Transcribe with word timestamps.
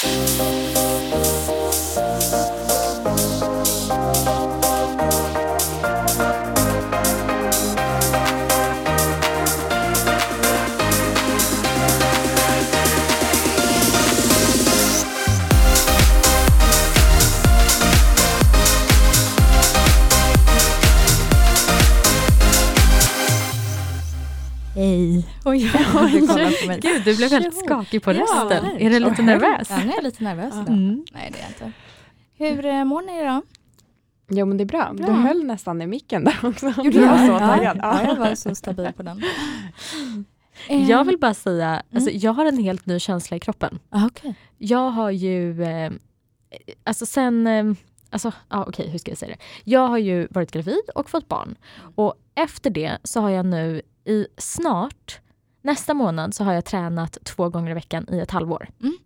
Hej. 0.00 0.87
Oj, 25.94 26.26
oj. 26.68 26.78
Gud, 26.80 27.04
du 27.04 27.16
blev 27.16 27.30
väldigt 27.30 27.56
skakig 27.56 28.02
på 28.02 28.12
rösten. 28.12 28.64
Ja, 28.64 28.78
är 28.78 28.90
du 28.90 28.98
lite 28.98 29.22
nervös? 29.22 29.70
Ja, 29.70 29.76
nu 29.84 29.90
är 29.90 29.94
jag 29.94 30.04
lite 30.04 30.24
nervös 30.24 30.54
idag. 30.54 30.68
Mm. 30.68 31.04
Nej, 31.12 31.30
det 31.32 31.38
är 31.38 31.42
jag 31.42 31.50
inte. 31.50 31.72
Hur 32.38 32.66
eh, 32.66 32.84
mår 32.84 33.02
ni 33.02 33.20
idag? 33.20 33.42
Jo 34.28 34.46
men 34.46 34.56
det 34.56 34.64
är 34.64 34.66
bra. 34.66 34.92
bra. 34.92 35.06
Du 35.06 35.12
höll 35.12 35.44
nästan 35.44 35.82
i 35.82 35.86
micken 35.86 36.24
där 36.24 36.38
också. 36.42 36.66
Gjorde 36.84 36.98
jag? 36.98 37.18
Så 37.18 37.26
ja, 37.26 37.74
ja, 37.82 38.02
jag 38.02 38.16
var 38.16 38.34
så 38.34 38.54
stabil 38.54 38.92
på 38.96 39.02
den. 39.02 39.22
Jag 40.68 41.04
vill 41.04 41.18
bara 41.18 41.34
säga, 41.34 41.68
mm. 41.68 41.82
alltså, 41.94 42.10
jag 42.10 42.32
har 42.32 42.46
en 42.46 42.58
helt 42.58 42.86
ny 42.86 42.98
känsla 42.98 43.36
i 43.36 43.40
kroppen. 43.40 43.78
Ah, 43.90 44.06
okay. 44.06 44.34
Jag 44.56 44.90
har 44.90 45.10
ju, 45.10 45.62
eh, 45.62 45.92
alltså 46.84 47.06
sen, 47.06 47.46
eh, 47.46 47.64
alltså, 48.10 48.32
ah, 48.48 48.60
okej 48.60 48.70
okay, 48.70 48.88
hur 48.88 48.98
ska 48.98 49.10
jag 49.10 49.18
säga 49.18 49.36
det? 49.36 49.42
Jag 49.64 49.88
har 49.88 49.98
ju 49.98 50.28
varit 50.30 50.50
gravid 50.50 50.82
och 50.94 51.10
fått 51.10 51.28
barn. 51.28 51.56
Och 51.94 52.14
efter 52.34 52.70
det 52.70 52.98
så 53.04 53.20
har 53.20 53.30
jag 53.30 53.46
nu 53.46 53.82
i 54.04 54.26
snart, 54.36 55.20
nästa 55.62 55.94
månad 55.94 56.34
så 56.34 56.44
har 56.44 56.52
jag 56.52 56.64
tränat 56.64 57.18
två 57.24 57.48
gånger 57.48 57.70
i 57.70 57.74
veckan 57.74 58.06
i 58.12 58.18
ett 58.18 58.30
halvår. 58.30 58.68
Mm. 58.80 58.98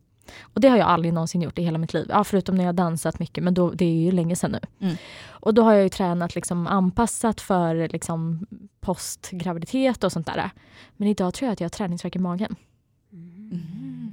Och 0.43 0.61
det 0.61 0.69
har 0.69 0.77
jag 0.77 0.89
aldrig 0.89 1.15
någonsin 1.15 1.43
gjort 1.43 1.59
i 1.59 1.63
hela 1.63 1.79
mitt 1.79 1.95
liv. 1.95 2.07
Ja, 2.09 2.25
förutom 2.25 2.55
när 2.55 2.65
jag 2.65 2.75
dansat 2.75 3.19
mycket, 3.19 3.45
men 3.45 3.55
då, 3.55 3.71
det 3.71 3.85
är 3.85 4.03
ju 4.03 4.11
länge 4.11 4.37
sedan 4.37 4.53
nu. 4.53 4.87
Mm. 4.87 4.97
Och 5.29 5.55
då 5.55 5.63
har 5.63 5.73
jag 5.73 5.83
ju 5.83 5.89
tränat 5.89 6.35
liksom 6.35 6.67
anpassat 6.67 7.41
för 7.41 7.89
liksom 7.89 8.47
postgraviditet 8.81 10.05
och 10.05 10.13
sånt 10.13 10.27
där. 10.27 10.51
Men 10.97 11.09
idag 11.09 11.35
tror 11.35 11.47
jag 11.47 11.53
att 11.53 11.61
jag 11.61 11.65
har 11.65 11.71
träningsvärk 11.71 12.17
i 12.17 12.19
magen. 12.19 12.57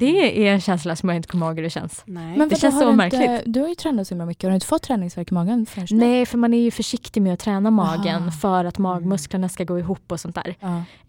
Mm. 0.01 0.13
Det 0.13 0.47
är 0.47 0.53
en 0.53 0.61
känsla 0.61 0.95
som 0.95 1.09
jag 1.09 1.15
inte 1.15 1.27
kommer 1.27 1.47
ihåg 1.47 1.55
hur 1.55 1.63
det 1.63 1.69
känns. 1.69 2.03
Nej. 2.05 2.37
Men 2.37 2.49
det 2.49 2.55
känns 2.55 2.79
så 2.79 2.91
märkligt. 2.91 3.21
Inte, 3.21 3.43
du 3.45 3.61
har 3.61 3.67
ju 3.67 3.75
tränat 3.75 4.07
så 4.07 4.13
himla 4.13 4.25
mycket. 4.25 4.43
Har 4.43 4.49
du 4.49 4.55
inte 4.55 4.67
fått 4.67 4.81
träningsvärk 4.83 5.31
i 5.31 5.33
magen 5.33 5.65
förrän 5.65 5.87
Nej, 5.91 6.25
för 6.25 6.37
man 6.37 6.53
är 6.53 6.61
ju 6.61 6.71
försiktig 6.71 7.21
med 7.21 7.33
att 7.33 7.39
träna 7.39 7.71
magen 7.71 8.21
Aha. 8.21 8.31
för 8.31 8.65
att 8.65 8.77
magmusklerna 8.77 9.49
ska 9.49 9.63
gå 9.63 9.79
ihop 9.79 10.11
och 10.11 10.19
sånt 10.19 10.35
där. 10.35 10.55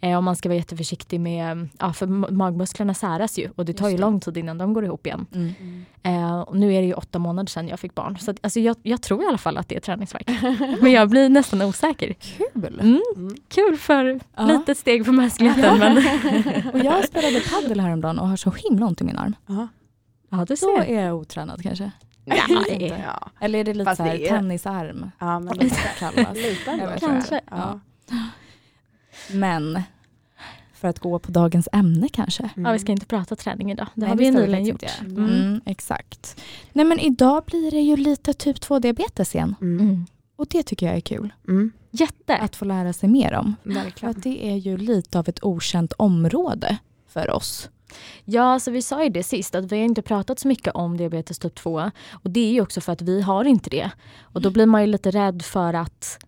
Eh, 0.00 0.16
och 0.16 0.24
man 0.24 0.36
ska 0.36 0.48
vara 0.48 0.56
jätteförsiktig 0.56 1.20
med, 1.20 1.68
ja 1.78 1.92
för 1.92 2.06
magmusklerna 2.32 2.94
säras 2.94 3.38
ju 3.38 3.50
och 3.56 3.64
det 3.64 3.72
tar 3.72 3.88
ju 3.88 3.96
det. 3.96 4.00
lång 4.00 4.20
tid 4.20 4.36
innan 4.36 4.58
de 4.58 4.74
går 4.74 4.84
ihop 4.84 5.06
igen. 5.06 5.26
Mm. 5.34 5.54
Eh, 6.02 6.40
och 6.40 6.56
nu 6.56 6.74
är 6.74 6.80
det 6.80 6.86
ju 6.86 6.94
åtta 6.94 7.18
månader 7.18 7.50
sedan 7.50 7.68
jag 7.68 7.80
fick 7.80 7.94
barn. 7.94 8.18
Så 8.18 8.30
att, 8.30 8.36
alltså 8.42 8.60
jag, 8.60 8.76
jag, 8.82 9.02
tror 9.02 9.24
i 9.24 9.26
alla 9.26 9.38
fall 9.38 9.56
att 9.56 9.68
det 9.68 9.76
är 9.76 9.80
träningsvärk. 9.80 10.30
men 10.80 10.92
jag 10.92 11.08
blir 11.10 11.28
nästan 11.28 11.62
osäker. 11.62 12.12
Kul! 12.12 12.80
Mm. 12.80 13.02
Mm. 13.16 13.34
Kul 13.48 13.76
för 13.76 14.20
ja. 14.36 14.44
litet 14.44 14.78
steg 14.78 15.04
för 15.04 15.12
mänskligheten. 15.12 15.78
men 15.78 15.96
och 16.72 16.78
jag 16.78 17.04
spelade 17.04 17.40
padel 17.40 17.80
häromdagen 17.80 18.18
och 18.18 18.28
har 18.28 18.36
så 18.36 18.50
himla 18.50 18.86
ont 18.86 19.00
i 19.00 19.04
min 19.04 19.18
arm. 19.18 19.36
Ja, 20.30 20.44
du 20.48 20.56
ser. 20.56 20.66
Då 20.66 20.82
är 20.82 21.04
jag 21.04 21.16
otränad 21.16 21.62
kanske. 21.62 21.90
Nej. 22.24 23.02
Ja. 23.06 23.30
Eller 23.40 23.58
är 23.58 23.64
det 23.64 23.74
lite 23.74 23.96
så 23.96 24.02
här, 24.02 24.14
är... 24.14 24.28
tennisarm? 24.28 25.10
Ja, 25.18 25.38
men 25.38 25.58
lite. 25.58 25.76
kallas. 25.98 26.36
lite 26.36 26.98
kanske. 27.00 27.40
Ja. 27.50 27.80
Men 29.32 29.82
för 30.80 30.88
att 30.88 30.98
gå 30.98 31.18
på 31.18 31.32
dagens 31.32 31.68
ämne 31.72 32.08
kanske. 32.08 32.50
Mm. 32.56 32.66
Ja, 32.66 32.72
vi 32.72 32.78
ska 32.78 32.92
inte 32.92 33.06
prata 33.06 33.36
träning 33.36 33.72
idag. 33.72 33.86
Det 33.94 34.00
Nej, 34.00 34.08
har 34.08 34.16
vi 34.16 34.30
nyligen 34.30 34.64
gjort. 34.64 34.84
Mm. 35.00 35.16
Mm, 35.16 35.60
exakt. 35.66 36.40
Nej 36.72 36.84
men 36.84 36.98
idag 36.98 37.44
blir 37.46 37.70
det 37.70 37.80
ju 37.80 37.96
lite 37.96 38.32
typ 38.32 38.60
2 38.60 38.78
diabetes 38.78 39.34
igen. 39.34 39.54
Mm. 39.60 39.80
Mm. 39.80 40.06
Och 40.36 40.46
det 40.50 40.62
tycker 40.62 40.86
jag 40.86 40.96
är 40.96 41.00
kul. 41.00 41.32
Mm. 41.48 41.72
Jätte. 41.90 42.36
Att 42.36 42.56
få 42.56 42.64
lära 42.64 42.92
sig 42.92 43.08
mer 43.08 43.34
om. 43.34 43.56
Verkligen. 43.62 43.92
För 43.96 44.06
att 44.08 44.22
det 44.22 44.46
är 44.52 44.56
ju 44.56 44.76
lite 44.76 45.18
av 45.18 45.28
ett 45.28 45.44
okänt 45.44 45.92
område 45.92 46.78
för 47.08 47.30
oss. 47.30 47.70
Ja, 48.24 48.60
så 48.60 48.70
vi 48.70 48.82
sa 48.82 49.04
ju 49.04 49.10
det 49.10 49.22
sist 49.22 49.54
att 49.54 49.72
vi 49.72 49.76
har 49.76 49.84
inte 49.84 50.02
pratat 50.02 50.38
så 50.38 50.48
mycket 50.48 50.74
om 50.74 50.96
diabetes 50.96 51.38
typ 51.38 51.54
2. 51.54 51.90
Och 52.12 52.30
det 52.30 52.40
är 52.40 52.52
ju 52.52 52.60
också 52.60 52.80
för 52.80 52.92
att 52.92 53.02
vi 53.02 53.22
har 53.22 53.44
inte 53.44 53.70
det. 53.70 53.90
Och 54.22 54.42
då 54.42 54.50
blir 54.50 54.66
man 54.66 54.80
ju 54.80 54.86
lite 54.86 55.10
rädd 55.10 55.42
för 55.42 55.74
att 55.74 56.18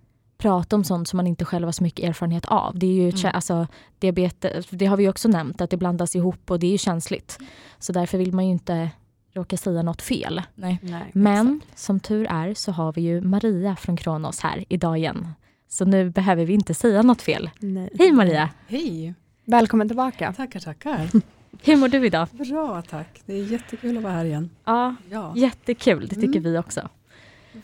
prata 0.42 0.76
om 0.76 0.84
sånt 0.84 1.08
som 1.08 1.16
man 1.16 1.26
inte 1.26 1.44
själv 1.44 1.64
har 1.64 1.72
så 1.72 1.82
mycket 1.82 2.08
erfarenhet 2.08 2.44
av. 2.44 2.78
Det, 2.78 2.86
är 2.86 2.92
ju, 2.92 3.10
mm. 3.10 3.30
alltså, 3.34 3.66
diabetes, 3.98 4.66
det 4.70 4.86
har 4.86 4.96
vi 4.96 5.08
också 5.08 5.28
nämnt, 5.28 5.60
att 5.60 5.70
det 5.70 5.76
blandas 5.76 6.16
ihop 6.16 6.50
och 6.50 6.58
det 6.58 6.66
är 6.66 6.70
ju 6.70 6.78
känsligt. 6.78 7.38
Så 7.78 7.92
därför 7.92 8.18
vill 8.18 8.32
man 8.32 8.46
ju 8.46 8.52
inte 8.52 8.90
råka 9.32 9.56
säga 9.56 9.82
något 9.82 10.02
fel. 10.02 10.42
Nej. 10.54 10.78
Nej, 10.82 11.10
Men 11.12 11.60
exakt. 11.64 11.78
som 11.78 12.00
tur 12.00 12.26
är 12.30 12.54
så 12.54 12.72
har 12.72 12.92
vi 12.92 13.00
ju 13.00 13.20
Maria 13.20 13.76
från 13.76 13.96
Kronos 13.96 14.40
här 14.40 14.64
idag 14.68 14.98
igen. 14.98 15.28
Så 15.68 15.84
nu 15.84 16.10
behöver 16.10 16.44
vi 16.44 16.52
inte 16.52 16.74
säga 16.74 17.02
något 17.02 17.22
fel. 17.22 17.50
Nej. 17.58 17.90
Hej 17.98 18.12
Maria! 18.12 18.50
Hej! 18.68 19.14
Välkommen 19.44 19.88
tillbaka! 19.88 20.32
Tackar, 20.32 20.60
tackar! 20.60 21.10
Hur 21.64 21.76
mår 21.76 21.88
du 21.88 22.06
idag? 22.06 22.28
Bra 22.30 22.82
tack! 22.82 23.22
Det 23.26 23.32
är 23.34 23.44
jättekul 23.44 23.96
att 23.96 24.02
vara 24.02 24.12
här 24.12 24.24
igen. 24.24 24.50
Ja, 24.64 24.94
ja. 25.10 25.32
jättekul. 25.36 26.08
Det 26.08 26.14
tycker 26.14 26.38
mm. 26.38 26.52
vi 26.52 26.58
också. 26.58 26.88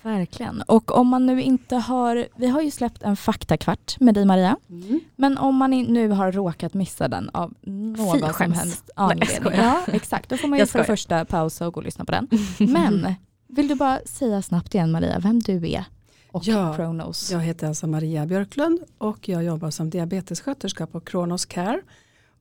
Verkligen. 0.02 0.62
Och 0.62 0.96
om 0.96 1.08
man 1.08 1.26
nu 1.26 1.42
inte 1.42 1.76
har, 1.76 2.28
vi 2.36 2.46
har 2.46 2.62
ju 2.62 2.70
släppt 2.70 3.02
en 3.02 3.16
faktakvart 3.16 4.00
med 4.00 4.14
dig 4.14 4.24
Maria. 4.24 4.56
Mm. 4.70 5.00
Men 5.16 5.38
om 5.38 5.56
man 5.56 5.70
nu 5.70 6.08
har 6.08 6.32
råkat 6.32 6.74
missa 6.74 7.08
den 7.08 7.30
av 7.32 7.54
någon 7.62 8.12
Fy, 8.20 8.32
som 8.32 8.52
helst 8.52 8.90
anledning. 8.96 9.52
Ja, 9.56 9.80
exakt. 9.86 10.28
Då 10.28 10.36
får 10.36 10.48
man 10.48 10.58
ju 10.58 10.66
för 10.66 10.78
det 10.78 10.84
första 10.84 11.24
pausa 11.24 11.66
och 11.66 11.74
gå 11.74 11.80
och 11.80 11.84
lyssna 11.84 12.04
på 12.04 12.12
den. 12.12 12.28
Men 12.72 13.14
vill 13.46 13.68
du 13.68 13.74
bara 13.74 14.00
säga 14.04 14.42
snabbt 14.42 14.74
igen 14.74 14.92
Maria, 14.92 15.18
vem 15.18 15.40
du 15.40 15.70
är? 15.70 15.84
Och 16.32 16.44
ja, 16.44 16.74
Kronos. 16.74 17.30
Jag 17.32 17.40
heter 17.40 17.68
alltså 17.68 17.86
Maria 17.86 18.26
Björklund 18.26 18.80
och 18.98 19.28
jag 19.28 19.44
jobbar 19.44 19.70
som 19.70 19.90
diabetessköterska 19.90 20.86
på 20.86 21.00
Kronos 21.00 21.46
Care. 21.46 21.80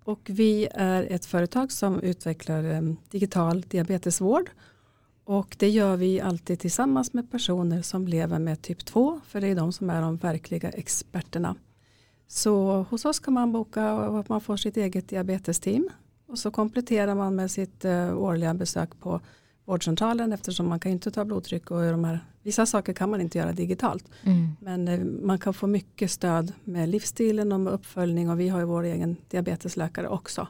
Och 0.03 0.19
vi 0.25 0.67
är 0.71 1.03
ett 1.09 1.25
företag 1.25 1.71
som 1.71 1.99
utvecklar 1.99 2.63
um, 2.63 2.97
digital 3.11 3.61
diabetesvård 3.61 4.49
och 5.27 5.55
det 5.59 5.69
gör 5.69 5.97
vi 5.97 6.21
alltid 6.21 6.59
tillsammans 6.59 7.13
med 7.13 7.31
personer 7.31 7.81
som 7.81 8.07
lever 8.07 8.39
med 8.39 8.61
typ 8.61 8.85
2 8.85 9.21
för 9.27 9.41
det 9.41 9.47
är 9.47 9.55
de 9.55 9.73
som 9.73 9.89
är 9.89 10.01
de 10.01 10.17
verkliga 10.17 10.69
experterna. 10.69 11.55
Så 12.27 12.85
hos 12.89 13.05
oss 13.05 13.19
kan 13.19 13.33
man 13.33 13.51
boka 13.51 13.93
och 13.93 14.29
man 14.29 14.41
får 14.41 14.57
sitt 14.57 14.77
eget 14.77 15.09
diabetesteam 15.09 15.89
och 16.27 16.39
så 16.39 16.51
kompletterar 16.51 17.15
man 17.15 17.35
med 17.35 17.51
sitt 17.51 17.85
uh, 17.85 18.17
årliga 18.17 18.53
besök 18.53 18.99
på 18.99 19.21
vårdcentralen 19.65 20.33
eftersom 20.33 20.69
man 20.69 20.79
kan 20.79 20.91
inte 20.91 21.11
ta 21.11 21.25
blodtryck 21.25 21.71
och 21.71 21.81
de 21.81 22.03
här, 22.03 22.19
vissa 22.43 22.65
saker 22.65 22.93
kan 22.93 23.09
man 23.09 23.21
inte 23.21 23.37
göra 23.37 23.51
digitalt. 23.51 24.05
Mm. 24.23 24.47
Men 24.59 24.87
uh, 24.87 25.05
man 25.25 25.39
kan 25.39 25.53
få 25.53 25.67
mycket 25.67 26.11
stöd 26.11 26.53
med 26.63 26.89
livsstilen 26.89 27.51
och 27.51 27.59
med 27.59 27.73
uppföljning 27.73 28.29
och 28.29 28.39
vi 28.39 28.49
har 28.49 28.59
ju 28.59 28.65
vår 28.65 28.83
egen 28.83 29.15
diabetesläkare 29.27 30.07
också. 30.07 30.47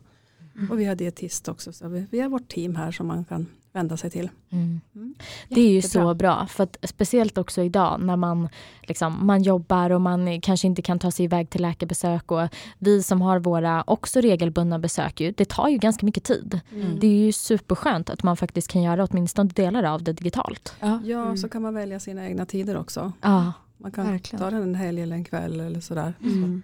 Mm. 0.55 0.71
Och 0.71 0.79
vi 0.79 0.85
har 0.85 0.95
dietist 0.95 1.47
också 1.47 1.73
så 1.73 1.87
vi, 1.87 2.05
vi 2.11 2.19
har 2.19 2.29
vårt 2.29 2.47
team 2.47 2.75
här 2.75 2.91
som 2.91 3.07
man 3.07 3.25
kan 3.25 3.45
vända 3.77 3.97
sig 3.97 4.09
till. 4.09 4.29
Mm. 4.49 4.81
Mm. 4.95 5.15
Det 5.49 5.61
är 5.61 5.69
ju 5.69 5.81
så 5.81 6.13
bra, 6.13 6.47
för 6.47 6.63
att 6.63 6.77
speciellt 6.83 7.37
också 7.37 7.61
idag 7.61 8.01
när 8.01 8.15
man, 8.15 8.49
liksom, 8.81 9.25
man 9.25 9.43
jobbar 9.43 9.89
och 9.89 10.01
man 10.01 10.41
kanske 10.41 10.67
inte 10.67 10.81
kan 10.81 10.99
ta 10.99 11.11
sig 11.11 11.25
iväg 11.25 11.49
till 11.49 11.61
läkarbesök 11.61 12.31
och 12.31 12.47
vi 12.79 13.03
som 13.03 13.21
har 13.21 13.39
våra 13.39 13.83
också 13.87 14.21
regelbundna 14.21 14.79
besök, 14.79 15.21
ju, 15.21 15.31
det 15.31 15.45
tar 15.45 15.67
ju 15.67 15.77
ganska 15.77 16.05
mycket 16.05 16.23
tid. 16.23 16.59
Mm. 16.71 16.99
Det 16.99 17.07
är 17.07 17.25
ju 17.25 17.31
superskönt 17.31 18.09
att 18.09 18.23
man 18.23 18.37
faktiskt 18.37 18.67
kan 18.67 18.81
göra 18.81 19.07
åtminstone 19.11 19.49
delar 19.49 19.83
av 19.83 20.03
det 20.03 20.13
digitalt. 20.13 20.75
Ja, 20.79 20.99
ja 21.05 21.21
mm. 21.21 21.37
så 21.37 21.49
kan 21.49 21.61
man 21.61 21.73
välja 21.73 21.99
sina 21.99 22.27
egna 22.27 22.45
tider 22.45 22.77
också. 22.77 23.11
Ja, 23.21 23.53
man 23.77 23.91
kan 23.91 24.11
verkligen. 24.11 24.43
ta 24.43 24.51
den 24.51 24.61
en 24.61 24.75
helg 24.75 25.01
eller 25.01 25.15
en 25.15 25.23
kväll 25.23 25.59
eller 25.59 25.79
sådär. 25.79 26.13
Mm. 26.23 26.63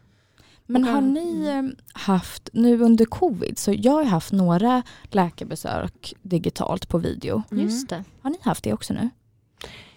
Men 0.66 0.84
har 0.84 1.02
ni 1.02 1.48
eh, 1.48 1.84
haft, 1.94 2.50
nu 2.54 2.82
under 2.82 3.06
covid, 3.06 3.58
så 3.58 3.74
jag 3.78 3.92
har 3.92 4.04
haft 4.04 4.32
några 4.32 4.84
läkarbesök 5.04 6.14
digitalt 6.22 6.90
på 6.90 6.98
video. 6.98 7.44
Mm. 7.52 7.64
Just 7.64 7.90
det. 7.90 8.04
Har 8.22 8.30
ni 8.30 8.38
haft 8.42 8.64
det 8.64 8.74
också 8.74 8.94
nu? 8.94 9.10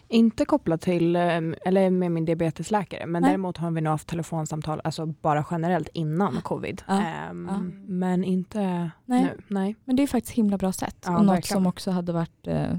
Inte 0.09 0.45
kopplat 0.45 0.81
till, 0.81 1.17
eh, 1.17 1.23
eller 1.65 1.91
med 1.91 2.13
min 2.13 2.25
diabetesläkare, 2.25 3.07
men 3.07 3.23
Nej. 3.23 3.31
däremot 3.31 3.57
har 3.57 3.71
vi 3.71 3.81
nog 3.81 3.91
haft 3.91 4.09
telefonsamtal, 4.09 4.81
alltså 4.85 5.07
bara 5.07 5.45
generellt 5.51 5.89
innan 5.93 6.41
covid. 6.41 6.83
Ja. 6.89 7.03
Um, 7.31 7.49
ja. 7.51 7.61
Men 7.87 8.25
inte 8.25 8.91
Nej. 9.05 9.23
nu. 9.25 9.41
Nej. 9.49 9.77
Men 9.85 9.97
det 9.97 10.03
är 10.03 10.07
faktiskt 10.07 10.33
himla 10.35 10.59
bra 10.59 10.73
sätt. 10.73 10.97
Ja, 11.05 11.19
och 11.19 11.25
något 11.25 11.37
verkligen. 11.37 11.57
som 11.57 11.67
också 11.67 11.91
hade 11.91 12.12
varit 12.12 12.49
uh, 12.49 12.77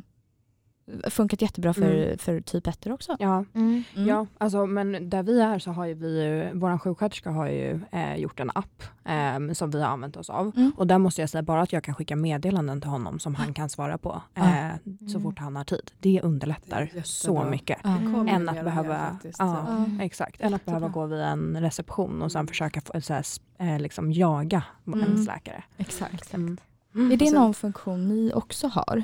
funkat 1.10 1.42
jättebra 1.42 1.74
för, 1.74 1.96
mm. 1.96 2.18
för 2.18 2.42
typ 2.42 2.68
1 2.68 2.88
också. 2.88 3.16
Ja, 3.20 3.46
mm. 3.54 3.84
Mm. 3.96 4.08
ja 4.08 4.28
alltså, 4.38 4.66
men 4.66 5.10
där 5.10 5.24
vi 5.24 5.42
är 5.42 5.60
så 5.60 5.72
har 5.72 5.86
ju 5.86 5.94
vi, 5.94 6.50
vår 6.54 6.78
sjuksköterska 6.78 7.30
har 7.30 7.48
ju 7.48 7.80
eh, 7.92 8.16
gjort 8.16 8.40
en 8.40 8.52
app 8.56 8.84
eh, 9.06 9.54
som 9.54 9.72
vi 9.72 9.82
har 9.82 9.90
använt 9.90 10.18
oss 10.18 10.30
av. 10.30 10.52
Mm. 10.56 10.72
Och 10.78 10.88
där 10.88 10.98
måste 10.98 11.22
jag 11.22 11.30
säga 11.30 11.42
bara 11.42 11.62
att 11.62 11.74
jag 11.74 11.84
kan 11.84 11.96
skicka 11.96 12.16
meddelanden 12.16 12.82
till 12.82 12.90
honom 12.90 13.20
som 13.20 13.36
han 13.36 13.54
kan 13.54 13.70
svara 13.70 13.98
på 13.98 14.22
eh, 14.36 15.08
så 15.14 15.20
fort 15.20 15.40
han 15.40 15.56
har 15.56 15.64
tid. 15.64 15.92
Det 16.00 16.22
underlättar 16.22 16.92
det 16.94 17.08
så 17.08 17.44
mycket. 17.44 17.86
Än 18.28 18.50
att 18.50 18.64
behöva, 18.64 19.20
ja, 19.38 19.86
exakt, 20.02 20.42
än 20.42 20.54
att 20.54 20.66
behöva 20.66 20.88
gå 20.88 21.06
via 21.06 21.28
en 21.28 21.62
reception 21.62 22.22
och 22.22 22.32
sen 22.32 22.48
försöka 22.48 22.82
få, 22.82 23.02
så 23.02 23.14
här, 23.14 23.26
eh, 23.58 23.80
liksom 23.80 24.12
jaga 24.12 24.64
ens 24.86 25.28
läkare. 25.28 25.64
Exakt. 25.78 26.14
exakt. 26.14 26.34
Mm. 26.34 27.12
Är 27.12 27.18
det 27.18 27.32
någon 27.32 27.54
funktion 27.54 28.08
ni 28.08 28.32
också 28.34 28.68
har? 28.68 29.04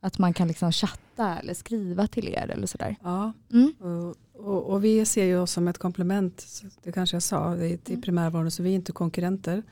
Att 0.00 0.18
man 0.18 0.32
kan 0.34 0.48
liksom 0.48 0.72
chatta 0.72 1.38
eller 1.38 1.54
skriva 1.54 2.06
till 2.06 2.28
er 2.28 2.50
eller 2.50 2.66
sådär. 2.66 2.96
Ja, 3.02 3.32
Mm. 3.52 3.72
och, 3.80 4.16
och, 4.46 4.62
och 4.64 4.84
vi 4.84 5.04
ser 5.04 5.24
ju 5.24 5.38
oss 5.38 5.52
som 5.52 5.68
ett 5.68 5.78
komplement, 5.78 6.46
det 6.82 6.92
kanske 6.92 7.16
jag 7.16 7.22
sa, 7.22 7.54
till 7.56 7.78
Mm. 7.88 8.02
primärvården 8.02 8.50
så 8.50 8.62
vi 8.62 8.70
är 8.70 8.74
inte 8.74 8.92
konkurrenter. 8.92 9.62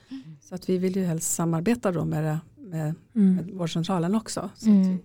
Så 0.40 0.54
att 0.54 0.68
vi 0.68 0.78
vill 0.78 0.96
ju 0.96 1.04
helst 1.04 1.34
samarbeta 1.34 1.92
då 1.92 2.04
med, 2.04 2.24
det, 2.24 2.38
med, 2.56 2.94
Mm. 3.14 3.34
med 3.36 3.50
vårdcentralen 3.54 4.14
också. 4.14 4.50
Så 4.56 4.68
Mm. 4.70 4.82
att 4.82 4.88
vi, 4.88 4.98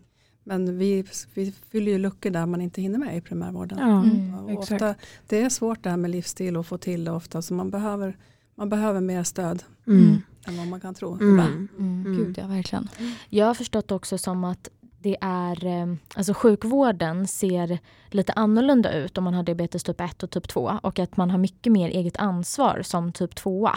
men 0.44 0.78
vi, 0.78 1.06
vi 1.34 1.52
fyller 1.52 1.92
ju 1.92 1.98
luckor 1.98 2.30
där 2.30 2.46
man 2.46 2.62
inte 2.62 2.82
hinner 2.82 3.00
med 3.00 3.18
i 3.18 3.22
primärvården. 3.22 3.78
Ja, 3.80 4.04
Mm. 4.04 4.34
Och 4.36 4.52
ofta, 4.60 4.96
det 5.28 5.42
är 5.42 5.50
svårt 5.50 5.84
det 5.84 5.90
här 5.90 5.98
med 5.98 6.12
livsstil 6.12 6.58
att 6.58 6.68
få 6.68 6.78
till 6.78 7.04
det 7.06 7.12
ofta 7.12 7.42
så 7.42 7.54
man 7.54 7.70
behöver, 7.70 8.18
man 8.56 8.70
behöver 8.70 9.02
mer 9.02 9.24
stöd 9.24 9.64
Mm. 9.88 10.18
än 10.48 10.58
vad 10.58 10.68
man 10.68 10.80
kan 10.82 10.94
tro. 10.94 11.14
Mm. 11.14 11.40
Mm. 11.40 11.68
Mm. 11.80 12.04
Gud 12.18 12.38
ja, 12.38 12.48
verkligen. 12.48 12.90
Jag 13.30 13.46
har 13.46 13.54
förstått 13.54 13.92
också 13.92 14.18
som 14.18 14.44
att 14.44 14.70
det 15.04 15.18
är, 15.22 15.66
eh, 15.66 15.94
alltså 16.16 16.34
sjukvården 16.34 17.28
ser 17.28 17.80
lite 18.10 18.34
annorlunda 18.34 18.94
ut 18.94 19.18
om 19.18 19.24
man 19.24 19.34
har 19.34 19.44
diabetes 19.44 19.84
typ 19.84 20.02
1 20.02 20.24
och 20.24 20.30
typ 20.30 20.48
2 20.48 20.80
och 20.84 21.00
att 21.00 21.18
man 21.18 21.32
har 21.32 21.38
mycket 21.38 21.72
mer 21.74 21.90
eget 21.90 22.18
ansvar 22.18 22.82
som 22.84 23.12
typ 23.12 23.36
2. 23.36 23.70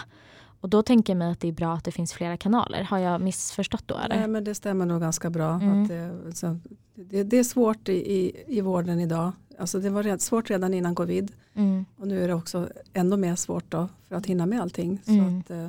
Och 0.61 0.69
då 0.69 0.82
tänker 0.82 1.12
jag 1.12 1.19
mig 1.19 1.31
att 1.32 1.40
det 1.40 1.49
är 1.49 1.52
bra 1.52 1.75
att 1.75 1.84
det 1.84 1.93
finns 1.93 2.12
flera 2.12 2.37
kanaler. 2.37 2.82
Har 2.82 2.99
jag 2.99 3.20
missförstått 3.20 3.82
då 3.88 3.99
eller? 3.99 4.17
Nej, 4.19 4.28
men 4.28 4.44
det 4.44 4.55
stämmer 4.55 4.87
nog 4.87 5.00
ganska 5.00 5.31
bra. 5.31 5.50
Mm. 5.55 5.82
Att 5.82 5.88
det, 5.88 6.37
så, 6.37 6.58
det, 6.94 7.23
det 7.23 7.38
är 7.38 7.44
svårt 7.44 7.88
i, 7.88 7.93
i, 7.93 8.44
i 8.46 8.61
vården 8.61 9.00
idag. 9.00 9.32
Alltså 9.58 9.79
det 9.81 9.90
var 9.90 10.02
red, 10.02 10.20
svårt 10.20 10.50
redan 10.50 10.75
innan 10.75 10.94
covid 10.94 11.32
Mm. 11.55 11.84
och 11.96 12.08
nu 12.08 12.25
är 12.25 12.29
det 12.29 12.34
också 12.34 12.69
ännu 12.93 13.17
mer 13.17 13.37
svårt 13.37 13.64
då 13.70 13.88
för 14.08 14.17
att 14.17 14.26
hinna 14.26 14.46
med 14.46 14.61
allting. 14.61 14.99
Så, 15.05 15.11
Mm. 15.12 15.38
att, 15.40 15.50
eh, 15.50 15.69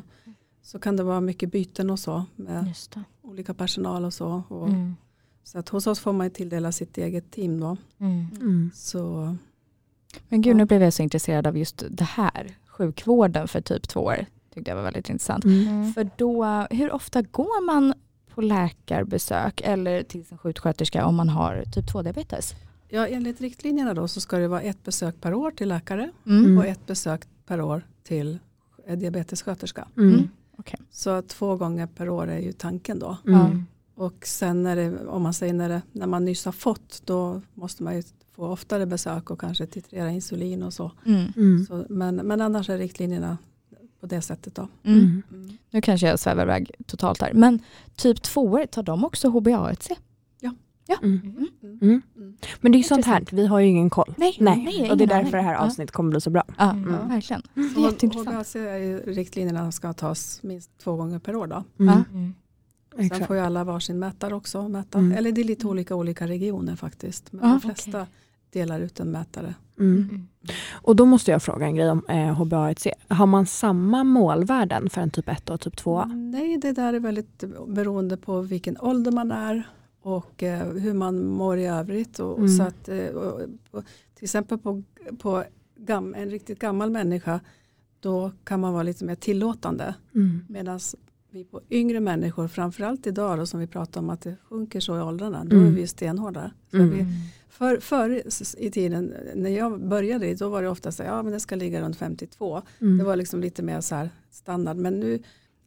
så 0.64 0.80
kan 0.80 0.98
det 0.98 1.04
vara 1.04 1.22
mycket 1.22 1.52
byten 1.52 1.90
och 1.90 2.00
så 2.00 2.26
med 2.36 2.74
olika 3.22 3.54
personal 3.54 4.06
och 4.06 4.14
så. 4.14 4.44
Och, 4.48 4.68
Mm. 4.68 4.96
Så 5.48 5.60
att 5.60 5.70
hos 5.70 5.88
oss 5.88 6.00
får 6.00 6.14
man 6.14 6.26
ju 6.26 6.30
tilldela 6.30 6.72
sitt 6.72 6.98
eget 6.98 7.32
team 7.32 7.60
då. 7.60 7.78
Mm. 8.00 8.26
Mm. 8.42 8.72
Så 8.74 9.36
Men 10.30 10.42
gud, 10.42 10.54
Ja. 10.54 10.58
nu 10.58 10.66
blev 10.66 10.84
jag 10.84 10.94
så 10.94 11.04
intresserad 11.04 11.48
av 11.48 11.58
just 11.58 11.84
det 11.90 12.04
här. 12.04 12.58
Sjukvården 12.68 13.48
för 13.48 13.62
typ 13.62 13.88
två 13.88 14.00
år. 14.00 14.26
Tyckte 14.54 14.72
jag 14.72 14.76
var 14.76 14.84
väldigt 14.84 15.10
intressant. 15.10 15.44
Mm. 15.46 15.68
Mm. 15.68 15.94
För 15.94 16.10
då, 16.18 16.46
hur 16.72 16.92
ofta 16.92 17.22
går 17.22 17.66
man 17.66 17.94
på 18.34 18.42
läkarbesök 18.42 19.62
eller 19.62 20.04
till 20.04 20.26
sin 20.26 20.38
sjuksköterska 20.38 21.06
om 21.06 21.16
man 21.16 21.30
har 21.30 21.64
typ 21.74 21.86
2-diabetes? 21.94 22.54
ja, 22.90 23.08
enligt 23.08 23.42
riktlinjerna 23.42 23.94
då 23.94 24.08
så 24.08 24.22
ska 24.22 24.38
det 24.38 24.48
vara 24.48 24.62
ett 24.62 24.84
besök 24.84 25.22
per 25.22 25.34
år 25.34 25.52
till 25.52 25.68
läkare 25.70 26.12
Mm. 26.26 26.58
och 26.58 26.66
ett 26.66 26.86
besök 26.86 27.22
per 27.46 27.62
år 27.62 27.82
till 28.04 28.40
diabetessköterska. 28.98 29.88
Mm. 29.98 30.14
Mm. 30.14 30.30
Så 30.92 31.22
två 31.22 31.56
gånger 31.56 31.88
per 31.88 32.10
år 32.10 32.28
är 32.28 32.40
ju 32.40 32.52
tanken 32.52 33.00
då. 33.00 33.18
Mm. 33.28 33.66
Och 33.98 34.26
sen 34.26 34.64
när 34.64 34.76
det, 34.76 35.08
om 35.08 35.22
man 35.24 35.34
säger 35.34 35.54
när, 35.54 35.70
det, 35.70 35.82
när 35.92 36.08
man 36.08 36.26
nyss 36.26 36.46
har 36.46 36.52
fått 36.52 37.02
då 37.06 37.42
måste 37.54 37.84
man 37.84 37.96
ju 37.96 38.04
få 38.36 38.48
oftare 38.48 38.86
besök 38.86 39.30
och 39.32 39.40
kanske 39.42 39.66
titrera 39.66 40.12
insulin 40.12 40.64
och 40.64 40.74
så. 40.74 40.92
Mm. 41.06 41.32
Mm. 41.36 41.66
så 41.66 41.86
men, 41.90 42.16
men 42.16 42.42
annars 42.42 42.70
är 42.70 42.78
riktlinjerna 42.78 43.38
på 44.00 44.08
det 44.08 44.22
sättet 44.22 44.56
då. 44.56 44.68
Mm. 44.84 45.24
Mm. 45.32 45.58
Nu 45.72 45.82
kanske 45.82 46.08
jag 46.08 46.20
svävar 46.20 46.44
iväg 46.44 46.72
totalt 46.86 47.22
här. 47.22 47.34
Men 47.34 47.60
typ 47.96 48.22
2 48.22 48.66
tar 48.72 48.84
de 48.84 49.06
också 49.06 49.28
HbA1c? 49.30 49.96
Mm. 51.04 51.20
Mm. 51.24 51.48
Mm. 51.82 52.02
Mm. 52.16 52.38
Men 52.62 52.72
det 52.72 52.76
är 52.76 52.80
ju 52.80 52.84
sånt 52.84 53.06
här, 53.06 53.26
vi 53.32 53.46
har 53.48 53.60
ju 53.60 53.68
ingen 53.68 53.90
koll. 53.90 54.14
Nej, 54.18 54.36
Nej. 54.40 54.64
nej, 54.80 54.92
och 54.92 54.98
det 54.98 55.04
är 55.04 55.08
därför 55.08 55.38
det 55.38 55.44
här 55.44 55.54
Ja. 55.54 55.60
avsnittet 55.60 55.92
kommer 55.92 56.10
bli 56.10 56.22
så 56.22 56.30
bra. 56.30 56.44
Ja, 56.58 56.72
Mm. 56.72 57.08
verkligen. 57.10 57.42
Så 57.76 57.82
Jätteintressant. 57.82 58.28
HbA1c 58.30 58.68
är 58.68 58.78
ju 58.78 59.00
riktlinjerna 59.00 59.72
ska 59.72 59.94
tas 59.94 60.44
minst 60.44 60.72
två 60.78 60.96
gånger 60.96 61.20
per 61.20 61.36
år 61.36 61.48
då. 61.48 61.64
Mm. 62.98 63.06
Mm. 63.06 63.10
Sen 63.10 63.16
Exakt. 63.16 63.28
får 63.28 63.36
ju 63.36 63.42
alla 63.42 63.64
varsin 63.64 64.00
mätare 64.00 64.36
också. 64.36 64.68
Mäta. 64.70 64.98
Mm. 65.00 65.18
Eller 65.18 65.32
det 65.32 65.42
är 65.42 65.46
lite 65.46 65.68
olika 65.68 65.96
olika 65.96 66.28
regioner 66.28 66.76
faktiskt. 66.76 67.32
Men 67.34 67.42
Ja, 67.46 67.52
de 67.52 67.62
flesta 67.62 68.08
delar 68.50 68.80
ut 68.80 69.00
en 69.00 69.12
mätare. 69.12 69.54
Mm. 69.80 70.10
Mm. 70.12 70.28
Och 70.72 70.96
då 70.96 71.06
måste 71.06 71.32
jag 71.32 71.44
fråga 71.44 71.66
en 71.66 71.76
grej 71.76 71.90
om 71.92 72.06
eh, 72.10 72.16
HbA1c. 72.42 72.92
Har 73.08 73.26
man 73.26 73.46
samma 73.46 74.04
målvärden 74.04 74.90
för 74.90 75.02
en 75.02 75.10
typ 75.10 75.30
1 75.30 75.50
och 75.50 75.62
typ 75.62 75.78
2? 75.78 76.06
Nej, 76.06 76.58
det 76.58 76.72
där 76.72 76.94
är 76.94 77.00
väldigt 77.00 77.44
beroende 77.68 78.18
på 78.18 78.42
vilken 78.42 78.78
ålder 78.78 79.12
man 79.12 79.32
är 79.32 79.64
och 80.02 80.44
eh, 80.44 80.68
hur 80.68 80.94
man 80.94 81.26
mår 81.26 81.58
i 81.58 81.66
övrigt. 81.66 82.20
Och, 82.20 82.32
och 82.32 82.38
Mm. 82.38 82.58
så 82.58 82.64
att, 82.64 82.90
eh, 82.90 83.06
och, 83.08 83.42
och, 83.72 83.84
till 84.16 84.24
exempel 84.24 84.58
på, 84.58 84.84
på 85.20 85.44
gam, 85.76 86.16
en 86.18 86.30
riktigt 86.30 86.60
gammal 86.60 86.90
människa 86.90 87.40
då 88.00 88.32
kan 88.44 88.60
man 88.60 88.74
vara 88.74 88.84
lite 88.84 89.06
mer 89.06 89.16
tillåtande. 89.16 89.96
Mm. 90.16 90.46
Medan 90.50 90.80
vi 91.38 91.44
på 91.44 91.62
yngre 91.70 92.00
människor, 92.00 92.48
framförallt 92.48 93.08
idag 93.08 93.40
då, 93.40 93.46
som 93.46 93.60
vi 93.60 93.68
pratar 93.68 94.02
om 94.02 94.10
att 94.10 94.22
det 94.22 94.36
sjunker 94.50 94.80
så 94.80 94.98
i 94.98 95.02
åldrarna, 95.02 95.46
då 95.46 95.56
Mm. 95.56 95.68
är 95.68 95.72
vi 95.72 95.82
ju 95.82 95.88
stenhårda. 95.88 96.52
Mm. 96.74 96.90
vi, 96.90 97.06
för, 97.50 97.80
förr 97.80 98.24
i 98.58 98.72
tiden, 98.72 99.14
när 99.36 99.50
jag 99.50 99.88
började, 99.88 100.36
då 100.36 100.50
var 100.50 100.62
det 100.62 100.70
ofta 100.70 100.92
så 100.92 101.04
här, 101.04 101.10
ja 101.10 101.24
men 101.24 101.34
det 101.34 101.40
ska 101.40 101.56
ligga 101.56 101.82
runt 101.82 101.98
52. 101.98 102.62
Mm. 102.80 102.98
Det 102.98 103.04
var 103.04 103.16
liksom 103.16 103.42
lite 103.42 103.64
mer 103.64 103.82
så 103.82 103.96
här 103.96 104.10
standard. 104.32 104.78
Men 104.78 105.00
nu, 105.00 105.20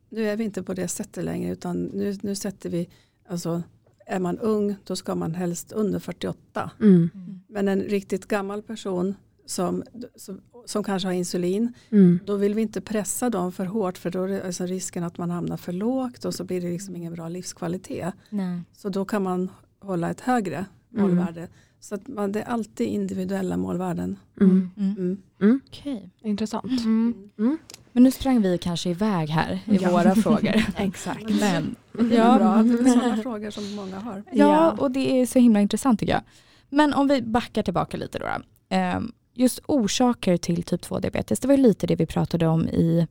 nu 0.09 0.29
är 0.29 0.37
vi 0.37 0.45
inte 0.45 0.63
på 0.63 0.75
det 0.75 0.89
sättet 0.89 1.25
längre 1.25 1.53
utan 1.53 1.85
nu, 1.85 2.19
nu 2.23 2.35
sätter 2.35 2.71
vi, 2.71 2.89
alltså 3.29 3.63
är 4.07 4.19
man 4.19 4.39
ung 4.39 4.77
då 4.85 4.97
ska 4.97 5.15
man 5.15 5.35
helst 5.35 5.73
under 5.73 5.99
48. 5.99 6.71
Mm. 6.81 7.11
Men 7.49 7.69
en 7.69 7.81
riktigt 7.81 8.27
gammal 8.27 8.63
person 8.63 9.15
som, 9.51 9.83
som, 10.17 10.41
som 10.67 10.85
kanske 10.85 11.09
har 11.09 11.13
insulin, 11.13 11.73
Mm. 11.91 12.19
då 12.27 12.37
vill 12.37 12.55
vi 12.55 12.63
inte 12.63 12.81
pressa 12.81 13.31
dem 13.31 13.53
för 13.53 13.65
hårt 13.65 13.99
för 13.99 14.11
då 14.11 14.23
är 14.25 14.29
det 14.29 14.45
alltså 14.47 14.67
risken 14.67 15.05
att 15.05 15.19
man 15.19 15.31
hamnar 15.31 15.57
för 15.57 15.73
lågt 15.73 16.25
och 16.25 16.35
så 16.35 16.45
blir 16.45 16.61
det 16.61 16.71
liksom 16.71 16.97
ingen 16.97 17.15
bra 17.15 17.29
livskvalitet. 17.29 18.15
Nej. 18.31 18.61
Så 18.73 18.89
då 18.89 19.05
kan 19.05 19.23
man 19.23 19.51
hålla 19.81 20.11
ett 20.11 20.21
högre 20.21 20.65
Mm. 20.95 21.03
målvärde. 21.17 21.49
Så 21.81 21.95
att 21.95 22.09
man, 22.09 22.33
det 22.33 22.41
är 22.41 22.45
alltid 22.49 22.89
individuella 22.89 23.57
målvärden. 23.57 24.17
Mm. 24.41 24.71
Mm. 24.77 24.95
Mm. 24.99 25.19
Mm. 25.43 25.61
Okej. 25.67 26.11
Intressant. 26.23 26.65
Mm. 26.81 27.31
Mm. 27.39 27.59
Men 27.93 28.03
nu 28.03 28.11
sprang 28.11 28.43
vi 28.43 28.59
kanske 28.59 28.91
iväg 28.91 29.29
här 29.29 29.59
i 29.67 29.77
Ja. 29.77 29.91
våra 29.91 30.15
frågor. 30.15 30.55
Exakt. 30.77 31.23
Men, 31.41 31.77
Det 31.93 32.17
är 32.17 32.39
bra, 32.39 32.63
det 32.63 32.91
är 32.91 32.93
sådana 32.93 33.17
frågor 33.17 33.51
som 33.51 33.75
många 33.75 33.99
har. 33.99 34.23
Ja, 34.33 34.71
och 34.71 34.91
det 34.91 35.21
är 35.21 35.27
så 35.27 35.39
himla 35.39 35.61
intressant 35.61 36.01
tycker 36.01 36.13
jag. 36.13 36.23
Men 36.69 36.95
om 36.95 37.09
vi 37.09 37.23
backar 37.23 37.63
tillbaka 37.63 37.97
lite 37.97 38.19
då. 38.19 38.25
då. 38.27 38.43
Ehm, 38.77 39.13
Just 39.35 39.61
orsaker 39.67 40.37
till 40.37 40.63
typ 40.63 40.81
2-diabetes, 40.83 41.41
det 41.41 41.49
var 41.49 41.55
ju 41.57 41.63
lite 41.63 41.87
det 41.87 41.97
vi 41.97 42.07
pratade 42.07 42.47
om 42.47 42.69
i 42.69 43.07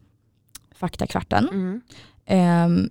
faktakvarten. 0.71 1.49
Mm. 1.49 1.81
Ehm, 2.25 2.89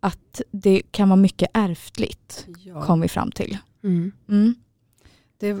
Att 0.00 0.42
det 0.50 0.82
kan 0.90 1.08
vara 1.08 1.16
mycket 1.20 1.50
ärftligt, 1.54 2.46
Ja. 2.58 2.82
kom 2.82 3.00
vi 3.00 3.08
fram 3.08 3.30
till. 3.30 3.58
Mm. 3.82 4.12
Mm. 4.28 4.54
Det, 5.38 5.56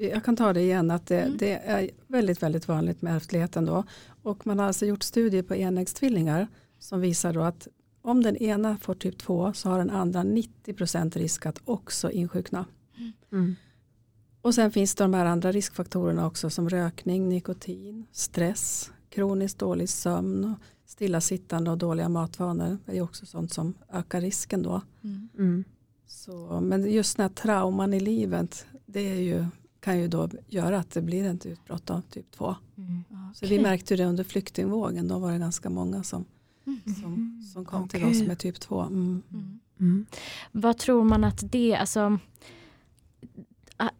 jag 0.00 0.24
kan 0.24 0.36
ta 0.36 0.52
det 0.52 0.60
igen 0.60 0.90
att 0.90 1.06
det, 1.06 1.20
Mm. 1.20 1.36
det 1.38 1.52
är 1.52 1.90
väldigt 2.06 2.42
väldigt 2.42 2.68
vanligt 2.68 3.02
med 3.02 3.16
ärftligheten 3.16 3.64
då. 3.64 3.84
Och 4.22 4.46
man 4.46 4.58
har 4.58 4.66
alltså 4.66 4.86
gjort 4.86 5.02
studier 5.02 5.42
på 5.42 5.54
enäggstvillingar 5.54 6.48
som 6.78 7.00
visar 7.00 7.32
då 7.32 7.40
att 7.42 7.68
om 8.02 8.22
den 8.22 8.36
ena 8.36 8.76
får 8.78 8.94
typ 8.94 9.18
2 9.18 9.52
så 9.52 9.68
har 9.68 9.78
den 9.78 9.90
andra 9.90 10.22
90% 10.24 11.16
risk 11.16 11.46
att 11.46 11.60
också 11.64 12.10
insjukna. 12.10 12.64
Mm. 13.32 13.56
Och 14.48 14.54
sen 14.54 14.70
finns 14.70 14.94
det 14.94 15.04
de 15.04 15.14
här 15.14 15.24
andra 15.24 15.52
riskfaktorerna 15.52 16.26
också 16.26 16.50
som 16.50 16.68
rökning, 16.68 17.28
nikotin, 17.28 18.06
stress, 18.12 18.90
kroniskt 19.10 19.58
dålig 19.58 19.88
sömn, 19.88 20.44
och 20.44 20.58
stillasittande 20.86 21.70
och 21.70 21.78
dåliga 21.78 22.08
matvanor. 22.08 22.78
Det 22.84 22.92
är 22.92 22.96
ju 22.96 23.02
också 23.02 23.26
sånt 23.26 23.52
som 23.52 23.74
ökar 23.92 24.20
risken 24.20 24.62
då. 24.62 24.80
Mm. 25.04 25.28
Mm. 25.38 25.64
Så, 26.06 26.60
men 26.60 26.92
just 26.92 27.16
den 27.16 27.24
här 27.24 27.34
trauman 27.34 27.94
i 27.94 28.00
livet 28.00 28.66
det 28.86 29.00
är 29.00 29.20
ju, 29.20 29.46
kan 29.80 29.98
ju 29.98 30.08
då 30.08 30.28
göra 30.46 30.78
att 30.78 30.90
det 30.90 31.02
blir 31.02 31.24
ett 31.24 31.46
utbrott 31.46 31.90
av 31.90 32.00
typ 32.00 32.30
2. 32.30 32.56
Mm. 32.76 33.04
Så 33.34 33.46
vi 33.46 33.60
märkte 33.60 33.96
det 33.96 34.04
under 34.04 34.24
flyktingvågen, 34.24 35.08
då 35.08 35.18
var 35.18 35.32
det 35.32 35.38
ganska 35.38 35.70
många 35.70 36.02
som, 36.02 36.24
som, 37.02 37.42
som 37.52 37.64
kom 37.64 37.88
till 37.88 38.04
Okej. 38.04 38.20
oss 38.20 38.26
med 38.26 38.38
typ 38.38 38.60
2. 38.60 38.80
Mm. 38.80 39.22
Mm. 39.32 39.60
Mm. 39.80 40.06
Vad 40.52 40.78
tror 40.78 41.04
man 41.04 41.24
att 41.24 41.52
det, 41.52 41.76
alltså 41.76 42.18
Ah, 43.80 43.90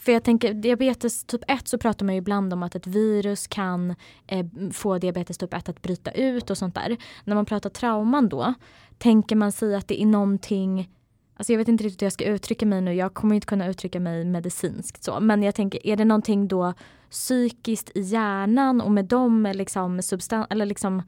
för 0.00 0.12
jag 0.12 0.24
tänker 0.24 0.54
diabetes 0.54 1.24
typ 1.24 1.40
1 1.48 1.68
så 1.68 1.78
pratar 1.78 2.06
man 2.06 2.14
ju 2.14 2.18
ibland 2.18 2.52
om 2.52 2.62
att 2.62 2.74
ett 2.74 2.86
virus 2.86 3.46
kan 3.46 3.94
eh, 4.26 4.46
få 4.72 4.98
diabetes 4.98 5.38
typ 5.38 5.54
1 5.54 5.68
att 5.68 5.82
bryta 5.82 6.10
ut 6.10 6.50
och 6.50 6.58
sånt 6.58 6.74
där. 6.74 6.96
När 7.24 7.34
man 7.34 7.46
pratar 7.46 7.70
trauman 7.70 8.28
då, 8.28 8.54
tänker 8.98 9.36
man 9.36 9.52
sig 9.52 9.74
att 9.74 9.88
det 9.88 10.02
är 10.02 10.06
någonting 10.06 10.88
Alltså 11.36 11.52
jag 11.52 11.58
vet 11.58 11.68
inte 11.68 11.84
riktigt 11.84 12.02
hur 12.02 12.06
jag 12.06 12.12
ska 12.12 12.24
uttrycka 12.24 12.66
mig 12.66 12.80
nu, 12.80 12.94
jag 12.94 13.14
kommer 13.14 13.34
inte 13.34 13.46
kunna 13.46 13.66
uttrycka 13.66 14.00
mig 14.00 14.24
medicinskt 14.24 15.04
så. 15.04 15.20
Men 15.20 15.42
jag 15.42 15.54
tänker, 15.54 15.86
är 15.86 15.96
det 15.96 16.04
någonting 16.04 16.48
då 16.48 16.74
psykiskt 17.10 17.90
i 17.94 18.00
hjärnan 18.00 18.80
och 18.80 18.90
med 18.90 19.04
dem 19.04 19.46
eh, 19.46 19.54
liksom 19.54 20.02
substans, 20.02 20.46
eller 20.50 20.66
liksom 20.66 21.02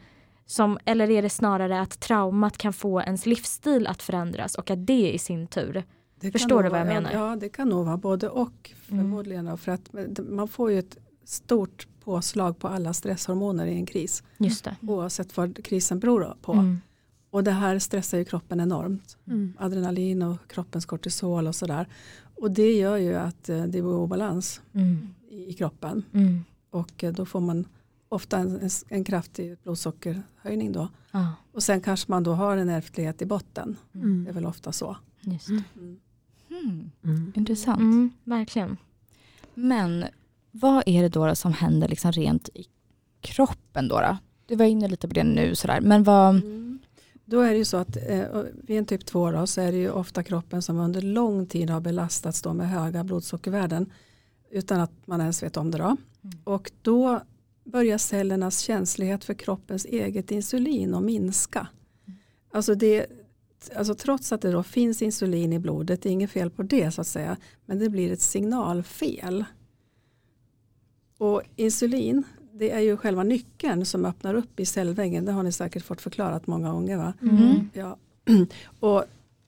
som, 0.47 0.79
eller 0.85 1.11
är 1.11 1.23
det 1.23 1.31
snarare 1.31 1.81
att 1.81 2.01
traumat 2.01 2.59
kan 2.59 2.73
få 2.73 3.01
ens 3.01 3.27
livsstil 3.27 3.87
att 3.87 4.03
förändras 4.03 4.55
och 4.55 4.71
att 4.71 4.87
det 4.87 5.13
i 5.13 5.19
sin 5.19 5.47
tur 5.47 5.85
Förstår 6.33 6.63
du 6.63 6.69
vad 6.69 6.81
jag 6.81 6.85
vara- 6.87 6.95
menar? 7.01 7.13
Ja, 7.13 7.37
det 7.37 7.49
kan 7.49 7.69
nog 7.69 7.85
vara 7.87 7.97
både 7.97 8.29
och 8.29 8.71
Mm. 8.89 9.05
förmodligen. 9.05 9.45
då, 9.45 9.57
För 9.57 9.73
att 9.73 9.91
man 10.29 10.49
får 10.49 10.71
ju 10.71 10.79
ett 10.79 10.97
stort 11.25 11.87
påslag 12.05 12.59
på 12.59 12.69
alla 12.69 12.93
stresshormoner 12.93 13.67
i 13.67 13.75
en 13.75 13.87
kris. 13.87 14.23
Just 14.39 14.65
det. 14.65 14.77
Oavsett 14.83 15.37
vad 15.37 15.65
krisen 15.65 15.99
beror 15.99 16.35
på. 16.43 16.53
Mm. 16.53 16.81
Och 17.31 17.45
det 17.45 17.51
här 17.51 17.79
stressar 17.79 18.19
ju 18.19 18.25
kroppen 18.25 18.61
enormt. 18.61 19.17
Mm. 19.27 19.53
Adrenalin 19.59 20.23
och 20.23 20.37
kroppens 20.47 20.87
kortisol 20.87 21.47
och 21.47 21.55
sådär. 21.55 21.89
Och 22.35 22.51
det 22.51 22.73
gör 22.73 22.97
ju 22.97 23.15
att 23.15 23.49
eh, 23.49 23.63
det 23.63 23.69
blir 23.69 23.85
obalans 23.87 24.61
Mm. 24.73 25.15
i, 25.31 25.53
kroppen. 25.53 26.03
Mm. 26.13 26.45
Och 26.71 27.05
eh, 27.05 27.13
då 27.13 27.27
får 27.27 27.41
man 27.41 27.65
ofta 28.09 28.39
en, 28.39 28.69
en, 28.89 29.05
kraftig 29.05 29.57
blodsockerhöjning 29.63 30.73
då. 30.73 30.89
Ja, 31.11 31.35
Och 31.53 31.63
sen 31.63 31.81
kanske 31.81 32.11
man 32.11 32.23
då 32.23 32.33
har 32.33 32.57
en 32.57 32.69
ärftlighet 32.69 33.23
i 33.23 33.27
botten. 33.27 33.77
Mm. 33.95 34.25
Det 34.25 34.31
är 34.31 34.35
väl 34.35 34.47
ofta 34.47 34.73
så. 34.73 34.97
just 35.21 35.49
det. 35.49 35.63
Mm. 36.65 36.91
Mm. 37.05 37.33
Intressant. 37.37 37.81
Mm, 37.81 38.11
verkligen. 38.25 38.77
Men 39.55 40.05
vad 40.51 40.83
är 40.87 41.03
det 41.03 41.09
då, 41.09 41.27
då 41.27 41.35
som 41.35 41.53
händer 41.53 41.89
liksom 41.89 42.13
rent 42.13 42.49
i 42.49 42.67
kroppen 43.21 43.89
då? 43.89 44.01
då? 44.01 44.17
Du 44.47 44.57
var 44.57 44.65
inne 44.65 44.89
lite 44.89 45.09
på 45.09 45.15
det 45.15 45.25
nu 45.25 45.55
sådär. 45.55 45.81
Men 45.81 46.05
vad... 46.05 46.37
Mm. 46.37 46.79
Då 47.25 47.41
är 47.41 47.51
det 47.51 47.57
ju 47.57 47.65
så 47.65 47.77
att 47.77 47.97
eh, 48.09 48.43
vid 48.53 48.79
en 48.79 48.85
typ 48.85 49.07
2 49.07 49.31
då, 49.31 49.47
så 49.47 49.61
är 49.61 49.73
det 49.73 49.79
ju 49.79 49.91
ofta 49.91 50.23
kroppen 50.23 50.63
som 50.63 50.79
under 50.79 51.03
lång 51.03 51.47
tid 51.47 51.71
har 51.71 51.81
belastats 51.81 52.43
då 52.43 52.55
med 52.55 52.69
höga 52.71 53.05
blodsockervärden 53.05 53.93
utan 54.51 54.81
att 54.81 54.93
man 55.07 55.21
ens 55.21 55.43
vet 55.43 55.57
om 55.57 55.71
det. 55.71 55.79
Då. 55.79 55.85
Mm. 55.85 56.39
Och 56.45 56.71
då 56.83 57.21
börjar 57.65 57.99
cellernas 57.99 58.59
känslighet 58.59 59.25
för 59.25 59.35
kroppens 59.35 59.85
eget 59.85 60.31
insulin 60.31 60.95
att 60.95 61.03
minska. 61.03 61.67
Alltså 62.53 62.75
det, 62.75 63.07
alltså 63.77 63.95
trots 63.95 64.33
att 64.33 64.41
det 64.41 64.51
då 64.51 64.63
finns 64.63 65.03
insulin 65.03 65.53
i 65.53 65.59
blodet, 65.59 66.03
det 66.03 66.09
är 66.09 66.13
inget 66.13 66.31
fel 66.31 66.51
på 66.51 66.63
det 66.63 66.91
så 66.91 67.01
att 67.01 67.07
säga, 67.07 67.37
men 67.67 67.79
det 67.79 67.89
blir 67.89 68.13
ett 68.13 68.21
signalfel. 68.21 69.45
Och 71.19 71.43
insulin, 71.57 72.23
det 72.53 72.71
är 72.71 72.81
ju 72.81 72.97
själva 72.97 73.23
nyckeln 73.23 73.87
som 73.87 74.05
öppnar 74.05 74.35
upp 74.35 74.61
i 74.61 74.67
cellväggen, 74.67 75.25
det 75.25 75.33
har 75.33 75.43
ni 75.43 75.53
säkert 75.53 75.83
fått 75.83 76.01
förklarat 76.01 76.47
många 76.47 76.73
gånger 76.73 76.97
va? 76.97 77.13
Mm. 77.23 77.71
Ja. 77.73 77.97
Och, 78.81 79.05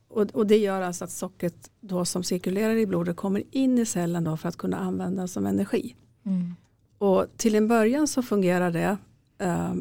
och, 0.08 0.30
och 0.32 0.46
det 0.46 0.56
gör 0.56 0.80
alltså 0.80 1.04
att 1.04 1.10
sockret 1.10 1.70
då 1.80 2.04
som 2.04 2.22
cirkulerar 2.22 2.76
i 2.76 2.86
blodet 2.86 3.16
kommer 3.16 3.42
in 3.50 3.78
i 3.78 3.86
cellen 3.86 4.24
då 4.24 4.36
för 4.36 4.48
att 4.48 4.56
kunna 4.56 4.78
användas 4.78 5.32
som 5.32 5.46
energi. 5.46 5.96
Mm. 6.26 6.54
Och 6.98 7.26
till 7.36 7.54
en 7.54 7.68
början 7.68 8.08
så 8.08 8.22
fungerar 8.22 8.70
det 8.70 8.96
eh, 9.38 9.74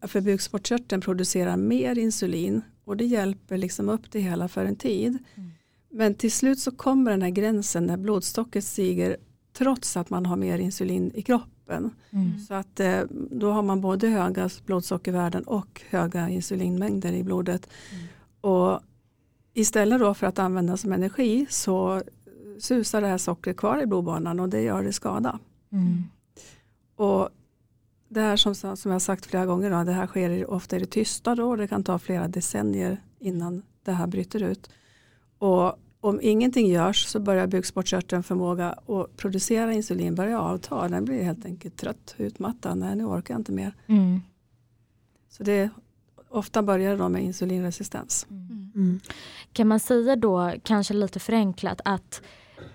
för 0.00 0.20
bukspottkörteln 0.20 1.00
producerar 1.00 1.56
mer 1.56 1.98
insulin 1.98 2.62
och 2.90 2.96
det 2.96 3.04
hjälper 3.04 3.56
liksom 3.58 3.88
upp 3.88 4.10
det 4.10 4.20
hela 4.20 4.48
för 4.48 4.64
en 4.64 4.76
tid. 4.76 5.18
Mm. 5.34 5.50
Men 5.90 6.14
till 6.14 6.32
slut 6.32 6.58
så 6.58 6.70
kommer 6.70 7.10
den 7.10 7.22
här 7.22 7.30
gränsen 7.30 7.86
när 7.86 7.96
blodstocket 7.96 8.64
stiger 8.64 9.16
trots 9.52 9.96
att 9.96 10.10
man 10.10 10.26
har 10.26 10.36
mer 10.36 10.58
insulin 10.58 11.12
i 11.14 11.22
kroppen. 11.22 11.90
Mm. 12.10 12.38
Så 12.38 12.54
att 12.54 12.80
eh, 12.80 13.02
då 13.30 13.50
har 13.50 13.62
man 13.62 13.80
både 13.80 14.08
höga 14.08 14.50
blodsockervärden 14.66 15.42
och 15.42 15.82
höga 15.90 16.28
insulinmängder 16.28 17.12
i 17.12 17.22
blodet. 17.22 17.68
Mm. 17.92 18.06
Och 18.40 18.80
istället 19.54 20.00
då 20.00 20.14
för 20.14 20.26
att 20.26 20.38
använda 20.38 20.76
som 20.76 20.92
energi 20.92 21.46
så 21.50 22.02
susar 22.58 23.00
det 23.00 23.06
här 23.06 23.18
sockret 23.18 23.56
kvar 23.56 23.82
i 23.82 23.86
blodbanan 23.86 24.40
och 24.40 24.48
det 24.48 24.62
gör 24.62 24.82
det 24.82 24.92
skada. 24.92 25.38
Mm. 25.72 26.04
Och 26.96 27.28
det 28.10 28.20
här 28.20 28.36
som, 28.36 28.76
som 28.76 28.92
jag 28.92 29.02
sagt 29.02 29.26
flera 29.26 29.46
gånger, 29.46 29.70
då, 29.70 29.84
det 29.84 29.92
här 29.92 30.06
sker 30.06 30.50
ofta 30.50 30.76
i 30.76 30.78
det 30.78 30.86
tysta 30.86 31.34
då, 31.34 31.48
och 31.48 31.56
det 31.56 31.68
kan 31.68 31.84
ta 31.84 31.98
flera 31.98 32.28
decennier 32.28 33.02
innan 33.18 33.62
det 33.84 33.92
här 33.92 34.06
bryter 34.06 34.42
ut. 34.42 34.70
Och 35.38 35.78
om 36.00 36.20
ingenting 36.22 36.66
görs 36.66 37.06
så 37.06 37.20
börjar 37.20 37.46
bukspottkörtelns 37.46 38.26
förmåga 38.26 38.68
att 38.68 39.16
producera 39.16 39.72
insulin 39.72 40.14
börja 40.14 40.40
avta. 40.40 40.88
Den 40.88 41.04
blir 41.04 41.22
helt 41.22 41.44
enkelt 41.44 41.76
trött, 41.76 42.14
utmattad, 42.18 42.78
nej 42.78 42.96
nu 42.96 43.04
orkar 43.04 43.34
jag 43.34 43.40
inte 43.40 43.52
mer. 43.52 43.74
Mm. 43.86 44.20
Så 45.28 45.42
det 45.42 45.70
ofta 46.28 46.62
börjar 46.62 46.96
då 46.96 47.08
med 47.08 47.22
insulinresistens. 47.22 48.26
Mm. 48.30 48.72
Mm. 48.74 49.00
Kan 49.52 49.68
man 49.68 49.80
säga 49.80 50.16
då, 50.16 50.52
kanske 50.62 50.94
lite 50.94 51.20
förenklat, 51.20 51.80
att 51.84 52.22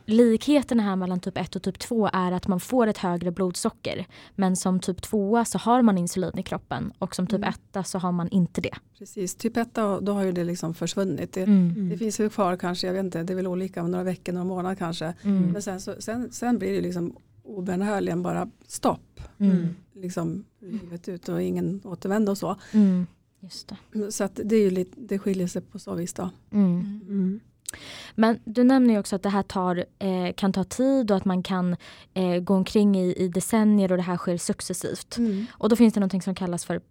likheten 0.06 0.80
här 0.80 0.96
mellan 0.96 1.20
typ 1.20 1.38
1 1.38 1.56
och 1.56 1.64
typ 1.64 1.80
2 1.80 2.10
är 2.14 2.32
att 2.32 2.48
man 2.48 2.60
får 2.60 2.88
ett 2.88 2.98
högre 2.98 3.32
blodsocker. 3.32 4.06
Men 4.36 4.56
som 4.56 4.80
typ 4.80 5.02
2 5.02 5.46
så 5.46 5.58
har 5.58 5.82
man 5.82 5.98
insulin 5.98 6.38
i 6.40 6.44
kroppen 6.44 6.94
och 7.00 7.16
som 7.16 7.28
typ 7.28 7.36
Mm. 7.38 7.54
1 7.74 7.88
så 7.88 8.00
har 8.00 8.12
man 8.12 8.30
inte 8.30 8.62
det. 8.62 8.76
Precis, 8.98 9.36
typ 9.36 9.58
1 9.58 9.74
då 10.02 10.12
har 10.14 10.24
ju 10.24 10.32
det 10.32 10.44
liksom 10.44 10.74
försvunnit. 10.74 11.34
Det, 11.34 11.44
Mm. 11.44 11.90
det 11.90 11.98
finns 11.98 12.20
ju 12.20 12.30
kvar 12.30 12.58
kanske, 12.58 12.88
jag 12.88 12.94
vet 12.94 13.06
inte, 13.06 13.24
det 13.24 13.34
är 13.34 13.36
väl 13.36 13.48
olika 13.48 13.84
om 13.84 13.92
några 13.92 14.04
veckor, 14.04 14.34
några 14.34 14.46
månader 14.46 14.76
kanske. 14.76 15.14
Mm. 15.24 15.44
Men 15.52 15.62
sen, 15.62 15.82
så, 15.82 15.94
sen, 16.00 16.32
sen 16.32 16.58
blir 16.60 16.74
det 16.74 16.82
liksom 16.82 17.16
obönhörligen 17.44 18.24
bara 18.24 18.50
stopp. 18.68 19.20
Mm. 19.38 19.68
Liksom 19.94 20.44
livet 20.60 21.08
ut 21.10 21.30
och 21.30 21.42
ingen 21.42 21.82
återvändo 21.84 22.32
och 22.32 22.38
så. 22.38 22.56
Mm. 22.72 23.08
Just 23.40 23.74
det. 23.92 24.12
Så 24.12 24.24
att 24.24 24.40
det, 24.44 24.56
är 24.56 24.62
ju 24.62 24.70
lite, 24.70 24.92
det 25.00 25.20
skiljer 25.20 25.48
sig 25.48 25.62
på 25.62 25.80
så 25.80 25.94
vis 25.96 26.14
då. 26.14 26.30
Mm. 27.76 28.30
Mm. 28.30 28.40
Men 28.44 28.54
du 28.54 28.64
nämner 28.64 28.94
ju 28.94 29.00
också 29.00 29.16
att 29.16 29.24
det 29.24 29.30
här 29.30 29.44
tar, 29.44 29.86
eh, 30.00 30.34
kan 30.36 30.54
ta 30.54 30.64
tid 30.64 31.12
och 31.12 31.18
att 31.18 31.26
man 31.26 31.44
kan 31.44 31.76
eh, 32.14 32.40
gå 32.40 32.54
omkring 32.54 32.98
i, 32.98 33.14
i 33.14 33.28
decennier 33.28 33.92
och 33.92 33.98
det 33.98 34.04
här 34.04 34.18
sker 34.18 34.38
successivt. 34.38 35.18
Och 35.50 35.70
då 35.70 35.76
finns 35.76 35.94
det 35.94 36.00
något 36.00 36.24
som 36.24 36.36
kallas 36.36 36.66
för 36.66 36.82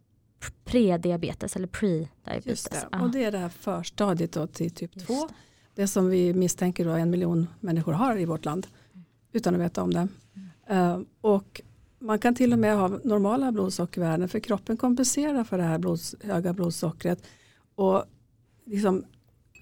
prediabetes 0.64 1.56
eller 1.56 1.66
pre-diabetes. 1.66 2.48
Just 2.48 2.70
det. 2.70 2.88
Ja, 2.92 3.02
Och 3.02 3.10
det 3.10 3.24
är 3.24 3.32
det 3.32 3.38
här 3.38 3.48
förstadiet 3.48 4.32
då 4.32 4.46
till 4.46 4.70
typ 4.70 4.90
just 4.94 5.06
2. 5.06 5.14
det. 5.14 5.34
Det 5.82 5.88
som 5.88 6.08
vi 6.08 6.34
misstänker 6.34 6.84
då 6.84 6.90
en 6.90 7.10
miljon 7.10 7.46
människor 7.60 7.92
har 7.92 8.16
i 8.16 8.24
vårt 8.24 8.44
land. 8.44 8.66
Utan 9.32 9.54
att 9.54 9.60
veta 9.60 9.82
om 9.82 9.92
det. 9.92 10.08
Eh, 10.66 11.00
och 11.20 11.60
man 11.98 12.18
kan 12.18 12.34
till 12.34 12.52
och 12.52 12.58
med 12.58 12.76
ha 12.76 12.88
normala 12.88 13.52
blodsockervärden 13.52 14.28
för 14.28 14.40
kroppen 14.40 14.76
kompenserar 14.76 15.44
för 15.44 15.58
det 15.58 15.64
här 15.64 15.78
blods, 15.78 16.14
höga 16.22 16.52
blodsockret. 16.52 17.22
Och 17.74 18.04
liksom 18.64 19.04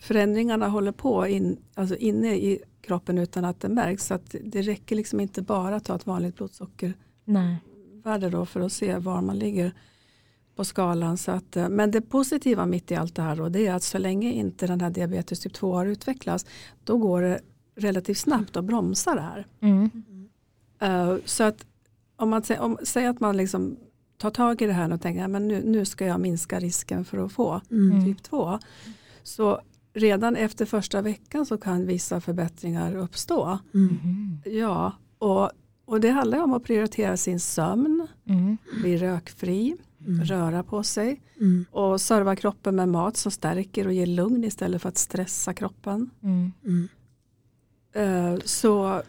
förändringarna 0.03 0.69
håller 0.69 0.93
på 0.93 1.27
in, 1.27 1.57
alltså 1.75 1.97
inne 1.97 2.35
i 2.35 2.59
kroppen 2.81 3.19
utan 3.19 3.45
att 3.45 3.61
det 3.61 3.69
märks. 3.69 4.07
Så 4.07 4.15
att 4.15 4.35
det 4.45 4.63
räcker 4.63 4.97
liksom 4.97 5.21
inte 5.21 5.43
bara 5.43 5.77
att 5.77 5.85
ta 5.85 5.95
ett 5.95 6.07
vanligt 6.07 6.37
blodsockervärde 6.37 8.31
då 8.31 8.47
för 8.47 8.61
att 8.61 8.73
se 8.73 8.99
var 8.99 9.23
man 9.23 9.39
ligger 9.39 9.73
på 10.57 10.65
skalan. 10.65 11.17
Så 11.17 11.31
att, 11.31 11.57
eh, 11.57 11.69
men 11.69 11.91
det 11.91 12.01
positiva 12.01 12.67
mitt 12.67 12.91
i 12.91 12.95
allt 12.95 13.15
det 13.15 13.23
här 13.23 13.37
då, 13.37 13.49
det 13.49 13.67
är 13.67 13.75
att 13.75 13.83
så 13.83 13.99
länge 13.99 14.33
inte 14.33 14.67
den 14.67 14.81
här 14.81 14.91
diabetes 14.91 15.41
typ 15.41 15.53
2 15.53 15.75
har 15.75 15.87
utvecklats 15.87 16.47
då 16.85 16.99
går 16.99 17.23
det 17.23 17.41
relativt 17.77 18.19
snabbt 18.19 18.57
att 18.57 18.65
bromsa 18.65 19.15
det 19.15 19.21
här. 19.21 19.47
Mm. 19.61 19.91
Eh, 20.79 21.17
så 21.25 21.45
att 21.45 21.67
om 22.17 22.31
man 22.31 22.43
om, 22.59 22.79
säger 22.83 23.11
att 23.11 23.21
man 23.21 23.37
liksom 23.37 23.77
tar 24.19 24.31
tag 24.31 24.63
i 24.63 24.67
det 24.67 24.73
här 24.73 24.93
och 24.93 25.01
tänker 25.01 25.25
att 25.25 25.43
nu, 25.43 25.63
nu 25.65 25.85
ska 25.85 26.07
jag 26.07 26.21
minska 26.21 26.61
risken 26.61 27.05
för 27.05 27.19
att 27.19 27.33
få 27.33 27.61
Mm. 27.71 28.05
typ 28.05 28.23
2. 28.23 28.59
Så 29.23 29.61
redan 29.95 30.37
efter 30.37 30.67
första 30.67 31.03
veckan 31.03 31.47
så 31.47 31.59
kan 31.59 31.87
vissa 31.87 32.21
förbättringar 32.21 32.97
uppstå. 32.97 33.59
Mm. 33.75 34.39
Ja, 34.45 34.93
och, 35.19 35.51
och 35.85 36.01
det 36.01 36.11
handlar 36.11 36.43
om 36.43 36.53
att 36.53 36.65
prioritera 36.65 37.17
sin 37.17 37.41
sömn, 37.41 38.07
Mm. 38.29 38.57
bli 38.83 38.97
rökfri, 38.97 39.77
Mm. 40.07 40.25
röra 40.25 40.63
på 40.63 40.83
sig 40.83 41.21
Mm. 41.41 41.65
och 41.71 42.01
serva 42.01 42.37
kroppen 42.37 42.77
med 42.77 42.89
mat 42.89 43.17
som 43.17 43.33
stärker 43.33 43.87
och 43.87 43.93
ger 43.93 44.07
lugn 44.07 44.45
istället 44.45 44.83
för 44.83 44.89
att 44.89 44.99
stressa 44.99 45.55
kroppen. 45.55 46.11
Mm. 46.23 46.53
Mm. 46.65 46.89
Eh, 47.95 48.41
Så 48.45 49.03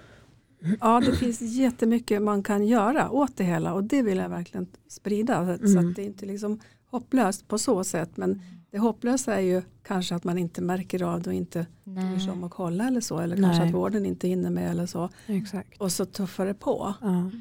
ja, 0.80 1.00
det 1.06 1.16
finns 1.16 1.42
jättemycket 1.42 2.22
man 2.22 2.44
kan 2.44 2.68
göra 2.68 3.10
åt 3.12 3.38
det 3.38 3.44
hela 3.44 3.74
och 3.74 3.84
det 3.84 4.02
vill 4.02 4.18
jag 4.18 4.30
verkligen 4.30 4.68
sprida. 4.88 5.46
Så 5.46 5.52
att- 5.52 5.72
Så 5.72 5.80
att 5.80 5.96
det 5.96 6.04
inte 6.04 6.26
liksom 6.26 6.60
hopplöst 6.86 7.48
på 7.48 7.58
så 7.58 7.84
sätt 7.84 8.18
men 8.18 8.42
det 8.74 8.80
hopplösa 8.80 9.36
är 9.36 9.40
ju 9.42 9.62
kanske 9.84 10.16
att 10.16 10.24
man 10.24 10.38
inte 10.38 10.62
märker 10.62 11.04
av 11.04 11.22
det 11.22 11.30
och 11.30 11.34
inte 11.34 11.66
bryr 11.84 12.20
sig 12.20 12.32
om 12.32 12.44
att 12.44 12.52
kolla 12.52 12.88
eller 12.88 13.02
så 13.02 13.20
eller 13.20 13.36
kanske 13.38 13.60
Nej. 13.60 13.68
att 13.68 13.76
vården 13.76 14.06
inte 14.06 14.28
hinner 14.28 14.50
med 14.50 14.72
eller 14.72 14.86
så 14.86 15.10
Exakt. 15.28 15.82
och 15.82 15.92
så 15.92 16.06
tuffar 16.06 16.46
det 16.46 16.54
på. 16.54 16.94
Ja. 17.02 17.32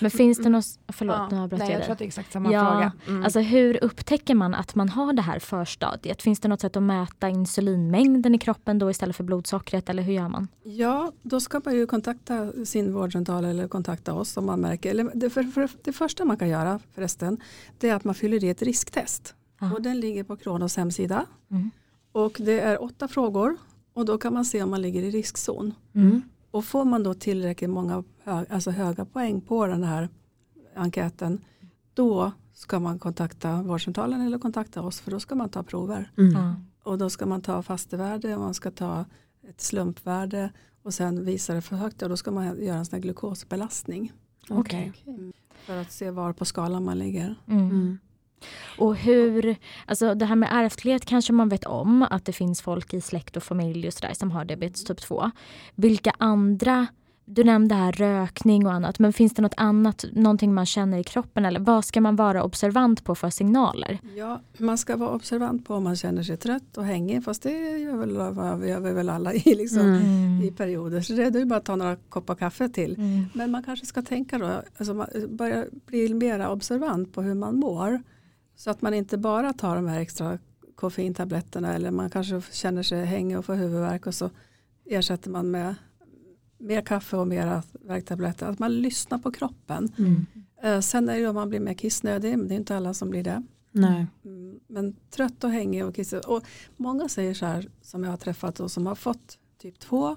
Men 0.00 0.10
finns 0.10 0.38
det 0.38 0.48
något, 0.48 0.64
förlåt 0.88 1.16
Ja. 1.16 1.28
nu 1.30 1.38
avbröt 1.38 1.58
Nej, 1.58 1.70
jag 1.70 1.80
jag 1.80 1.84
tror 1.84 1.86
dig. 1.86 1.92
att 1.92 1.98
det 1.98 2.04
är 2.04 2.06
exakt 2.06 2.32
samma 2.32 2.52
Ja, 2.52 2.70
fråga. 2.70 2.92
Mm. 3.08 3.24
Alltså 3.24 3.40
hur 3.40 3.84
upptäcker 3.84 4.34
man 4.34 4.54
att 4.54 4.74
man 4.74 4.88
har 4.88 5.12
det 5.12 5.22
här 5.22 5.38
förstadiet? 5.38 6.22
Finns 6.22 6.40
det 6.40 6.48
något 6.48 6.60
sätt 6.60 6.76
att 6.76 6.82
mäta 6.82 7.28
insulinmängden 7.28 8.34
i 8.34 8.38
kroppen 8.38 8.78
då 8.78 8.90
istället 8.90 9.16
för 9.16 9.24
blodsockret 9.24 9.88
eller 9.88 10.02
hur 10.02 10.12
gör 10.12 10.28
man? 10.28 10.48
Ja, 10.62 11.12
då 11.22 11.40
ska 11.40 11.60
man 11.64 11.74
ju 11.74 11.86
kontakta 11.86 12.52
sin 12.64 12.92
vårdcentral 12.94 13.44
eller 13.44 13.68
kontakta 13.68 14.14
oss 14.14 14.36
om 14.36 14.46
man 14.46 14.60
märker. 14.60 14.90
Eller 14.90 15.10
det, 15.14 15.30
för, 15.30 15.42
för, 15.42 15.68
det 15.82 15.92
första 15.92 16.24
man 16.24 16.36
kan 16.36 16.48
göra 16.48 16.80
förresten 16.94 17.40
det 17.78 17.88
är 17.88 17.94
att 17.94 18.04
man 18.04 18.14
fyller 18.14 18.44
i 18.44 18.48
ett 18.48 18.62
risktest. 18.62 19.34
Ja. 19.58 19.72
Och 19.72 19.82
den 19.82 20.00
ligger 20.00 20.24
på 20.24 20.36
Kronos 20.36 20.76
hemsida. 20.76 21.26
Mm. 21.50 21.70
Och 22.12 22.36
det 22.40 22.60
är 22.60 22.82
åtta 22.82 23.08
frågor 23.08 23.56
och 23.92 24.04
då 24.04 24.18
kan 24.18 24.34
man 24.34 24.44
se 24.44 24.62
om 24.62 24.70
man 24.70 24.82
ligger 24.82 25.02
i 25.02 25.10
riskzon. 25.10 25.74
Mm. 25.92 26.22
Och 26.50 26.64
får 26.64 26.84
man 26.84 27.02
då 27.02 27.14
tillräckligt 27.14 27.70
många 27.70 28.04
hög, 28.22 28.46
alltså 28.50 28.70
höga 28.70 29.04
poäng 29.04 29.40
på 29.40 29.66
den 29.66 29.84
här 29.84 30.08
enkäten 30.74 31.40
då 31.94 32.32
ska 32.52 32.80
man 32.80 32.98
kontakta 32.98 33.62
vårdcentralen 33.62 34.20
eller 34.20 34.38
kontakta 34.38 34.82
oss 34.82 35.00
för 35.00 35.10
då 35.10 35.20
ska 35.20 35.34
man 35.34 35.48
ta 35.48 35.62
prover. 35.62 36.12
Mm. 36.18 36.54
Och 36.82 36.98
då 36.98 37.10
ska 37.10 37.26
man 37.26 37.40
ta 37.40 37.62
fastevärde 37.62 38.34
och 38.34 38.40
man 38.40 38.54
ska 38.54 38.70
ta 38.70 39.04
ett 39.48 39.60
slumpvärde 39.60 40.50
och 40.82 40.94
sen 40.94 41.24
visar 41.24 41.54
det 41.54 41.62
för 41.62 41.76
högt, 41.76 42.02
ja, 42.02 42.08
då 42.08 42.16
ska 42.16 42.30
man 42.30 42.64
göra 42.64 42.78
en 42.78 42.86
sån 42.86 42.96
här 42.96 43.02
glukosbelastning 43.02 44.12
Okej. 44.48 44.92
för 45.64 45.76
att 45.80 45.92
se 45.92 46.10
var 46.10 46.32
på 46.32 46.44
skalan 46.44 46.84
man 46.84 46.98
ligger. 46.98 47.34
Mm. 47.46 47.98
Och 48.78 48.96
hur, 48.96 49.56
alltså 49.86 50.14
det 50.14 50.26
här 50.26 50.36
med 50.36 50.48
ärftlighet 50.52 51.04
kanske 51.04 51.32
man 51.32 51.48
vet 51.48 51.64
om 51.64 52.02
att 52.02 52.24
det 52.24 52.32
finns 52.32 52.62
folk 52.62 52.94
i 52.94 53.00
släkt 53.00 53.36
och 53.36 53.42
familj 53.42 53.86
och 53.86 53.94
sådär 53.94 54.14
som 54.14 54.30
har 54.30 54.44
diabetes 54.44 54.84
typ 54.84 55.00
2. 55.00 55.30
Vilka 55.74 56.12
andra 56.18 56.86
du 57.28 57.44
nämnde 57.44 57.74
här 57.74 57.92
rökning 57.92 58.66
och 58.66 58.72
annat, 58.72 58.98
men 58.98 59.12
finns 59.12 59.34
det 59.34 59.42
något 59.42 59.54
annat, 59.56 60.04
någonting 60.12 60.54
man 60.54 60.66
känner 60.66 60.98
i 60.98 61.04
kroppen 61.04 61.44
eller 61.44 61.60
vad 61.60 61.84
ska 61.84 62.00
man 62.00 62.16
vara 62.16 62.42
observant 62.42 63.04
på 63.04 63.14
för 63.14 63.30
signaler? 63.30 63.98
Ja, 64.16 64.40
man 64.58 64.78
ska 64.78 64.96
vara 64.96 65.10
observant 65.10 65.66
på 65.66 65.74
om 65.74 65.84
man 65.84 65.96
känner 65.96 66.22
sig 66.22 66.36
trött 66.36 66.76
och 66.76 66.84
hängig, 66.84 67.24
fast 67.24 67.42
det 67.42 67.78
gör 67.78 67.96
väl, 67.96 68.14
gör 68.68 68.80
vi 68.80 68.92
väl 68.92 69.08
alla 69.08 69.34
i, 69.34 69.54
liksom, 69.54 69.80
mm. 69.80 70.42
i 70.42 70.50
perioder. 70.50 71.00
Så 71.00 71.12
det 71.12 71.22
är 71.22 71.44
bara 71.44 71.58
att 71.58 71.64
ta 71.64 71.76
några 71.76 71.96
koppar 71.96 72.34
kaffe 72.34 72.68
till. 72.68 72.94
Mm. 72.94 73.24
Men 73.34 73.50
man 73.50 73.62
kanske 73.62 73.86
ska 73.86 74.02
tänka 74.02 74.38
då, 74.38 74.62
alltså 74.78 75.06
börja 75.28 75.64
bli 75.86 76.14
mer 76.14 76.48
observant 76.48 77.12
på 77.12 77.22
hur 77.22 77.34
man 77.34 77.56
mår. 77.56 78.02
Så 78.56 78.70
att 78.70 78.82
man 78.82 78.94
inte 78.94 79.18
bara 79.18 79.52
tar 79.52 79.76
de 79.76 79.86
här 79.86 80.00
extra 80.00 80.38
koffeintabletterna 80.74 81.74
eller 81.74 81.90
man 81.90 82.10
kanske 82.10 82.42
känner 82.52 82.82
sig 82.82 83.04
hängig 83.04 83.38
och 83.38 83.44
får 83.44 83.54
huvudvärk 83.54 84.06
och 84.06 84.14
så 84.14 84.30
ersätter 84.84 85.30
man 85.30 85.50
med 85.50 85.74
mer 86.58 86.80
kaffe 86.80 87.16
och 87.16 87.28
mera 87.28 87.62
värktabletter. 87.72 88.46
Att 88.46 88.58
man 88.58 88.80
lyssnar 88.80 89.18
på 89.18 89.32
kroppen. 89.32 89.92
Mm. 89.98 90.26
Eh, 90.62 90.80
sen 90.80 91.08
är 91.08 91.18
det 91.20 91.28
om 91.28 91.34
man 91.34 91.48
blir 91.48 91.60
mer 91.60 91.74
kissnödig, 91.74 92.38
men 92.38 92.48
det 92.48 92.54
är 92.54 92.56
inte 92.56 92.76
alla 92.76 92.94
som 92.94 93.10
blir 93.10 93.22
det. 93.22 93.42
Nej. 93.72 94.06
Mm, 94.24 94.60
men 94.66 94.96
trött 95.10 95.44
och 95.44 95.50
hängig 95.50 95.84
och 95.84 95.94
kissnödig. 95.94 96.28
Och 96.28 96.42
många 96.76 97.08
säger 97.08 97.34
så 97.34 97.46
här 97.46 97.68
som 97.82 98.04
jag 98.04 98.10
har 98.10 98.16
träffat 98.16 98.60
och 98.60 98.70
som 98.70 98.86
har 98.86 98.94
fått 98.94 99.38
typ 99.58 99.78
2 99.78 100.16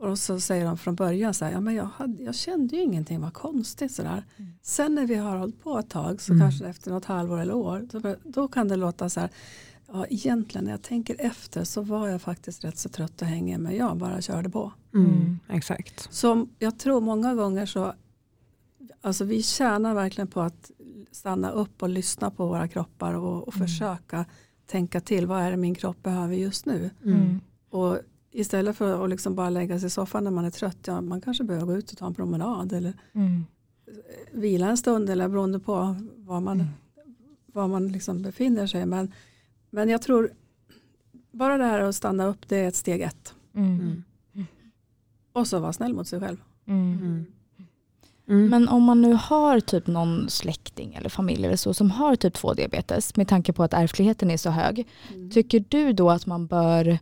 och 0.00 0.18
så 0.18 0.40
säger 0.40 0.64
de 0.64 0.78
från 0.78 0.94
början 0.94 1.34
så 1.34 1.44
här, 1.44 1.52
ja 1.52 1.60
men 1.60 1.74
jag, 1.74 1.84
hade, 1.84 2.22
jag 2.22 2.34
kände 2.34 2.76
ju 2.76 2.82
ingenting, 2.82 3.20
vad 3.20 3.34
konstigt 3.34 3.92
sådär. 3.92 4.24
Mm. 4.36 4.52
Sen 4.62 4.94
när 4.94 5.06
vi 5.06 5.14
har 5.14 5.36
hållit 5.36 5.62
på 5.62 5.78
ett 5.78 5.90
tag, 5.90 6.20
så 6.20 6.32
mm. 6.32 6.40
kanske 6.40 6.66
efter 6.66 6.90
något 6.90 7.04
halvår 7.04 7.40
eller 7.40 7.54
år, 7.54 7.88
då, 7.92 8.16
då 8.24 8.48
kan 8.48 8.68
det 8.68 8.76
låta 8.76 9.08
så 9.08 9.20
här, 9.20 9.30
ja 9.92 10.06
egentligen 10.10 10.64
när 10.64 10.70
jag 10.70 10.82
tänker 10.82 11.16
efter 11.18 11.64
så 11.64 11.82
var 11.82 12.08
jag 12.08 12.22
faktiskt 12.22 12.64
rätt 12.64 12.78
så 12.78 12.88
trött 12.88 13.22
och 13.22 13.28
hängig 13.28 13.58
men 13.58 13.76
jag 13.76 13.96
bara 13.96 14.20
körde 14.20 14.50
på. 14.50 14.72
Mm, 14.94 15.10
mm. 15.10 15.38
exakt. 15.48 16.08
Så 16.12 16.46
jag 16.58 16.78
tror 16.78 17.00
många 17.00 17.34
gånger 17.34 17.66
så, 17.66 17.94
alltså 19.00 19.24
vi 19.24 19.42
tjänar 19.42 19.94
verkligen 19.94 20.28
på 20.28 20.40
att 20.40 20.70
stanna 21.12 21.50
upp 21.50 21.82
och 21.82 21.88
lyssna 21.88 22.30
på 22.30 22.46
våra 22.46 22.68
kroppar 22.68 23.14
och, 23.14 23.48
och 23.48 23.56
mm. 23.56 23.68
försöka 23.68 24.24
tänka 24.66 25.00
till, 25.00 25.26
vad 25.26 25.42
är 25.42 25.50
det 25.50 25.56
min 25.56 25.74
kropp 25.74 26.02
behöver 26.02 26.34
just 26.34 26.66
nu? 26.66 26.90
Mm. 27.04 27.40
Och 27.70 27.98
istället 28.32 28.76
för 28.76 29.04
att 29.04 29.10
liksom 29.10 29.34
bara 29.34 29.50
lägga 29.50 29.78
sig 29.78 29.86
i 29.86 29.90
soffan 29.90 30.24
när 30.24 30.30
man 30.30 30.44
är 30.44 30.50
trött, 30.50 30.78
ja, 30.86 31.00
man 31.00 31.20
kanske 31.20 31.44
behöver 31.44 31.66
gå 31.66 31.76
ut 31.76 31.92
och 31.92 31.98
ta 31.98 32.06
en 32.06 32.14
promenad 32.14 32.72
eller 32.72 32.92
mm. 33.12 33.44
vila 34.32 34.68
en 34.68 34.76
stund 34.76 35.10
eller 35.10 35.28
beroende 35.28 35.58
på 35.58 35.96
var 36.16 36.40
man, 36.40 36.60
mm. 36.60 36.72
var 37.46 37.68
man 37.68 37.88
liksom 37.88 38.22
befinner 38.22 38.66
sig. 38.66 38.86
Men 38.86 39.12
men 39.70 39.88
jag 39.88 40.02
tror 40.02 40.30
bara 41.30 41.58
det 41.58 41.64
här 41.64 41.80
att 41.80 41.94
stanna 41.94 42.26
upp 42.26 42.48
det 42.48 42.56
är 42.56 42.68
ett 42.68 42.76
steg 42.76 43.00
ett. 43.00 43.34
Mm. 43.54 44.02
mm. 44.34 44.46
Och 45.32 45.46
så 45.46 45.58
vara 45.58 45.72
snäll 45.72 45.94
mot 45.94 46.08
sig 46.08 46.20
själv. 46.20 46.36
Mm. 46.66 47.26
mm. 48.28 48.48
Men 48.48 48.68
om 48.68 48.82
man 48.82 49.02
nu 49.02 49.12
har 49.12 49.60
typ 49.60 49.86
någon 49.86 50.28
släkting 50.28 50.94
eller 50.94 51.08
familj 51.08 51.46
eller 51.46 51.56
så 51.56 51.74
som 51.74 51.90
har 51.90 52.16
typ 52.16 52.34
2 52.34 52.54
diabetes 52.54 53.16
med 53.16 53.28
tanke 53.28 53.52
på 53.52 53.62
att 53.62 53.74
ärftligheten 53.74 54.30
är 54.30 54.36
så 54.36 54.50
hög. 54.50 54.88
Tycker 55.32 55.64
du 55.68 55.92
då 55.92 56.10
att 56.10 56.26
man 56.26 56.46
bör 56.46 56.98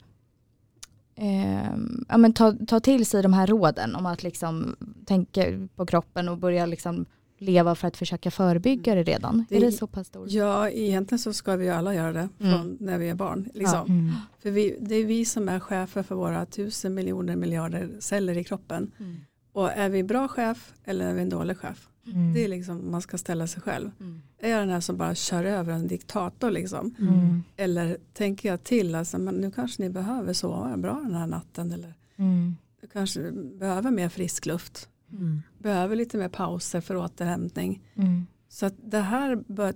eh, 1.18 1.70
ja, 2.08 2.16
men 2.16 2.32
ta, 2.32 2.54
ta 2.66 2.80
till 2.80 3.06
sig 3.06 3.22
de 3.22 3.32
här 3.32 3.46
råden 3.46 3.94
om 3.94 4.06
att 4.06 4.22
liksom 4.22 4.76
tänka 5.06 5.68
på 5.76 5.86
kroppen 5.86 6.28
och 6.28 6.38
börja 6.38 6.66
liksom 6.66 7.06
leva 7.38 7.74
för 7.74 7.88
att 7.88 7.96
försöka 7.96 8.30
förebygga 8.30 8.94
det 8.94 9.02
redan? 9.02 9.44
Det, 9.48 9.56
är 9.56 9.60
det 9.60 9.72
så 9.72 9.86
pass 9.86 10.06
stort? 10.06 10.30
Ja, 10.30 10.70
egentligen 10.70 11.18
så 11.18 11.32
ska 11.32 11.56
vi 11.56 11.70
alla 11.70 11.94
göra 11.94 12.12
det 12.12 12.28
från 12.38 12.48
mm. 12.48 12.76
när 12.80 12.98
vi 12.98 13.08
är 13.08 13.14
barn. 13.14 13.48
Liksom. 13.54 13.84
Ja. 13.86 13.92
Mm. 13.92 14.12
För 14.42 14.50
vi, 14.50 14.76
det 14.80 14.94
är 14.94 15.04
vi 15.04 15.24
som 15.24 15.48
är 15.48 15.60
chefer 15.60 16.02
för 16.02 16.14
våra 16.14 16.46
tusen 16.46 16.94
miljoner 16.94 17.36
miljarder 17.36 17.90
celler 18.00 18.38
i 18.38 18.44
kroppen. 18.44 18.90
Mm. 18.98 19.16
Och 19.58 19.72
är 19.72 19.88
vi 19.88 20.02
bra 20.02 20.28
chef 20.28 20.74
eller 20.84 21.06
är 21.06 21.14
vi 21.14 21.22
en 21.22 21.28
dålig 21.28 21.58
chef? 21.58 21.88
Mm. 22.06 22.34
Det 22.34 22.44
är 22.44 22.48
liksom 22.48 22.90
man 22.90 23.02
ska 23.02 23.18
ställa 23.18 23.46
sig 23.46 23.62
själv. 23.62 23.90
Mm. 24.00 24.22
Är 24.38 24.50
jag 24.50 24.60
den 24.60 24.70
här 24.70 24.80
som 24.80 24.96
bara 24.96 25.14
kör 25.14 25.44
över 25.44 25.72
en 25.72 25.86
diktator 25.86 26.50
liksom? 26.50 26.94
Mm. 26.98 27.42
Eller 27.56 27.98
tänker 28.12 28.48
jag 28.48 28.64
till, 28.64 28.94
alltså, 28.94 29.18
men 29.18 29.34
nu 29.34 29.50
kanske 29.50 29.82
ni 29.82 29.90
behöver 29.90 30.32
sova 30.32 30.76
bra 30.76 31.00
den 31.04 31.14
här 31.14 31.26
natten 31.26 31.72
eller 31.72 31.94
mm. 32.16 32.56
kanske 32.92 33.32
behöver 33.32 33.90
mer 33.90 34.08
frisk 34.08 34.46
luft. 34.46 34.88
Mm. 35.12 35.42
Behöver 35.58 35.96
lite 35.96 36.18
mer 36.18 36.28
pauser 36.28 36.80
för 36.80 36.96
återhämtning. 36.96 37.82
Mm. 37.94 38.26
Så 38.48 38.66
att 38.66 38.74
det 38.84 39.00
här, 39.00 39.36
bör, 39.36 39.74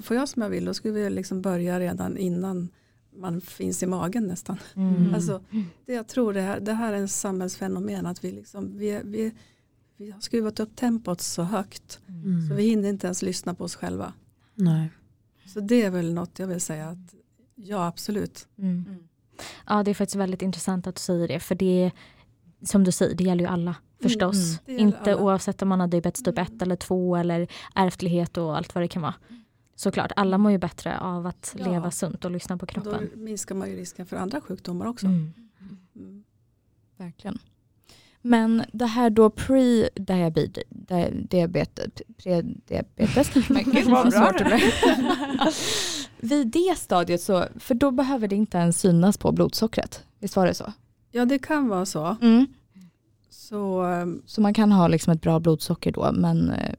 får 0.00 0.16
jag 0.16 0.28
som 0.28 0.42
jag 0.42 0.50
vill, 0.50 0.64
då 0.64 0.74
skulle 0.74 0.94
vi 0.94 1.10
liksom 1.10 1.42
börja 1.42 1.80
redan 1.80 2.16
innan 2.16 2.68
man 3.18 3.40
finns 3.40 3.82
i 3.82 3.86
magen 3.86 4.26
nästan. 4.26 4.58
Mm. 4.74 5.14
Alltså, 5.14 5.42
det 5.86 5.92
jag 5.92 6.08
tror 6.08 6.32
det 6.32 6.40
här, 6.40 6.60
det 6.60 6.72
här 6.72 6.92
är 6.92 6.96
en 6.96 7.08
samhällsfenomen 7.08 8.06
att 8.06 8.24
vi, 8.24 8.32
liksom, 8.32 8.78
vi, 8.78 9.00
vi, 9.04 9.32
vi 9.96 10.10
har 10.10 10.20
skruvat 10.20 10.60
upp 10.60 10.76
tempot 10.76 11.20
så 11.20 11.42
högt 11.42 12.00
mm. 12.08 12.48
så 12.48 12.54
vi 12.54 12.62
hinner 12.62 12.88
inte 12.88 13.06
ens 13.06 13.22
lyssna 13.22 13.54
på 13.54 13.64
oss 13.64 13.76
själva. 13.76 14.12
Nej. 14.54 14.90
Så 15.46 15.60
det 15.60 15.82
är 15.82 15.90
väl 15.90 16.14
något 16.14 16.38
jag 16.38 16.46
vill 16.46 16.60
säga 16.60 16.88
att 16.88 17.14
ja 17.54 17.86
absolut. 17.86 18.48
Mm. 18.58 18.84
Ja 19.66 19.82
det 19.82 19.90
är 19.90 19.94
faktiskt 19.94 20.16
väldigt 20.16 20.42
intressant 20.42 20.86
att 20.86 20.94
du 20.94 21.00
säger 21.00 21.28
det 21.28 21.40
för 21.40 21.54
det 21.54 21.90
som 22.62 22.84
du 22.84 22.92
säger, 22.92 23.14
det 23.14 23.24
gäller 23.24 23.44
ju 23.44 23.50
alla 23.50 23.76
förstås. 24.02 24.60
Mm, 24.66 24.80
Inte 24.80 25.12
alla. 25.12 25.16
oavsett 25.16 25.62
om 25.62 25.68
man 25.68 25.80
har 25.80 25.86
diabetes 25.86 26.22
typ 26.22 26.38
1 26.38 26.62
eller 26.62 26.76
2 26.76 27.16
eller 27.16 27.48
ärftlighet 27.74 28.36
och 28.36 28.56
allt 28.56 28.74
vad 28.74 28.84
det 28.84 28.88
kan 28.88 29.02
vara. 29.02 29.14
Såklart, 29.78 30.12
alla 30.16 30.38
mår 30.38 30.52
ju 30.52 30.58
bättre 30.58 30.98
av 30.98 31.26
att 31.26 31.54
ja. 31.58 31.70
leva 31.70 31.90
sunt 31.90 32.24
och 32.24 32.30
lyssna 32.30 32.58
på 32.58 32.66
kroppen. 32.66 33.10
Då 33.14 33.20
minskar 33.20 33.54
man 33.54 33.70
ju 33.70 33.76
risken 33.76 34.06
för 34.06 34.16
andra 34.16 34.40
sjukdomar 34.40 34.86
också. 34.86 35.06
Mm. 35.06 35.32
Mm. 35.96 36.24
Verkligen. 36.96 37.38
Men 38.22 38.64
det 38.72 38.86
här 38.86 39.10
då 39.10 39.30
pre-diabetes, 39.30 40.64
diabetes, 41.28 41.90
pre-diabetes, 42.16 43.30
Vid 46.16 46.48
det 46.48 46.78
stadiet 46.78 47.20
så, 47.20 47.44
för 47.56 47.74
då 47.74 47.90
behöver 47.90 48.28
det 48.28 48.36
inte 48.36 48.58
ens 48.58 48.80
synas 48.80 49.18
på 49.18 49.32
blodsockret, 49.32 50.04
visst 50.18 50.36
var 50.36 50.46
det 50.46 50.54
så? 50.54 50.72
Ja 51.10 51.24
det 51.24 51.38
kan 51.38 51.68
vara 51.68 51.86
så. 51.86 52.16
Mm. 52.22 52.46
Så, 53.30 53.86
så 54.26 54.40
man 54.40 54.54
kan 54.54 54.72
ha 54.72 54.88
liksom 54.88 55.12
ett 55.12 55.22
bra 55.22 55.40
blodsocker 55.40 55.92
då 55.92 56.12
men 56.12 56.50
eh, 56.50 56.74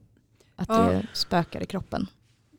att 0.56 0.68
ja. 0.68 0.82
det 0.82 1.06
spökar 1.12 1.62
i 1.62 1.66
kroppen? 1.66 2.06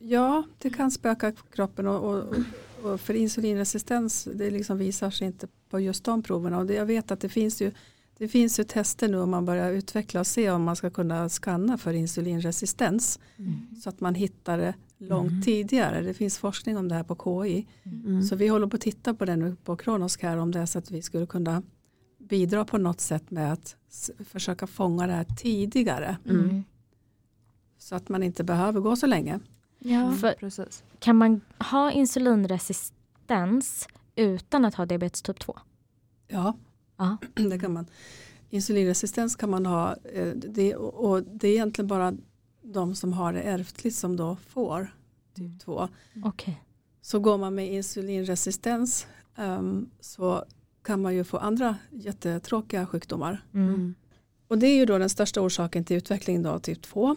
Ja 0.03 0.43
det 0.57 0.69
kan 0.69 0.91
spöka 0.91 1.31
kroppen 1.31 1.87
och, 1.87 2.15
och, 2.15 2.35
och, 2.83 3.01
för 3.01 3.13
insulinresistens 3.13 4.27
det 4.35 4.51
liksom 4.51 4.77
visar 4.77 5.09
sig 5.09 5.27
inte 5.27 5.47
på 5.69 5.79
just 5.79 6.03
de 6.03 6.23
proverna. 6.23 6.57
Och 6.57 6.65
det, 6.65 6.73
jag 6.73 6.85
vet 6.85 7.11
att 7.11 7.19
det 7.19 7.29
finns 7.29 7.61
ju 7.61 7.71
det 8.17 8.27
finns 8.27 8.59
ju 8.59 8.63
tester 8.63 9.07
nu 9.07 9.19
om 9.19 9.29
man 9.29 9.45
börjar 9.45 9.71
utveckla 9.71 10.19
och 10.19 10.27
se 10.27 10.51
om 10.51 10.63
man 10.63 10.75
ska 10.75 10.89
kunna 10.89 11.29
skanna 11.29 11.77
för 11.77 11.93
insulinresistens. 11.93 13.19
Mm. 13.37 13.67
Så 13.83 13.89
att 13.89 14.01
man 14.01 14.15
hittar 14.15 14.57
det 14.57 14.73
långt 14.97 15.31
mm. 15.31 15.41
tidigare. 15.41 16.01
Det 16.01 16.13
finns 16.13 16.37
forskning 16.37 16.77
om 16.77 16.87
det 16.87 16.95
här 16.95 17.03
på 17.03 17.43
KI. 17.45 17.67
Mm. 17.83 18.23
Så 18.23 18.35
vi 18.35 18.47
håller 18.47 18.67
på 18.67 18.75
att 18.75 18.81
titta 18.81 19.13
på 19.13 19.25
det 19.25 19.35
nu 19.35 19.55
på 19.63 19.75
Kronoskär 19.75 20.37
om 20.37 20.51
det 20.51 20.59
är 20.59 20.65
så 20.65 20.79
att 20.79 20.91
vi 20.91 21.01
skulle 21.01 21.25
kunna 21.25 21.63
bidra 22.17 22.65
på 22.65 22.77
något 22.77 23.01
sätt 23.01 23.31
med 23.31 23.53
att 23.53 23.75
försöka 24.25 24.67
fånga 24.67 25.07
det 25.07 25.13
här 25.13 25.27
tidigare. 25.37 26.17
Mm. 26.29 26.63
Så 27.77 27.95
att 27.95 28.09
man 28.09 28.23
inte 28.23 28.43
behöver 28.43 28.79
gå 28.79 28.95
så 28.95 29.07
länge. 29.07 29.39
Ja, 29.83 30.17
precis. 30.39 30.83
Kan 30.99 31.15
man 31.15 31.41
ha 31.59 31.91
insulinresistens 31.91 33.87
utan 34.15 34.65
att 34.65 34.75
ha 34.75 34.85
diabetes 34.85 35.21
typ 35.21 35.39
2? 35.39 35.59
Ja, 36.27 36.53
Aha. 36.97 37.17
det 37.33 37.59
kan 37.59 37.73
man. 37.73 37.85
Insulinresistens 38.49 39.35
kan 39.35 39.49
man 39.49 39.65
ha 39.65 39.95
eh, 40.13 40.27
det, 40.27 40.75
och 40.75 41.23
det 41.23 41.47
är 41.47 41.51
egentligen 41.51 41.87
bara 41.87 42.13
de 42.61 42.95
som 42.95 43.13
har 43.13 43.33
det 43.33 43.41
ärftligt 43.41 43.95
som 43.95 44.17
då 44.17 44.35
får 44.35 44.95
typ 45.35 45.59
2. 45.59 45.87
Mm. 46.13 46.27
Okay. 46.27 46.53
Så 47.01 47.19
går 47.19 47.37
man 47.37 47.55
med 47.55 47.73
insulinresistens 47.73 49.07
um, 49.35 49.89
så 49.99 50.45
kan 50.83 51.01
man 51.01 51.15
ju 51.15 51.23
få 51.23 51.37
andra 51.37 51.77
jättetråkiga 51.89 52.85
sjukdomar. 52.85 53.45
Mm. 53.53 53.95
Och 54.47 54.57
det 54.57 54.67
är 54.67 54.75
ju 54.75 54.85
då 54.85 54.97
den 54.97 55.09
största 55.09 55.41
orsaken 55.41 55.83
till 55.83 55.97
utveckling 55.97 56.43
då, 56.43 56.59
typ 56.59 56.81
2. 56.81 57.15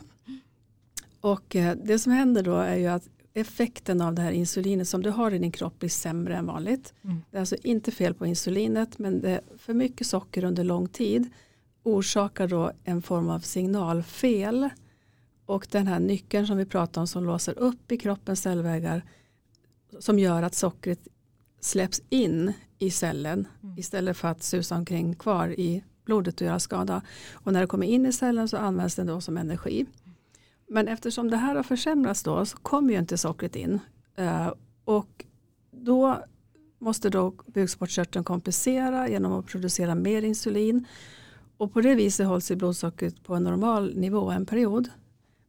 Och 1.24 1.56
eh, 1.56 1.76
det 1.84 1.98
som 1.98 2.12
händer 2.12 2.42
då 2.42 2.56
är 2.56 2.76
ju 2.76 2.86
att 2.86 3.08
effekten 3.34 4.00
av 4.00 4.14
det 4.14 4.22
här 4.22 4.32
insulinet 4.32 4.88
som 4.88 5.02
du 5.02 5.10
har 5.10 5.34
i 5.34 5.38
din 5.38 5.52
kropp 5.52 5.78
blir 5.78 5.88
sämre 5.88 6.36
än 6.36 6.46
vanligt. 6.46 6.94
Mm. 7.04 7.22
Det 7.30 7.36
är 7.36 7.40
alltså 7.40 7.56
inte 7.62 7.90
fel 7.90 8.14
på 8.14 8.26
insulinet 8.26 8.98
men 8.98 9.20
det 9.20 9.40
för 9.58 9.74
mycket 9.74 10.06
socker 10.06 10.44
under 10.44 10.64
lång 10.64 10.88
tid 10.88 11.30
orsakar 11.82 12.48
då 12.48 12.72
en 12.84 13.02
form 13.02 13.30
av 13.30 13.40
signalfel 13.40 14.68
och 15.46 15.66
den 15.70 15.86
här 15.86 16.00
nyckeln 16.00 16.46
som 16.46 16.56
vi 16.56 16.66
pratar 16.66 17.00
om 17.00 17.06
som 17.06 17.24
låser 17.24 17.58
upp 17.58 17.92
i 17.92 17.96
kroppens 17.96 18.42
cellväggar 18.42 19.02
som 19.98 20.18
gör 20.18 20.42
att 20.42 20.54
sockret 20.54 21.08
släpps 21.60 22.02
in 22.08 22.52
i 22.78 22.90
cellen 22.90 23.48
mm. 23.62 23.78
istället 23.78 24.16
för 24.16 24.28
att 24.28 24.42
susa 24.42 24.76
omkring 24.76 25.14
kvar 25.14 25.48
i 25.48 25.84
blodet 26.04 26.40
och 26.40 26.46
göra 26.46 26.60
skada. 26.60 27.02
Och 27.32 27.52
när 27.52 27.60
det 27.60 27.66
kommer 27.66 27.86
in 27.86 28.06
i 28.06 28.12
cellen 28.12 28.48
så 28.48 28.56
används 28.56 28.94
den 28.94 29.06
då 29.06 29.20
som 29.20 29.36
energi. 29.36 29.86
Men 30.66 30.88
eftersom 30.88 31.30
det 31.30 31.36
här 31.36 31.54
har 31.54 31.62
försämrats 31.62 32.22
då 32.22 32.46
så 32.46 32.56
kommer 32.56 32.92
ju 32.92 32.98
inte 32.98 33.18
sockret 33.18 33.56
in. 33.56 33.80
Eh, 34.16 34.52
och 34.84 35.24
då 35.70 36.24
måste 36.78 37.10
då 37.10 37.34
bukspottkörteln 37.46 38.24
kompensera 38.24 39.08
genom 39.08 39.32
att 39.32 39.46
producera 39.46 39.94
mer 39.94 40.22
insulin. 40.22 40.86
Och 41.56 41.72
på 41.72 41.80
det 41.80 41.94
viset 41.94 42.26
hålls 42.26 42.50
blodsockret 42.50 43.22
på 43.22 43.34
en 43.34 43.44
normal 43.44 43.96
nivå 43.96 44.30
en 44.30 44.46
period. 44.46 44.88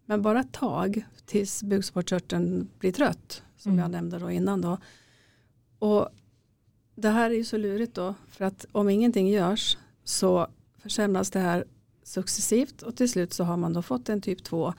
Men 0.06 0.22
bara 0.22 0.40
ett 0.40 0.54
tag 0.54 1.06
tills 1.26 1.64
bukspottkörteln 1.64 2.70
blir 2.80 2.92
trött. 2.92 3.44
Som 3.58 3.72
mm. 3.72 3.82
jag 3.82 3.92
nämnde 3.92 4.20
då 4.20 4.32
innan. 4.32 4.62
Då. 4.62 4.78
Och 5.80 6.10
det 6.96 7.10
här 7.10 7.30
är 7.30 7.36
ju 7.36 7.44
så 7.44 7.58
lurigt 7.58 7.94
då. 7.94 8.16
För 8.30 8.46
att 8.46 8.66
om 8.72 8.90
ingenting 8.90 9.30
görs 9.30 9.78
så 10.04 10.48
försämras 10.78 11.32
det 11.32 11.40
här 11.40 11.66
successivt 12.06 12.82
och 12.82 12.96
till 12.96 13.10
slut 13.10 13.34
så 13.34 13.44
har 13.44 13.58
man 13.58 13.74
då 13.74 13.82
fått 13.82 14.10
en 14.10 14.22
typ 14.22 14.44
2. 14.44 14.74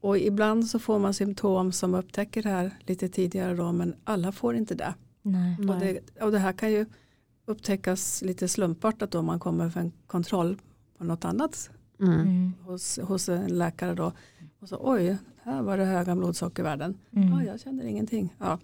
Och 0.00 0.18
ibland 0.18 0.66
så 0.66 0.78
får 0.78 0.98
man 0.98 1.14
symptom 1.14 1.72
som 1.72 1.94
upptäcker 1.94 2.42
det 2.42 2.48
här 2.48 2.70
lite 2.80 3.08
tidigare 3.08 3.54
då 3.54 3.72
men 3.72 3.94
alla 4.04 4.32
får 4.32 4.56
inte 4.56 4.74
det. 4.74 4.94
Nej. 5.22 5.56
Och, 5.68 5.80
det 5.80 6.22
och 6.22 6.32
det 6.32 6.38
här 6.38 6.52
kan 6.52 6.72
ju 6.72 6.86
upptäckas 7.46 8.22
lite 8.22 8.48
slumpartat 8.48 9.10
då 9.10 9.22
man 9.22 9.40
kommer 9.40 9.70
för 9.70 9.80
en 9.80 9.92
kontroll 10.06 10.56
på 10.98 11.04
något 11.04 11.24
annat 11.24 11.70
mm. 12.00 12.20
mm. 12.20 12.52
hos, 12.64 12.98
hos 12.98 13.28
en 13.28 13.58
läkare 13.58 13.94
då. 13.94 14.12
Och 14.60 14.68
så 14.68 14.78
oj, 14.80 15.16
här 15.42 15.62
var 15.62 15.78
det 15.78 15.84
höga 15.84 16.16
blodsockervärden. 16.16 16.98
Mm. 17.10 17.28
Ja, 17.28 17.44
jag 17.44 17.60
känner 17.60 17.84
ingenting. 17.84 18.34
Ja. 18.38 18.58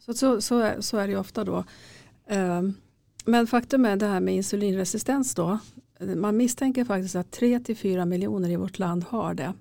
Så, 0.00 0.14
så, 0.14 0.40
så, 0.40 0.58
är, 0.58 0.80
så 0.80 0.96
är 0.96 1.06
det 1.06 1.12
ju 1.12 1.18
ofta 1.18 1.44
då. 1.44 1.64
Um, 2.30 2.74
men 3.24 3.46
faktum 3.46 3.84
är 3.84 3.96
det 3.96 4.06
här 4.06 4.20
med 4.20 4.34
insulinresistens 4.34 5.34
då. 5.34 5.58
Man 6.00 6.36
misstänker 6.36 6.84
faktiskt 6.84 7.16
att 7.16 7.38
3-4 7.38 8.04
miljoner 8.04 8.50
i 8.50 8.56
vårt 8.56 8.78
land 8.78 9.04
har 9.04 9.34
det. 9.34 9.52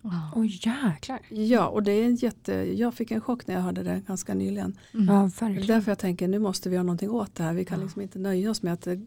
Wow. 0.00 0.12
Oh, 0.34 0.46
jäklar. 0.46 1.20
Ja, 1.28 1.68
och 1.68 1.82
det 1.82 1.92
är 1.92 2.04
en 2.04 2.16
jätte, 2.16 2.52
jag 2.52 2.94
fick 2.94 3.10
en 3.10 3.20
chock 3.20 3.46
när 3.46 3.54
jag 3.54 3.62
hörde 3.62 3.82
det 3.82 4.02
ganska 4.06 4.34
nyligen. 4.34 4.78
Mm. 4.94 5.14
Ja, 5.14 5.22
verkligen. 5.22 5.66
Därför 5.66 5.90
jag 5.90 5.98
tänker 5.98 6.28
nu 6.28 6.38
måste 6.38 6.68
vi 6.68 6.74
göra 6.74 6.82
någonting 6.82 7.10
åt 7.10 7.34
det 7.34 7.42
här. 7.42 7.54
Vi 7.54 7.64
kan 7.64 7.78
ja. 7.78 7.84
liksom 7.84 8.02
inte 8.02 8.18
nöja 8.18 8.50
oss 8.50 8.62
med 8.62 8.72
att 8.72 8.80
det 8.80 9.06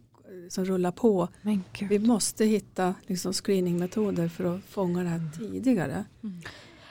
som 0.49 0.65
rullar 0.65 0.91
på. 0.91 1.27
Vi 1.89 1.99
måste 1.99 2.45
hitta 2.45 2.95
liksom 3.07 3.33
screeningmetoder 3.33 4.27
för 4.27 4.55
att 4.55 4.63
fånga 4.63 5.03
det 5.03 5.09
här 5.09 5.17
mm. 5.17 5.31
tidigare. 5.31 6.05
Mm. 6.23 6.41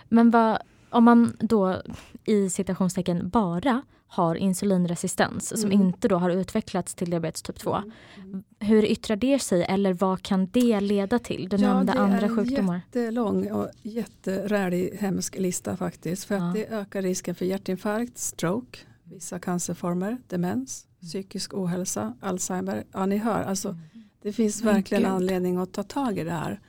Men 0.08 0.30
vad, 0.30 0.58
om 0.94 1.04
man 1.04 1.36
då 1.40 1.82
i 2.24 2.50
citationstecken 2.50 3.28
bara 3.28 3.82
har 4.06 4.34
insulinresistens 4.34 5.52
mm. 5.52 5.60
som 5.60 5.72
inte 5.72 6.08
då 6.08 6.16
har 6.16 6.30
utvecklats 6.30 6.94
till 6.94 7.10
diabetes 7.10 7.42
typ 7.42 7.58
2. 7.58 7.74
Mm. 7.74 7.92
Mm. 8.16 8.44
Hur 8.58 8.84
yttrar 8.84 9.16
det 9.16 9.38
sig 9.38 9.64
eller 9.68 9.92
vad 9.92 10.22
kan 10.22 10.46
det 10.46 10.80
leda 10.80 11.18
till? 11.18 11.48
Du 11.48 11.56
ja, 11.56 11.74
nämnde 11.74 11.92
andra 11.92 12.28
sjukdomar. 12.28 12.80
Det 12.92 12.98
är 12.98 13.02
en 13.02 13.14
jättelång 13.14 13.50
och 13.50 13.68
jätterälig 13.82 14.96
hemsk 15.00 15.38
lista 15.38 15.76
faktiskt. 15.76 16.24
För 16.24 16.34
ja. 16.34 16.48
att 16.48 16.54
det 16.54 16.66
ökar 16.66 17.02
risken 17.02 17.34
för 17.34 17.44
hjärtinfarkt, 17.44 18.18
stroke, 18.18 18.78
vissa 19.04 19.38
cancerformer, 19.38 20.18
demens, 20.28 20.86
mm. 20.86 21.08
psykisk 21.08 21.54
ohälsa, 21.54 22.14
Alzheimer. 22.20 22.84
Ja 22.92 23.06
ni 23.06 23.16
hör, 23.16 23.42
alltså, 23.42 23.68
mm. 23.68 23.80
det 24.22 24.32
finns 24.32 24.62
verkligen 24.62 25.06
anledning 25.06 25.56
att 25.56 25.72
ta 25.72 25.82
tag 25.82 26.18
i 26.18 26.24
det 26.24 26.30
här. 26.30 26.60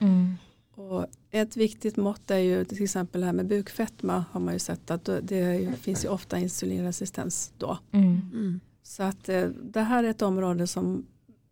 Och 0.76 1.06
ett 1.30 1.56
viktigt 1.56 1.96
mått 1.96 2.30
är 2.30 2.38
ju 2.38 2.64
till 2.64 2.82
exempel 2.82 3.20
det 3.20 3.26
här 3.26 3.32
med 3.32 3.46
bukfetma 3.46 4.24
har 4.30 4.40
man 4.40 4.54
ju 4.54 4.58
sett 4.58 4.90
att 4.90 5.04
det 5.04 5.78
finns 5.80 6.04
ju 6.04 6.08
ofta 6.08 6.38
insulinresistens 6.38 7.52
då. 7.58 7.78
Mm. 7.92 8.20
Mm. 8.32 8.60
Så 8.82 9.02
att 9.02 9.28
eh, 9.28 9.44
det 9.44 9.80
här 9.80 10.04
är 10.04 10.08
ett 10.08 10.22
område 10.22 10.66
som 10.66 11.06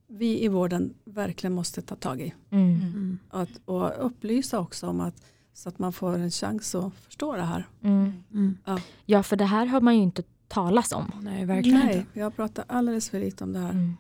vi 0.07 0.45
i 0.45 0.49
vården 0.49 0.95
verkligen 1.05 1.55
måste 1.55 1.83
ta 1.83 1.95
tag 1.95 2.21
i. 2.21 2.35
Mm. 2.51 2.81
mm. 2.81 3.19
Att, 3.29 3.51
och 3.65 4.07
upplysa 4.07 4.61
också 4.61 4.87
om 4.87 5.01
att 5.01 5.23
så 5.53 5.69
att 5.69 5.79
man 5.79 5.93
får 5.93 6.19
en 6.19 6.31
chans 6.31 6.75
att 6.75 6.95
förstå 6.95 7.37
det 7.37 7.43
här. 7.43 7.67
Mm. 7.83 8.13
Mm. 8.33 8.59
Ja. 8.65 8.81
ja, 9.07 9.23
för 9.23 9.37
det 9.37 9.45
här 9.45 9.67
har 9.67 9.81
man 9.81 9.97
ju 9.97 10.03
inte 10.03 10.23
talas 10.49 10.93
om. 10.93 11.13
Nej, 11.23 11.45
verkligen 11.45 11.79
Nej, 11.79 11.99
inte. 11.99 12.21
jag 12.21 12.37
pratar 12.37 12.65
alldeles 12.69 13.11
för 13.11 13.21
lite 13.21 13.45
om 13.45 13.53
det 13.53 13.59
här. 13.59 13.95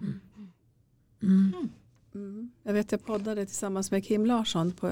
Mm. 2.15 2.51
Jag 2.63 2.73
vet 2.73 2.93
jag 2.93 3.05
poddade 3.05 3.47
tillsammans 3.47 3.91
med 3.91 4.05
Kim 4.05 4.27
Larsson 4.27 4.73
på, 4.73 4.89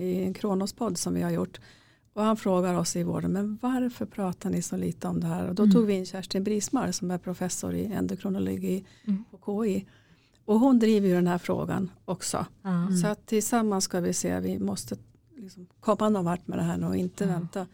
i 0.00 0.24
en 0.24 0.34
Kronos-podd 0.34 0.98
som 0.98 1.14
vi 1.14 1.22
har 1.22 1.30
gjort. 1.30 1.60
Och 2.12 2.22
han 2.22 2.36
frågar 2.36 2.74
oss 2.74 2.96
i 2.96 3.02
vården, 3.02 3.32
men 3.32 3.58
varför 3.62 4.06
pratar 4.06 4.50
ni 4.50 4.62
så 4.62 4.76
lite 4.76 5.08
om 5.08 5.20
det 5.20 5.26
här? 5.26 5.48
Och 5.48 5.54
då 5.54 5.62
mm. 5.62 5.74
tog 5.74 5.86
vi 5.86 5.94
in 5.94 6.06
Kerstin 6.06 6.44
Brismar 6.44 6.92
som 6.92 7.10
är 7.10 7.18
professor 7.18 7.74
i 7.74 7.86
endokronologi 7.86 8.84
mm. 9.04 9.24
på 9.30 9.64
KI. 9.64 9.86
Och 10.44 10.60
hon 10.60 10.78
driver 10.78 11.08
ju 11.08 11.14
den 11.14 11.26
här 11.26 11.38
frågan 11.38 11.90
också. 12.04 12.46
Mm. 12.64 12.96
Så 12.96 13.06
att 13.06 13.26
tillsammans 13.26 13.84
ska 13.84 14.00
vi 14.00 14.12
se, 14.12 14.40
vi 14.40 14.58
måste 14.58 14.96
liksom 15.36 15.66
komma 15.80 16.08
någon 16.08 16.24
vart 16.24 16.46
med 16.46 16.58
det 16.58 16.62
här 16.62 16.88
och 16.88 16.96
inte 16.96 17.26
vänta 17.26 17.66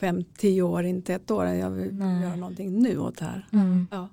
fem, 0.00 0.24
tio 0.36 0.62
år, 0.62 0.84
inte 0.84 1.14
ett 1.14 1.30
år. 1.30 1.46
Jag 1.46 1.70
vill 1.70 1.94
Nej. 1.94 2.22
göra 2.22 2.36
någonting 2.36 2.82
nu 2.82 2.98
åt 2.98 3.16
det 3.16 3.24
här. 3.24 3.48
Mm. 3.52 3.86
Ja. 3.90 4.08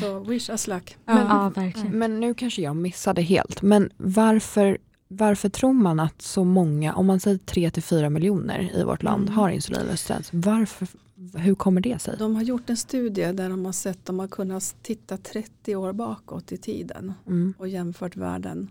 Så 0.00 0.18
wish 0.18 0.50
us 0.50 0.66
luck. 0.66 0.96
Men, 1.04 1.16
ja, 1.16 1.52
verkligen. 1.54 1.98
men 1.98 2.20
nu 2.20 2.34
kanske 2.34 2.62
jag 2.62 2.76
missade 2.76 3.22
helt, 3.22 3.62
men 3.62 3.90
varför, 3.96 4.78
varför 5.08 5.48
tror 5.48 5.72
man 5.72 6.00
att 6.00 6.22
så 6.22 6.44
många, 6.44 6.94
om 6.94 7.06
man 7.06 7.20
säger 7.20 7.38
3-4 7.38 8.10
miljoner 8.10 8.70
i 8.74 8.84
vårt 8.84 9.02
land 9.02 9.22
mm. 9.22 9.34
har 9.34 9.50
insulinresistens, 9.50 10.30
varför, 10.32 10.88
hur 11.34 11.54
kommer 11.54 11.80
det 11.80 11.98
sig? 11.98 12.16
De 12.18 12.34
har 12.34 12.42
gjort 12.42 12.70
en 12.70 12.76
studie 12.76 13.32
där 13.32 13.50
de 13.50 13.64
har 13.64 13.72
sett, 13.72 14.06
de 14.06 14.18
har 14.18 14.28
kunnat 14.28 14.74
titta 14.82 15.16
30 15.16 15.76
år 15.76 15.92
bakåt 15.92 16.52
i 16.52 16.56
tiden 16.56 17.12
mm. 17.26 17.54
och 17.58 17.68
jämfört 17.68 18.16
värden. 18.16 18.70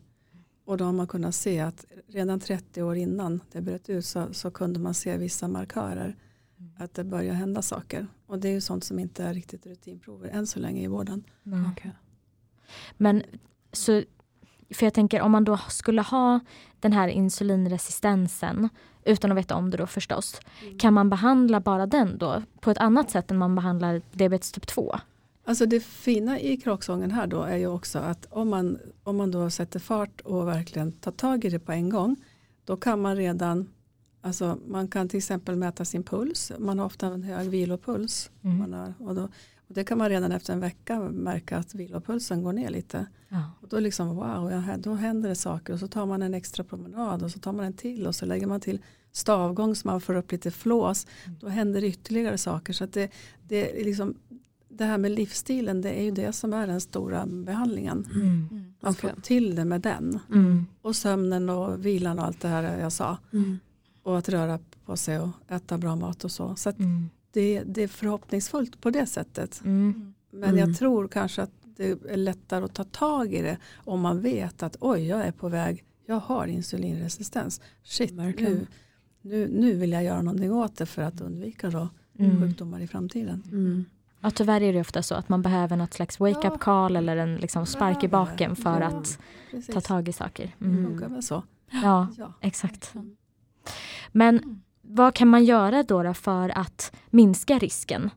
Och 0.66 0.78
då 0.78 0.86
har 0.86 0.94
man 0.94 1.08
kunnat 1.08 1.36
se 1.36 1.60
att 1.60 1.86
redan 2.08 2.40
30 2.40 2.84
år 2.84 2.96
innan 2.96 3.40
det 3.52 3.62
bröt 3.62 3.90
ut 3.90 4.06
så, 4.06 4.28
så 4.32 4.52
kunde 4.52 4.80
man 4.80 4.94
se 4.94 5.18
vissa 5.18 5.48
markörer 5.48 6.16
att 6.80 6.94
det 6.94 7.04
börjar 7.04 7.34
hända 7.34 7.62
saker. 7.62 8.08
Och 8.28 8.40
det 8.40 8.48
är 8.48 8.52
ju 8.52 8.62
sånt 8.62 8.84
som 8.84 9.00
inte 9.00 9.24
är 9.24 9.34
riktigt 9.34 9.66
rutinprover 9.66 10.30
än 10.30 10.48
så 10.48 10.60
länge 10.60 10.82
i 10.82 10.88
vården. 10.88 11.24
Mm. 11.46 11.72
Okay. 11.72 11.92
Men 12.98 13.24
så, 13.72 14.04
för 14.74 14.86
jag 14.86 14.94
tänker 14.94 15.22
om 15.22 15.32
man 15.32 15.44
då 15.44 15.58
skulle 15.58 16.02
ha 16.02 16.40
den 16.80 16.94
här 16.94 17.08
insulinresistensen 17.08 18.70
utan 19.06 19.32
att 19.32 19.38
veta 19.38 19.56
om 19.56 19.70
det 19.70 19.78
då 19.78 19.88
förstås. 19.88 20.42
Mm. 20.62 20.78
Kan 20.78 20.94
man 20.94 21.10
behandla 21.10 21.60
bara 21.60 21.86
den 21.86 22.18
då 22.18 22.44
på 22.60 22.72
ett 22.72 22.78
annat 22.78 23.10
sätt 23.10 23.32
än 23.32 23.38
man 23.38 23.56
behandlar 23.56 24.02
diabetes 24.12 24.52
typ 24.52 24.68
2? 24.68 24.96
Alltså 25.44 25.66
det 25.66 25.80
fina 25.80 26.40
i 26.40 26.58
kråksången 26.58 27.12
här 27.12 27.28
då 27.28 27.44
är 27.44 27.58
ju 27.58 27.68
också 27.68 28.00
att 28.00 28.28
om 28.30 28.50
man, 28.50 28.80
om 29.04 29.18
man 29.18 29.32
då 29.32 29.50
sätter 29.50 29.80
fart 29.80 30.22
och 30.22 30.48
verkligen 30.48 30.92
tar 30.92 31.12
tag 31.12 31.46
i 31.46 31.50
det 31.50 31.60
på 31.60 31.72
en 31.72 31.90
gång 31.90 32.16
då 32.66 32.78
kan 32.78 33.02
man 33.02 33.16
redan 33.16 33.68
Alltså 34.22 34.58
man 34.68 34.88
kan 34.88 35.10
till 35.10 35.18
exempel 35.18 35.56
mäta 35.56 35.86
sin 35.86 36.04
puls. 36.04 36.52
Man 36.60 36.80
har 36.80 36.86
ofta 36.86 37.08
en 37.08 37.24
hög 37.24 37.50
vilopuls. 37.50 38.32
Mm. 38.42 38.58
Man 38.58 38.74
har, 38.74 38.94
och, 39.00 39.16
då, 39.16 39.24
och 39.68 39.76
det 39.76 39.84
kan 39.84 39.98
man 39.98 40.10
redan 40.10 40.32
efter 40.32 40.54
en 40.54 40.60
vecka 40.60 41.00
märka 41.00 41.58
att 41.58 41.76
vilopulsen 41.76 42.44
går 42.44 42.54
ner 42.54 42.70
lite. 42.70 43.06
Ja. 43.30 43.52
Och 43.62 43.68
då 43.68 43.80
liksom 43.80 44.08
wow, 44.08 44.52
ja, 44.52 44.78
då 44.78 44.94
händer 44.94 45.30
det 45.30 45.36
saker. 45.36 45.74
Och 45.74 45.80
så 45.80 45.88
tar 45.88 46.06
man 46.06 46.22
en 46.22 46.34
extra 46.34 46.64
promenad 46.64 47.24
och 47.24 47.32
så 47.32 47.40
tar 47.40 47.54
man 47.54 47.66
en 47.66 47.74
till. 47.74 48.08
Och 48.08 48.16
så 48.16 48.26
lägger 48.26 48.48
man 48.48 48.62
till 48.62 48.82
stavgång 49.12 49.76
så 49.76 49.88
man 49.88 50.02
får 50.02 50.16
upp 50.16 50.32
lite 50.32 50.52
flås. 50.52 51.08
Mm. 51.26 51.38
Då 51.42 51.48
händer 51.48 51.84
ytterligare 51.84 52.38
saker. 52.38 52.74
Så 52.74 52.86
det, 52.86 53.12
det, 53.48 53.82
är 53.82 53.86
liksom, 53.86 54.16
det 54.70 54.86
här 54.86 54.98
med 54.98 55.12
livsstilen 55.12 55.82
det 55.82 56.00
är 56.00 56.04
ju 56.04 56.12
det 56.12 56.34
som 56.34 56.54
är 56.54 56.68
den 56.68 56.82
stora 56.82 57.26
behandlingen. 57.26 58.08
Mm. 58.14 58.74
Att 58.82 58.98
få 58.98 59.10
till 59.24 59.56
det 59.56 59.66
med 59.66 59.82
den. 59.82 60.20
Mm. 60.30 60.66
Och 60.82 60.96
sömnen 60.96 61.50
och 61.50 61.86
vilan 61.86 62.20
och 62.20 62.26
allt 62.26 62.42
det 62.42 62.48
här 62.48 62.80
jag 62.80 62.92
sa. 62.92 63.18
Mm 64.10 64.14
och 64.14 64.18
att 64.18 64.30
röra 64.30 64.60
på 64.86 64.98
sig 64.98 65.20
och 65.20 65.30
äta 65.48 65.78
bra 65.78 65.96
mat 65.96 66.24
och 66.24 66.32
så. 66.32 66.56
Så 66.56 66.70
mm. 66.70 67.10
det, 67.32 67.64
det, 67.64 67.84
är 67.84 67.88
förhoppningsfullt 67.88 68.82
på 68.82 68.90
det 68.90 69.06
sättet. 69.06 69.62
Mm. 69.66 70.14
Men 70.32 70.50
jag 70.50 70.64
mm. 70.64 70.76
tror 70.76 71.08
kanske 71.08 71.42
att 71.42 71.52
det 71.78 71.90
är 72.10 72.18
lättare 72.18 72.66
att 72.66 72.74
ta 72.74 72.84
tag 72.84 73.34
i 73.34 73.42
det 73.42 73.58
om 73.76 74.02
man 74.02 74.22
vet 74.22 74.64
att 74.64 74.78
oj 74.80 75.08
jag 75.08 75.26
är 75.26 75.32
på 75.32 75.50
väg, 75.50 75.84
jag 76.06 76.20
har 76.20 76.48
insulinresistens. 76.48 77.62
Shit, 77.84 78.14
nu, 78.14 78.68
nu, 79.22 79.48
nu 79.48 79.74
vill 79.74 79.92
jag 79.92 80.04
göra 80.04 80.22
någonting 80.22 80.54
åt 80.54 80.78
det 80.78 80.86
för 80.86 81.02
att 81.02 81.22
undvika 81.22 81.70
då 81.70 81.90
mm. 82.20 82.42
sjukdomar 82.42 82.80
i 82.80 82.88
framtiden. 82.88 83.44
Mm. 83.52 83.86
Ja, 84.22 84.32
tyvärr 84.32 84.62
är 84.62 84.74
det 84.74 84.82
ofta 84.82 85.04
så 85.04 85.16
att 85.16 85.30
man 85.30 85.42
behöver 85.42 85.78
något 85.78 85.94
slags 85.94 86.20
wake-up 86.20 86.60
call 86.60 86.96
eller 86.96 87.18
en 87.18 87.36
liksom 87.36 87.66
spark 87.66 88.04
i 88.04 88.08
baken 88.08 88.56
för 88.56 88.82
ja, 88.82 88.88
att 88.88 89.20
precis. 89.52 89.74
ta 89.74 89.82
tag 89.82 90.08
i 90.08 90.14
saker. 90.14 90.56
Mm. 90.62 91.00
Det 91.00 91.08
väl 91.08 91.24
så. 91.24 91.44
Ja, 91.72 92.08
ja. 92.18 92.34
exakt. 92.42 92.94
Men 94.12 94.38
mm. 94.38 94.62
vad 94.82 95.14
kan 95.14 95.28
man 95.28 95.46
göra 95.46 95.84
då, 95.84 96.14
för 96.14 96.58
att 96.58 96.92
minska 97.10 97.60
risken? 97.60 98.10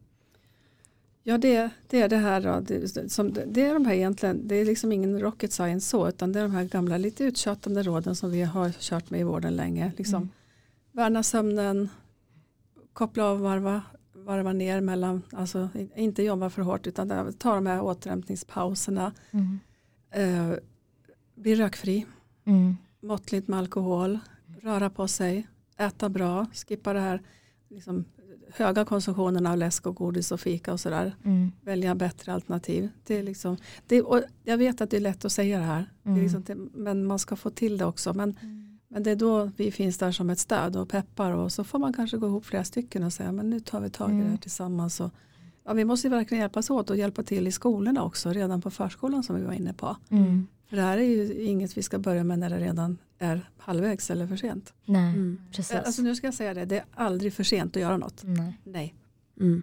Ja 1.25 1.39
det, 1.39 1.71
det 1.89 2.01
är 2.01 2.09
det 2.09 2.17
här 2.17 2.41
då, 2.41 2.61
det, 2.61 3.13
som, 3.13 3.33
det 3.47 3.63
är 3.63 3.75
de 3.75 3.87
här 3.87 3.95
egentligen, 3.95 4.49
det 4.49 4.55
är 4.55 4.65
liksom 4.65 4.93
ingen 4.93 5.21
rocket 5.21 5.53
science 5.53 5.89
så 5.89 6.09
utan 6.09 6.33
det 6.33 6.39
är 6.39 6.43
de 6.43 6.53
här 6.53 6.65
gamla 6.65 6.97
lite 6.99 7.25
uttjatande 7.25 7.83
råden 7.83 8.17
som 8.17 8.31
vi 8.31 8.43
har 8.43 8.71
kört 8.71 9.11
med 9.11 9.21
i 9.21 9.23
vården 9.23 9.57
länge. 9.57 9.93
Liksom, 9.97 10.17
mm. 10.17 10.29
Värna 10.93 11.23
sömnen, 11.23 11.89
koppla 12.93 13.25
av 13.25 13.41
varva, 13.41 13.83
varva 14.13 14.53
ner 14.53 14.81
mellan, 14.81 15.23
alltså 15.33 15.69
inte 15.97 16.23
jobba 16.23 16.51
för 16.51 16.63
hårt 16.63 16.87
utan 16.87 17.33
ta 17.33 17.55
de 17.55 17.67
här 17.67 17.81
återhämtningspauserna. 17.81 19.13
Mm. 19.31 19.59
Eh, 20.11 20.57
bli 21.35 21.55
rökfri, 21.55 22.07
mm. 22.45 22.77
måttligt 23.01 23.49
med 23.49 23.59
alkohol, 23.59 24.19
röra 24.63 24.91
på 24.91 25.09
sig, 25.09 25.47
äta 25.87 26.09
bra, 26.09 26.47
skippa 26.53 26.93
det 26.93 27.01
här 27.01 27.23
liksom, 27.71 28.05
höga 28.55 28.85
konsumtionen 28.85 29.47
av 29.47 29.57
läsk 29.59 29.87
och 29.87 29.95
godis 29.97 30.33
och 30.33 30.41
fika 30.41 30.73
och 30.73 30.81
sådär. 30.81 31.17
Mm. 31.25 31.53
Välja 31.61 31.95
bättre 31.95 32.33
alternativ. 32.33 32.89
Det 33.07 33.19
är 33.19 33.23
liksom, 33.23 33.57
det, 33.87 34.03
och 34.03 34.21
jag 34.45 34.59
vet 34.59 34.81
att 34.81 34.91
det 34.91 34.97
är 34.97 35.01
lätt 35.01 35.25
att 35.25 35.33
säga 35.33 35.59
det 35.59 35.65
här, 35.65 35.91
det 36.03 36.09
är 36.09 36.13
Mm. 36.13 36.23
liksom, 36.23 36.43
det, 36.43 36.55
men 36.75 37.07
man 37.07 37.19
ska 37.19 37.37
få 37.37 37.51
till 37.51 37.79
det 37.79 37.85
också. 37.85 38.15
Men, 38.15 38.37
men 38.89 39.03
det 39.03 39.11
är 39.11 39.17
då 39.17 39.51
vi 39.57 39.71
finns 39.73 39.99
där 39.99 40.13
som 40.13 40.31
ett 40.31 40.39
stöd 40.39 40.77
och 40.77 40.89
peppar 40.89 41.33
och 41.33 41.53
så 41.53 41.65
får 41.65 41.79
man 41.79 41.93
kanske 41.93 42.17
gå 42.17 42.27
ihop 42.27 42.45
flera 42.47 42.65
stycken 42.65 43.03
och 43.03 43.13
säga 43.13 43.33
men 43.33 43.51
nu 43.51 43.61
tar 43.61 43.81
vi 43.81 43.91
tag 43.91 44.11
i 44.11 44.13
det 44.13 44.19
här 44.19 44.27
Mm. 44.27 44.39
tillsammans. 44.39 45.01
Och, 45.01 45.11
ja, 45.65 45.73
vi 45.73 45.85
måste 45.85 46.09
verkligen 46.09 46.41
hjälpas 46.43 46.71
åt 46.71 46.91
och 46.91 46.97
hjälpa 46.97 47.23
till 47.23 47.47
i 47.47 47.53
skolorna 47.53 48.03
också, 48.05 48.33
redan 48.33 48.61
på 48.63 48.71
förskolan 48.71 49.23
som 49.23 49.37
vi 49.37 49.43
var 49.43 49.53
inne 49.53 49.73
på. 49.73 49.97
För 50.73 50.77
det 50.77 50.83
här 50.83 50.99
är 50.99 51.03
ju 51.03 51.43
inget 51.45 51.77
vi 51.79 51.83
ska 51.83 51.99
börja 51.99 52.25
med 52.25 52.39
när 52.39 52.51
det 52.51 52.59
redan 52.59 52.99
är 53.19 53.51
halvvägs 53.59 54.11
eller 54.11 54.27
för 54.27 54.37
sent. 54.37 54.73
Nej, 54.85 55.09
Mm. 55.15 55.41
precis. 55.53 55.77
Alltså 55.77 56.03
nu 56.03 56.15
ska 56.17 56.27
jag 56.27 56.35
säga 56.35 56.55
det, 56.55 56.65
det 56.65 56.77
är 56.79 56.85
aldrig 56.95 57.33
för 57.33 57.45
sent 57.45 57.77
att 57.77 57.83
göra 57.83 57.97
något. 57.97 58.21
Nej. 58.25 58.59
Nej. 58.65 58.95
Mm. 59.41 59.63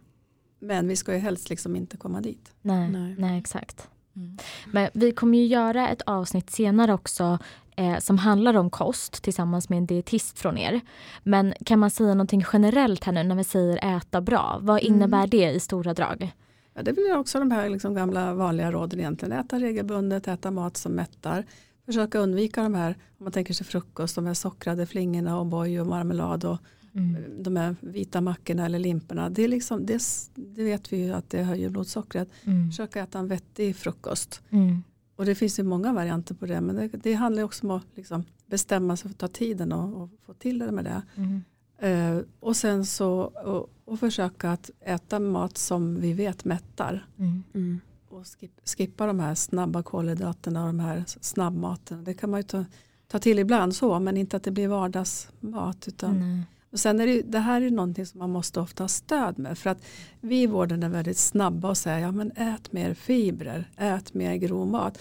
Men 0.60 0.88
vi 0.88 0.96
ska 0.96 1.14
ju 1.14 1.20
helst 1.20 1.50
liksom 1.50 1.76
inte 1.76 1.98
komma 1.98 2.22
dit. 2.22 2.52
Nej. 2.62 2.90
Nej. 2.92 3.16
Nej, 3.18 3.40
exakt. 3.40 3.88
Mm. 4.16 4.38
Men 4.72 4.90
vi 4.94 5.12
kommer 5.12 5.38
ju 5.38 5.46
göra 5.46 5.90
ett 5.90 6.02
avsnitt 6.02 6.50
senare 6.50 6.94
också 6.94 7.40
eh, 7.76 7.98
som 8.00 8.18
handlar 8.18 8.54
om 8.54 8.70
kost 8.70 9.24
tillsammans 9.24 9.70
med 9.70 9.78
en 9.78 9.86
dietist 9.86 10.40
från 10.40 10.58
er. 10.58 10.82
Men 11.24 11.54
kan 11.66 11.80
man 11.80 11.90
säga 11.92 12.10
någonting 12.14 12.44
generellt 12.54 13.04
här 13.04 13.14
nu 13.14 13.24
när 13.24 13.36
vi 13.36 13.44
säger 13.44 13.98
äta 13.98 14.22
bra? 14.22 14.58
Vad 14.62 14.82
Mm. 14.82 14.94
innebär 14.94 15.28
det 15.28 15.52
i 15.52 15.60
stora 15.60 15.94
drag? 15.94 16.32
Ja, 16.80 16.84
det 16.84 16.94
blir 16.94 17.18
också 17.18 17.40
de 17.40 17.52
här 17.52 17.70
liksom 17.70 17.94
gamla 17.94 18.34
vanliga 18.34 18.72
råden 18.72 19.00
egentligen. 19.00 19.32
Äta 19.32 19.60
regelbundet, 19.60 20.28
äta 20.28 20.52
mat 20.52 20.78
som 20.78 20.92
mättar. 20.92 21.46
Försöka 21.86 22.20
undvika 22.20 22.64
de 22.64 22.74
här, 22.76 22.90
om 23.18 23.24
man 23.24 23.32
tänker 23.32 23.54
sig 23.54 23.66
frukost, 23.66 24.16
de 24.16 24.26
här 24.26 24.34
sockrade 24.34 24.86
flingorna 24.86 25.40
och 25.40 25.46
O'boy 25.46 25.80
och 25.80 25.88
marmelad 25.88 26.46
och 26.46 26.58
Mm. 26.94 27.44
de 27.44 27.56
här 27.56 27.76
vita 27.82 28.22
mackorna 28.22 28.66
eller 28.66 28.80
limporna. 28.80 29.30
Det, 29.30 29.44
är 29.44 29.48
liksom, 29.48 29.86
det, 29.86 30.02
det 30.36 30.64
vet 30.64 30.94
vi 30.94 30.98
ju 30.98 31.14
att 31.14 31.30
det 31.30 31.44
höjer 31.44 31.70
blodsockret. 31.70 32.30
Mm. 32.44 32.70
Försöka 32.70 33.02
äta 33.04 33.20
en 33.20 33.28
vettig 33.28 33.76
frukost. 33.76 34.42
Mm. 34.50 34.84
Och 35.16 35.26
det 35.26 35.36
finns 35.36 35.60
ju 35.60 35.64
många 35.64 35.94
varianter 35.94 36.36
på 36.36 36.46
det. 36.46 36.62
Men 36.62 36.76
det, 36.76 36.88
det 36.88 37.14
handlar 37.14 37.44
också 37.44 37.68
om 37.68 37.72
att 37.72 37.84
liksom 37.96 38.24
bestämma 38.46 38.98
sig 38.98 39.04
för 39.04 39.10
att 39.10 39.18
ta 39.18 39.28
tiden 39.28 39.72
och, 39.72 40.02
och 40.04 40.10
få 40.26 40.34
till 40.34 40.60
det 40.60 40.72
med 40.72 40.86
det. 40.86 41.02
Mm. 41.16 41.44
Eh, 41.80 42.18
och 42.40 42.56
sen 42.56 42.86
så 42.86 43.22
och, 43.22 43.70
och 43.86 44.00
försöka 44.00 44.52
att 44.52 44.70
äta 44.82 45.20
mat 45.20 45.58
som 45.58 46.02
vi 46.02 46.14
vet 46.14 46.46
mättar. 46.46 47.06
Mm. 47.18 47.44
Mm. 47.54 47.80
Och 48.10 48.28
skip, 48.28 48.52
skippa 48.78 49.06
de 49.06 49.20
här 49.20 49.36
snabba 49.36 49.84
kolhydraterna 49.84 50.62
och 50.62 50.68
de 50.68 50.80
här 50.80 51.04
snabbmaten. 51.22 52.04
Det 52.04 52.14
kan 52.14 52.30
man 52.30 52.40
ju 52.40 52.44
ta, 52.44 52.66
ta 53.08 53.20
till 53.20 53.40
ibland 53.40 53.76
så 53.76 54.00
men 54.00 54.18
inte 54.18 54.38
att 54.38 54.44
det 54.44 54.52
blir 54.52 54.68
vardagsmat. 54.68 55.88
Utan, 55.88 56.20
Nej. 56.20 56.44
och 56.72 56.80
sen 56.80 57.00
är 57.00 57.08
det, 57.08 57.22
det 57.22 57.40
här 57.40 57.62
är 57.62 57.70
någonting 57.70 58.06
som 58.06 58.20
man 58.20 58.30
måste 58.30 58.60
ofta 58.60 58.84
ha 58.84 58.88
stöd 58.88 59.40
med. 59.40 59.58
För 59.58 59.70
att 59.70 59.84
vi 60.22 60.42
i 60.42 60.48
vården 60.48 60.84
är 60.84 60.90
väldigt 60.90 61.18
snabba 61.18 61.70
och 61.70 61.78
säger 61.78 62.00
ja 62.00 62.12
men 62.12 62.32
ät 62.32 62.72
mer 62.72 62.94
fibrer, 62.94 63.70
ät 63.78 64.14
mer 64.14 64.36
grov 64.36 64.68
mat. 64.68 64.98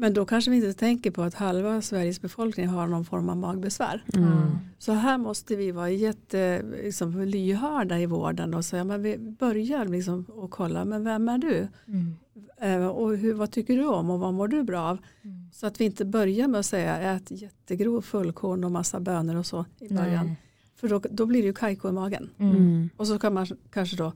Men 0.00 0.14
då 0.14 0.24
kanske 0.24 0.50
vi 0.50 0.56
inte 0.56 0.72
tänker 0.72 1.10
på 1.10 1.22
att 1.22 1.34
halva 1.34 1.82
Sveriges 1.82 2.20
befolkning 2.20 2.66
har 2.66 2.86
någon 2.86 3.04
form 3.04 3.28
av 3.28 3.36
magbesvär. 3.36 4.04
Mm. 4.14 4.58
Så 4.78 4.92
här 4.92 5.18
måste 5.18 5.56
vi 5.56 5.70
vara 5.70 5.90
jätte, 5.90 6.62
liksom, 6.82 7.20
lyhörda 7.22 7.98
i 7.98 8.06
vården 8.06 8.54
och 8.54 8.64
säga 8.64 8.84
men 8.84 9.02
vi 9.02 9.18
börjar 9.18 9.84
liksom 9.84 10.24
och 10.24 10.50
kolla 10.50 10.84
men 10.84 11.04
vem 11.04 11.28
är 11.28 11.38
du? 11.38 11.68
Mm. 11.86 12.16
Eh, 12.60 12.86
och 12.86 13.16
hur, 13.16 13.34
vad 13.34 13.50
tycker 13.50 13.76
du 13.76 13.86
om 13.86 14.10
och 14.10 14.20
vad 14.20 14.34
mår 14.34 14.48
du 14.48 14.62
bra 14.62 14.80
av? 14.80 14.98
Mm. 15.22 15.50
Så 15.52 15.66
att 15.66 15.80
vi 15.80 15.84
inte 15.84 16.04
börjar 16.04 16.48
med 16.48 16.60
att 16.60 16.66
säga 16.66 16.98
ät 16.98 17.30
jättegrov 17.30 18.00
fullkorn 18.00 18.64
och 18.64 18.72
massa 18.72 19.00
bönor 19.00 19.36
och 19.36 19.46
så 19.46 19.64
i 19.80 19.94
början. 19.94 20.26
Nej. 20.26 20.36
För 20.76 20.88
då, 20.88 21.00
då 21.10 21.26
blir 21.26 21.42
det 21.42 21.46
ju 21.46 21.54
kajko 21.54 21.88
i 21.88 21.92
magen. 21.92 22.30
Mm. 22.38 22.88
Och 22.96 23.06
så 23.06 23.18
kan 23.18 23.34
man 23.34 23.46
kanske 23.70 23.96
då 23.96 24.12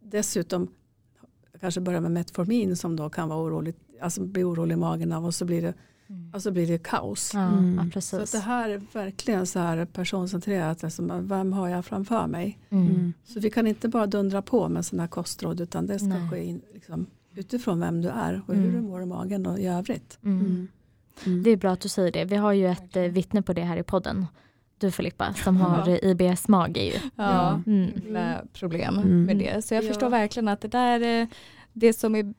dessutom 0.00 0.68
kanske 1.60 1.80
börja 1.80 2.00
med 2.00 2.10
Metformin 2.10 2.76
som 2.76 2.96
då 2.96 3.10
kan 3.10 3.28
vara 3.28 3.42
oroligt, 3.42 3.78
alltså 4.02 4.20
bli 4.24 4.44
orolig 4.44 4.72
i 4.74 4.76
magen 4.78 5.12
av 5.12 5.24
och 5.26 5.34
så 5.34 5.44
blir 5.44 5.62
det, 5.62 5.74
Mm. 6.08 6.30
alltså 6.34 6.50
blir 6.50 6.66
det 6.66 6.78
kaos. 6.82 7.34
Mm. 7.34 7.90
ja, 7.94 8.00
Så 8.00 8.18
det 8.32 8.38
här 8.38 8.70
är 8.70 8.82
verkligen 8.92 9.46
så 9.46 9.58
här 9.58 9.84
personcentrerat, 9.84 10.84
alltså, 10.84 11.02
vem 11.22 11.52
har 11.52 11.68
jag 11.68 11.84
framför 11.84 12.26
mig? 12.26 12.58
Mm. 12.70 12.86
Mm. 12.90 13.12
Så 13.24 13.40
vi 13.40 13.50
kan 13.50 13.66
inte 13.66 13.88
bara 13.88 14.06
dundra 14.06 14.42
på 14.42 14.68
med 14.68 14.86
sådana 14.86 15.02
här 15.02 15.08
kostråd 15.08 15.60
utan 15.60 15.86
det 15.86 15.98
ska 15.98 16.08
Nej. 16.08 16.30
ske 16.30 16.44
in, 16.44 16.60
liksom, 16.74 17.06
utifrån 17.34 17.80
vem 17.80 18.02
du 18.02 18.08
är 18.08 18.42
och 18.46 18.54
Mm. 18.54 18.64
hur 18.64 18.72
du 18.72 18.80
mår 18.82 19.02
i 19.02 19.06
magen 19.06 19.46
och 19.46 19.58
i 19.58 19.66
övrigt. 19.66 20.18
Mm. 20.24 20.40
Mm. 20.40 20.68
Mm. 21.26 21.42
Det 21.42 21.50
är 21.50 21.56
bra 21.56 21.70
att 21.72 21.80
du 21.80 21.88
säger 21.88 22.12
det. 22.12 22.24
Vi 22.24 22.36
har 22.36 22.52
ju 22.52 22.66
ett 22.66 22.96
eh, 22.96 23.02
vittne 23.02 23.42
på 23.42 23.52
det 23.52 23.62
här 23.62 23.76
i 23.76 23.82
podden. 23.82 24.26
Du 24.78 24.90
Filippa 24.90 25.34
som 25.34 25.56
har 25.56 25.88
Ja. 25.88 25.96
eh, 25.96 26.10
IBS-mage 26.10 26.80
ju. 26.84 26.92
Ja, 27.16 27.62
Mm. 27.66 27.90
med 28.08 28.48
problem 28.52 28.98
Mm. 28.98 29.22
med 29.24 29.36
det. 29.36 29.64
Så 29.64 29.74
jag 29.74 29.84
Ja. 29.84 29.88
förstår 29.88 30.10
verkligen 30.10 30.48
att 30.48 30.60
det 30.60 30.68
där 30.68 31.00
är 31.00 31.28
det 31.78 31.92
som 31.92 32.14
är 32.14 32.34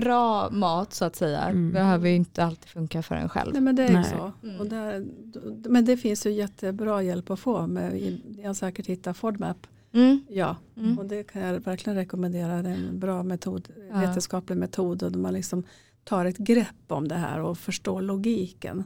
bra 0.00 0.50
mat 0.50 0.94
så 0.94 1.04
att 1.04 1.16
säga 1.16 1.40
Mm. 1.42 1.72
behöver 1.72 2.08
ju 2.08 2.14
inte 2.16 2.44
alltid 2.44 2.64
funka 2.68 3.02
för 3.02 3.14
en 3.14 3.28
själv. 3.28 3.52
Nej 3.52 3.62
men 3.62 3.76
det 3.76 3.82
är 3.82 3.88
ju 3.88 3.94
Nej. 3.94 4.04
så. 4.04 4.32
Mm. 4.46 4.60
Och 4.60 4.66
där, 4.66 5.06
men 5.68 5.84
det 5.84 5.96
finns 5.96 6.26
ju 6.26 6.30
jättebra 6.30 7.02
hjälp 7.02 7.30
att 7.30 7.40
få. 7.40 7.66
Med, 7.66 7.92
ni 8.36 8.42
har 8.44 8.54
säkert 8.54 8.86
hittat 8.86 9.16
FODMAP. 9.16 9.66
Mm. 9.92 10.20
Ja, 10.28 10.56
Mm. 10.76 10.98
och 10.98 11.06
det 11.06 11.22
kan 11.24 11.42
jag 11.42 11.60
verkligen 11.60 11.96
rekommendera. 11.96 12.62
Det 12.62 12.68
är 12.70 12.74
en 12.88 12.98
bra 13.00 13.22
metod, 13.22 13.68
Ja. 13.92 14.00
vetenskaplig 14.00 14.56
metod 14.56 15.02
och 15.02 15.12
man 15.12 15.32
liksom 15.34 15.62
tar 16.04 16.24
ett 16.24 16.38
grepp 16.38 16.84
om 16.88 17.08
det 17.08 17.14
här 17.14 17.40
och 17.40 17.58
förstår 17.58 18.02
logiken. 18.02 18.84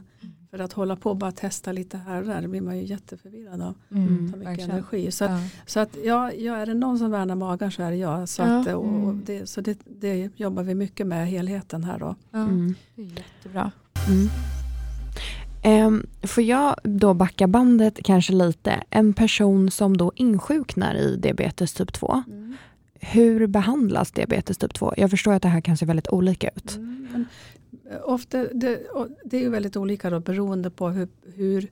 Mm. 0.53 0.59
För 0.59 0.65
att 0.65 0.73
hålla 0.73 0.95
på 0.95 1.09
och 1.09 1.17
bara 1.17 1.31
testa 1.31 1.71
lite 1.71 1.97
här 1.97 2.21
och 2.21 2.27
där, 2.27 2.41
det 2.41 2.47
blir 2.47 2.61
man 2.61 2.77
ju 2.77 2.83
jätteförvirrad 2.85 3.61
av. 3.61 3.73
Mm. 3.91 4.07
tar 4.31 4.37
mycket 4.37 4.47
verkligen. 4.51 4.71
energi. 4.71 5.11
Så, 5.11 5.25
att, 5.25 5.31
Ja. 5.31 5.39
så 5.65 5.79
att 5.79 5.89
ja, 6.03 6.31
ja, 6.31 6.55
är 6.55 6.65
det 6.65 6.73
någon 6.73 6.97
som 6.99 7.11
värnar 7.11 7.35
magen 7.35 7.71
så 7.71 7.83
är 7.83 7.91
det 7.91 7.97
jag. 7.97 8.29
Så, 8.29 8.41
Ja. 8.41 8.59
att, 8.61 8.67
och, 8.67 8.73
och 8.85 8.87
Mm. 8.87 9.21
det, 9.25 9.49
så 9.49 9.61
det, 9.61 9.77
det 9.85 10.29
jobbar 10.39 10.63
vi 10.63 10.75
mycket 10.75 11.07
med, 11.07 11.27
helheten 11.27 11.83
här 11.83 11.99
då. 11.99 12.15
Ja. 12.31 12.39
Mm. 12.39 12.75
Det 12.95 13.01
är 13.01 13.05
jättebra. 13.05 13.71
Mm. 14.09 14.27
Ehm, 15.63 16.05
får 16.23 16.43
jag 16.43 16.75
då 16.83 17.13
backa 17.13 17.47
bandet 17.47 17.99
kanske 18.03 18.33
lite? 18.33 18.83
En 18.89 19.13
person 19.13 19.71
som 19.71 19.97
då 19.97 20.11
insjuknar 20.15 20.95
i 20.95 21.15
diabetes 21.15 21.73
typ 21.73 21.93
2. 21.93 22.23
Hur 23.03 23.47
behandlas 23.47 24.11
diabetes 24.11 24.57
typ 24.57 24.73
2? 24.73 24.93
Jag 24.97 25.09
förstår 25.09 25.33
att 25.33 25.41
det 25.41 25.47
här 25.49 25.61
kan 25.61 25.77
se 25.77 25.85
väldigt 25.85 26.07
olika 26.07 26.49
ut. 26.55 26.75
Mm, 26.75 27.25
ofta, 28.03 28.37
det, 28.53 28.81
det 29.25 29.37
är 29.37 29.41
ju 29.41 29.49
väldigt 29.49 29.77
olika 29.77 30.09
då, 30.09 30.19
beroende 30.19 30.69
på 30.69 30.89
hur, 30.89 31.07
hur, 31.23 31.71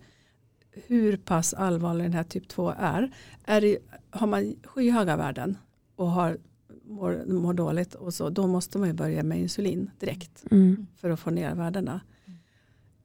hur 0.72 1.18
pass 1.18 1.54
allvarlig 1.54 2.06
den 2.06 2.14
här 2.14 2.24
typ 2.24 2.48
2 2.48 2.74
är. 2.78 3.12
är 3.46 3.62
det, 3.62 3.78
har 4.10 4.28
man 4.28 4.56
skyhöga 4.64 5.16
värden 5.16 5.58
och 5.96 6.12
har, 6.12 6.38
mår, 6.84 7.24
mår 7.26 7.54
dåligt 7.54 7.96
och 7.96 8.14
så, 8.14 8.30
då 8.30 8.48
måste 8.48 8.78
man 8.78 8.88
ju 8.88 8.94
börja 8.94 9.24
med 9.24 9.40
insulin 9.40 9.92
direkt 10.00 10.44
Mm. 10.52 10.88
för 10.96 11.10
att 11.10 11.20
få 11.20 11.30
ner 11.30 11.56
värdena. 11.56 12.02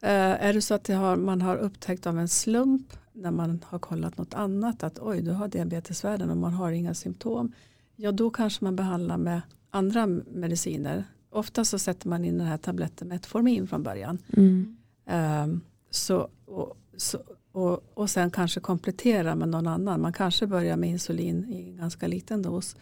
Eh, 0.01 0.45
är 0.45 0.53
det 0.53 0.61
så 0.61 0.73
att 0.73 0.87
har, 0.87 1.15
man 1.15 1.41
har 1.41 1.57
upptäckt 1.57 2.07
av 2.07 2.19
en 2.19 2.27
slump 2.27 2.93
när 3.13 3.31
man 3.31 3.63
har 3.65 3.79
kollat 3.79 4.17
något 4.17 4.33
annat 4.33 4.83
att 4.83 4.99
oj 4.99 5.21
du 5.21 5.31
har 5.31 5.47
diabetesvärden 5.47 6.29
och 6.29 6.37
man 6.37 6.53
har 6.53 6.71
inga 6.71 6.93
symptom. 6.93 7.51
Ja 7.95 8.11
då 8.11 8.29
kanske 8.29 8.63
man 8.63 8.75
behandlar 8.75 9.17
med 9.17 9.41
andra 9.69 10.07
mediciner. 10.31 11.03
Ofta 11.35 11.65
så 11.65 11.79
sätter 11.79 12.09
man 12.09 12.25
in 12.25 12.37
den 12.37 12.47
här 12.47 12.57
tabletten 12.57 13.07
Metformin 13.07 13.67
från 13.67 13.83
början. 13.83 14.17
Mm. 14.37 14.75
Ehm, 15.05 15.61
så, 15.89 16.27
och, 16.45 16.77
så, 16.97 17.17
och, 17.51 17.91
och 17.93 18.09
sen 18.09 18.31
kanske 18.31 18.59
komplettera 18.59 19.35
med 19.35 19.49
någon 19.49 19.67
annan. 19.67 20.01
Man 20.01 20.13
kanske 20.13 20.47
börjar 20.47 20.77
med 20.77 20.89
insulin 20.89 21.45
i 21.49 21.69
en 21.69 21.77
ganska 21.77 22.07
liten 22.07 22.41
dos. 22.41 22.75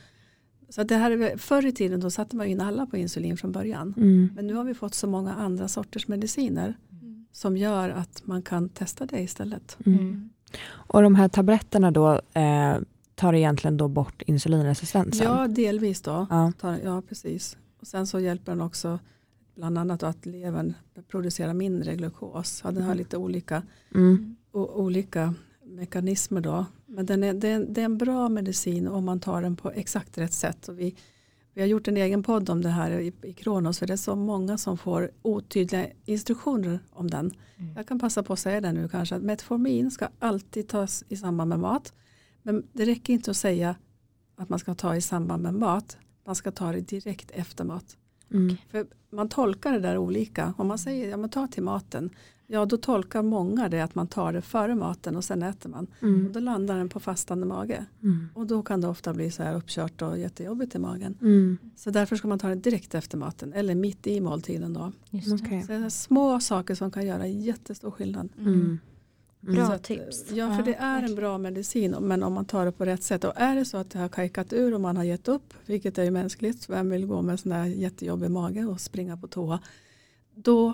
Så 0.70 0.84
det 0.84 0.96
här 0.96 1.12
är, 1.12 1.38
förr 1.38 1.66
i 1.66 1.72
tiden 1.72 2.00
då 2.00 2.10
satte 2.10 2.36
man 2.36 2.48
in 2.48 2.62
alla 2.62 2.86
på 2.86 2.98
insulin 2.98 3.38
från 3.38 3.52
början. 3.52 3.94
Mm. 3.98 4.30
Men 4.36 4.48
nu 4.48 4.54
har 4.54 4.64
vi 4.64 4.74
fått 4.74 4.94
så 4.94 5.08
många 5.08 5.34
andra 5.34 5.68
sorters 5.68 6.08
mediciner 6.08 6.78
som 7.32 7.58
gör 7.58 7.90
att 7.90 8.22
man 8.26 8.42
kan 8.42 8.70
testa 8.70 9.06
det 9.06 9.20
istället. 9.22 9.78
Mm. 9.86 10.30
Och 10.70 11.02
de 11.02 11.16
här 11.16 11.28
tabletterna 11.30 11.92
då 11.92 12.22
eh, 12.34 12.78
tar 13.16 13.34
egentligen 13.34 13.78
då 13.78 13.88
bort 13.88 14.22
insulinresistensen? 14.22 15.28
Ja, 15.28 15.48
delvis 15.48 16.02
då. 16.02 16.28
Ja. 16.30 16.52
Tar- 16.60 16.80
Ja, 16.84 17.02
precis. 17.10 17.58
Och 17.84 17.88
sen 17.88 18.08
så 18.08 18.20
hjälper 18.20 18.52
den 18.52 18.62
också 18.62 19.00
bland 19.56 19.78
annat 19.78 20.04
att 20.04 20.26
levern 20.26 20.74
producerar 21.08 21.54
mindre 21.54 21.96
glukos. 21.96 22.62
Ja, 22.64 22.72
den 22.72 22.84
har 22.84 22.96
lite 22.96 23.18
olika, 23.18 23.64
Mm. 23.96 24.36
olika 24.52 25.34
mekanismer 25.64 26.42
då. 26.42 26.66
Men 26.86 27.06
den 27.06 27.24
är, 27.24 27.34
det, 27.34 27.48
är 27.48 27.60
det 27.60 27.82
är 27.82 27.86
en 27.86 27.98
bra 27.98 28.30
medicin 28.30 28.88
om 28.88 29.06
man 29.06 29.20
tar 29.20 29.42
den 29.42 29.56
på 29.56 29.72
exakt 29.72 30.18
rätt 30.18 30.34
sätt. 30.34 30.68
Och 30.68 30.80
vi, 30.80 30.96
vi 31.54 31.62
har 31.62 31.68
gjort 31.68 31.88
en 31.88 31.98
egen 31.98 32.24
podd 32.24 32.50
om 32.50 32.62
det 32.62 32.70
här 32.70 32.92
i, 32.92 33.14
i 33.24 33.34
Kronos 33.34 33.80
för 33.80 33.88
det 33.88 33.94
är 33.94 33.98
så 33.98 34.16
många 34.16 34.58
som 34.58 34.78
får 34.78 35.12
otydliga 35.22 35.88
instruktioner 36.06 36.80
om 36.90 37.10
den. 37.10 37.32
Mm. 37.58 37.74
Jag 37.76 37.88
kan 37.88 38.00
passa 38.00 38.24
på 38.24 38.34
att 38.34 38.40
säga 38.40 38.62
det 38.62 38.72
nu 38.74 38.88
kanske 38.88 39.16
att 39.16 39.24
Metformin 39.24 39.92
ska 39.92 40.08
alltid 40.20 40.68
tas 40.68 41.04
i 41.10 41.16
samband 41.18 41.50
med 41.50 41.60
mat. 41.60 41.94
Men 42.44 42.68
det 42.74 42.86
räcker 42.86 43.14
inte 43.14 43.32
att 43.32 43.38
säga 43.38 43.76
att 44.36 44.50
man 44.50 44.60
ska 44.60 44.76
ta 44.76 44.96
i 44.96 45.02
samband 45.02 45.44
med 45.44 45.54
mat. 45.54 45.98
Man 46.26 46.36
ska 46.36 46.52
ta 46.52 46.72
det 46.72 46.82
direkt 46.82 47.32
efter 47.32 47.64
mat. 47.64 47.98
Mm. 48.34 48.56
För 48.72 48.86
man 49.10 49.30
tolkar 49.30 49.72
det 49.72 49.80
där 49.80 49.98
olika. 49.98 50.54
Om 50.58 50.68
man 50.68 50.78
säger 50.78 51.10
ja, 51.10 51.18
men 51.18 51.30
ta 51.30 51.48
till 51.48 51.64
maten. 51.64 52.10
ja, 52.48 52.66
då 52.66 52.78
tolkar 52.78 53.22
många 53.22 53.70
det 53.70 53.82
att 53.82 53.96
man 53.96 54.08
tar 54.08 54.34
det 54.34 54.42
före 54.42 54.76
maten 54.76 55.16
och 55.16 55.24
sen 55.24 55.44
äter 55.44 55.70
man. 55.70 55.88
Mm. 56.02 56.26
Och 56.26 56.32
då 56.32 56.40
landar 56.40 56.78
den 56.78 56.90
på 56.90 57.00
fastande 57.00 57.46
mage. 57.46 57.86
Mm. 58.04 58.30
Och 58.34 58.48
då 58.48 58.64
kan 58.64 58.82
det 58.82 58.88
ofta 58.88 59.14
bli 59.14 59.32
så 59.32 59.44
här 59.44 59.56
uppkört 59.56 60.02
och 60.02 60.20
jättejobbigt 60.20 60.76
i 60.76 60.80
magen. 60.80 61.18
Mm. 61.22 61.58
Så 61.76 61.90
därför 61.92 62.16
ska 62.16 62.28
man 62.28 62.40
ta 62.40 62.48
det 62.48 62.56
direkt 62.56 62.96
efter 62.96 63.18
maten 63.18 63.54
eller 63.54 63.76
mitt 63.76 64.08
i 64.08 64.22
måltiden. 64.22 64.74
Då. 64.74 64.92
Just. 65.10 65.44
Okej. 65.44 65.62
Så 65.62 65.72
det 65.72 65.78
är 65.78 65.90
små 65.90 66.40
saker 66.40 66.76
som 66.76 66.92
kan 66.92 67.08
göra 67.08 67.28
jättestor 67.28 67.92
skillnad. 67.92 68.30
Mm. 69.44 69.56
Bra 69.56 69.76
att, 69.76 69.84
tips. 69.84 70.32
Ja, 70.32 70.50
för 70.50 70.58
Ja, 70.58 70.66
det 70.66 70.76
är 70.76 71.04
en 71.04 71.16
bra 71.16 71.38
medicin 71.38 71.96
men 72.00 72.24
om 72.24 72.34
man 72.34 72.46
tar 72.46 72.66
det 72.66 72.72
på 72.72 72.86
rätt 72.86 73.04
sätt. 73.04 73.24
Och 73.24 73.34
är 73.36 73.56
det 73.56 73.66
så 73.66 73.78
att 73.78 73.90
det 73.90 74.00
har 74.00 74.10
kajkat 74.10 74.54
ur 74.54 74.74
och 74.74 74.82
man 74.82 74.98
har 74.98 75.04
gett 75.04 75.28
upp, 75.28 75.54
vilket 75.66 75.98
är 75.98 76.04
ju 76.04 76.12
mänskligt, 76.12 76.70
vem 76.70 76.90
vill 76.90 77.06
gå 77.06 77.22
med 77.22 77.40
sån 77.40 77.52
där 77.52 77.66
jättejobbig 77.66 78.32
mage 78.32 78.66
och 78.66 78.82
springa 78.82 79.18
på 79.18 79.28
toa. 79.28 79.60
Då, 80.36 80.74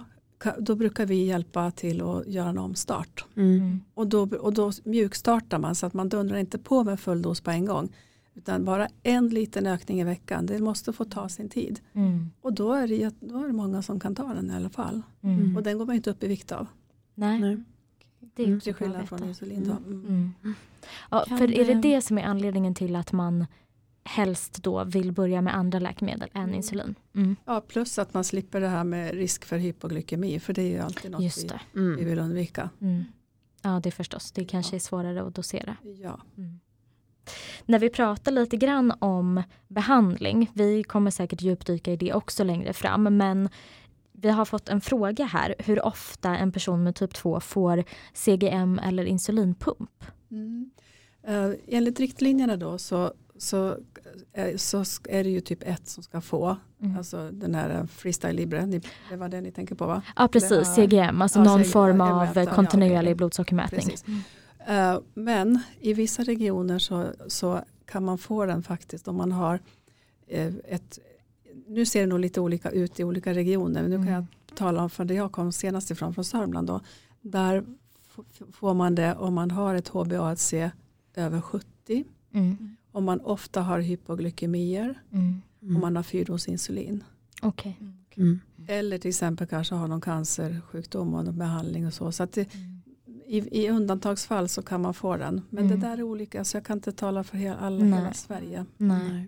då 0.59 0.75
brukar 0.75 1.05
vi 1.05 1.25
hjälpa 1.25 1.71
till 1.71 2.01
att 2.01 2.27
göra 2.27 2.49
en 2.49 2.57
omstart. 2.57 3.25
Mm. 3.35 3.55
Mm. 3.55 3.79
Och 3.93 4.07
då, 4.07 4.27
och 4.39 4.53
då 4.53 4.71
mjukstartar 4.83 5.59
man 5.59 5.75
så 5.75 5.85
att 5.85 5.93
man 5.93 6.09
dundrar 6.09 6.37
inte 6.37 6.57
på 6.57 6.83
med 6.83 6.99
full 6.99 7.21
dos 7.21 7.41
på 7.41 7.51
en 7.51 7.65
gång. 7.65 7.95
Utan 8.35 8.65
bara 8.65 8.87
en 9.03 9.29
liten 9.29 9.67
ökning 9.67 10.01
i 10.01 10.03
veckan. 10.03 10.45
Det 10.45 10.59
måste 10.59 10.93
få 10.93 11.05
ta 11.05 11.29
sin 11.29 11.49
tid. 11.49 11.79
Mm. 11.93 12.29
Och 12.41 12.53
då 12.53 12.73
är 12.73 12.87
det, 12.87 13.15
då 13.19 13.43
är 13.43 13.47
det 13.47 13.53
många 13.53 13.81
som 13.81 13.99
kan 13.99 14.15
ta 14.15 14.33
den 14.33 14.51
i 14.51 14.55
alla 14.55 14.69
fall. 14.69 15.01
Mm. 15.21 15.57
Och 15.57 15.63
den 15.63 15.77
går 15.77 15.85
man 15.85 15.95
inte 15.95 16.09
upp 16.09 16.23
i 16.23 16.27
vikt 16.27 16.51
av. 16.51 16.67
Nej, 17.15 17.39
Nej. 17.39 17.57
Det 18.19 18.43
är 18.43 18.47
Mm. 18.47 18.59
Till 18.59 18.73
skillnad 18.73 19.09
från 19.09 19.23
insulin. 19.23 19.63
Då. 19.63 19.71
Mm. 19.71 19.91
Mm. 19.91 20.33
Mm. 20.43 20.55
Ja, 21.11 21.25
Kan 21.27 21.37
för 21.37 21.53
är 21.53 21.65
det 21.65 21.73
det- 21.73 21.81
det 21.81 22.01
som 22.01 22.17
är 22.17 22.23
anledningen 22.23 22.75
till 22.75 22.95
att 22.95 23.11
man 23.11 23.45
helst 24.03 24.63
då 24.63 24.83
vill 24.83 25.11
börja 25.11 25.41
med 25.41 25.55
andra 25.55 25.79
läkemedel 25.79 26.29
än 26.33 26.53
insulin? 26.53 26.95
Mm. 27.15 27.35
Ja, 27.45 27.61
plus 27.61 27.99
att 27.99 28.13
man 28.13 28.23
slipper 28.23 28.61
det 28.61 28.67
här 28.67 28.83
med 28.83 29.13
risk 29.13 29.45
för 29.45 29.57
hypoglykemi. 29.57 30.39
För 30.39 30.53
det 30.53 30.61
är 30.61 30.67
ju 30.71 30.79
alltid 30.79 31.11
något 31.11 31.21
Just 31.23 31.43
vi, 31.43 31.47
det. 31.47 31.59
vi 31.73 31.79
Mm. 31.81 32.05
vill 32.05 32.19
undvika. 32.19 32.69
Mm. 32.81 33.03
Ja, 33.61 33.79
det 33.83 33.91
förstås. 33.91 34.31
Det 34.31 34.45
kanske 34.45 34.71
Ja. 34.71 34.75
är 34.75 34.79
svårare 34.79 35.23
att 35.27 35.35
dosera. 35.35 35.75
Ja. 36.01 36.19
Mm. 36.37 36.59
När 37.65 37.79
vi 37.79 37.89
pratar 37.89 38.31
lite 38.31 38.57
grann 38.57 38.93
om 38.99 39.43
behandling, 39.67 40.49
vi 40.53 40.83
kommer 40.83 41.11
säkert 41.11 41.41
djupdyka 41.41 41.91
i 41.93 41.95
det 41.95 42.13
också 42.13 42.43
längre 42.43 42.73
fram, 42.73 43.17
men 43.17 43.49
vi 44.21 44.29
har 44.29 44.45
fått 44.45 44.69
en 44.69 44.81
fråga 44.81 45.25
här 45.25 45.55
hur 45.59 45.85
ofta 45.85 46.37
en 46.37 46.51
person 46.51 46.83
med 46.83 46.95
typ 46.95 47.13
2 47.13 47.39
får 47.39 47.83
CGM 48.13 48.79
eller 48.79 49.05
insulinpump. 49.05 50.03
Mm. 50.31 50.69
Uh, 51.29 51.53
enligt 51.67 51.99
riktlinjerna 51.99 52.57
då 52.57 52.77
så, 52.77 53.13
så, 53.37 53.77
eh, 54.33 54.55
så 54.55 54.83
är 55.09 55.23
det 55.23 55.29
ju 55.29 55.41
typ 55.41 55.63
ett 55.63 55.87
som 55.87 56.03
ska 56.03 56.21
få. 56.21 56.57
Mm. 56.81 56.97
Alltså 56.97 57.31
den 57.31 57.55
här 57.55 57.69
eh, 57.69 57.85
Freestyle 57.85 58.35
Libre, 58.35 58.81
det 59.09 59.15
var 59.15 59.29
det 59.29 59.41
ni 59.41 59.51
tänker 59.51 59.75
på 59.75 59.85
va? 59.85 60.01
Ja 60.15 60.27
precis, 60.27 60.51
Ja. 60.51 60.75
CGM, 60.75 61.21
alltså 61.21 61.39
Ja, 61.39 61.43
någon 61.43 61.59
CGM, 61.59 61.71
form 61.71 62.01
av 62.01 62.27
ja, 62.35 62.45
kontinuerlig 62.45 63.01
okej. 63.01 63.15
blodsockermätning. 63.15 63.81
Precis. 63.81 64.05
Eh, 64.67 64.99
men 65.13 65.59
i 65.79 65.93
vissa 65.93 66.23
regioner 66.23 66.79
så, 66.79 67.05
så 67.27 67.61
kan 67.85 68.05
man 68.05 68.17
få 68.17 68.45
den 68.45 68.63
faktiskt 68.63 69.07
om 69.07 69.15
man 69.15 69.31
har 69.31 69.59
eh, 70.27 70.53
ett 70.67 70.99
nu 71.69 71.85
ser 71.85 71.99
det 72.01 72.05
nog 72.07 72.19
lite 72.19 72.41
olika 72.41 72.69
ut 72.71 72.99
i 72.99 73.03
olika 73.03 73.33
regioner. 73.33 73.81
Men 73.81 73.89
nu 73.91 73.97
kan 73.97 74.07
Mm. 74.07 74.13
jag 74.49 74.57
tala 74.57 74.83
om 74.83 74.89
från 74.89 75.07
där 75.07 75.15
jag 75.15 75.31
kom 75.31 75.51
senast 75.51 75.91
ifrån, 75.91 76.13
från 76.13 76.25
Sörmland. 76.25 76.67
Då. 76.67 76.81
Där 77.21 77.63
får 78.51 78.73
man 78.73 78.95
det 78.95 79.15
om 79.15 79.33
man 79.33 79.51
har 79.51 79.75
ett 79.75 79.89
HbA1c 79.89 80.71
över 81.15 81.41
70. 81.41 82.03
Mm. 82.33 82.75
Om 82.91 83.03
man 83.03 83.21
ofta 83.21 83.61
har 83.61 83.79
hypoglykemier. 83.79 85.01
Mm. 85.11 85.41
Om 85.61 85.81
man 85.81 85.95
har 85.95 86.03
fyrdos 86.03 86.47
insulin. 86.47 87.03
Okej. 87.41 87.77
Mm. 88.17 88.39
Eller 88.67 88.97
till 88.97 89.09
exempel 89.09 89.47
kanske 89.47 89.75
har 89.75 89.87
någon 89.87 90.01
cancersjukdom 90.01 91.13
och 91.13 91.25
någon 91.25 91.37
behandling 91.37 91.87
och 91.87 91.93
så. 91.93 92.11
Så 92.11 92.23
att 92.23 92.31
det, 92.33 92.49
i, 93.25 93.63
i 93.65 93.69
undantagsfall 93.69 94.49
så 94.49 94.61
kan 94.61 94.81
man 94.81 94.93
få 94.93 95.17
den. 95.17 95.41
Men 95.49 95.65
Mm. 95.65 95.79
det 95.79 95.87
där 95.87 95.97
är 95.97 96.03
olika 96.03 96.43
så 96.45 96.57
jag 96.57 96.63
kan 96.65 96.77
inte 96.77 96.91
tala 96.91 97.23
för 97.23 97.37
hela, 97.37 97.57
alla, 97.57 97.83
Nej. 97.85 97.99
hela 97.99 98.13
Sverige. 98.13 98.65
Nej. 98.77 99.27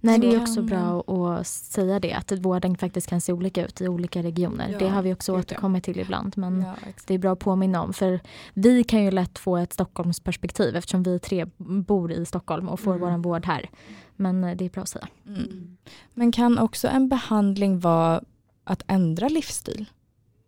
Nej, 0.00 0.18
det 0.18 0.34
är 0.34 0.40
också 0.40 0.62
bra 0.62 1.00
att 1.00 1.46
säga 1.46 2.00
det, 2.00 2.12
att 2.12 2.32
vården 2.32 2.76
faktiskt 2.76 3.06
kan 3.06 3.20
se 3.20 3.32
olika 3.32 3.64
ut 3.64 3.80
i 3.80 3.88
olika 3.88 4.22
regioner. 4.22 4.68
Ja, 4.72 4.78
det 4.78 4.88
har 4.88 5.02
vi 5.02 5.14
också 5.14 5.38
återkommit 5.38 5.84
till 5.84 6.00
ibland. 6.00 6.36
Men 6.36 6.60
Ja, 6.60 6.74
det 7.06 7.14
är 7.14 7.18
bra 7.18 7.32
att 7.32 7.38
påminna 7.38 7.82
om. 7.82 7.92
För 7.92 8.20
vi 8.54 8.84
kan 8.84 9.04
ju 9.04 9.10
lätt 9.10 9.38
få 9.38 9.56
ett 9.56 9.72
Stockholmsperspektiv 9.72 10.76
eftersom 10.76 11.02
vi 11.02 11.18
tre 11.18 11.46
bor 11.58 12.12
i 12.12 12.24
Stockholm 12.26 12.68
och 12.68 12.80
får 12.80 12.94
Mm. 12.96 13.22
vår 13.22 13.30
vård 13.30 13.46
här. 13.46 13.70
Men 14.16 14.44
eh, 14.44 14.56
det 14.56 14.64
är 14.64 14.70
bra 14.70 14.82
att 14.82 14.88
säga. 14.88 15.08
Mm. 15.26 15.76
Men 16.14 16.32
kan 16.32 16.58
också 16.58 16.88
en 16.88 17.08
behandling 17.08 17.80
vara 17.80 18.22
att 18.64 18.82
ändra 18.86 19.28
livsstil? 19.28 19.86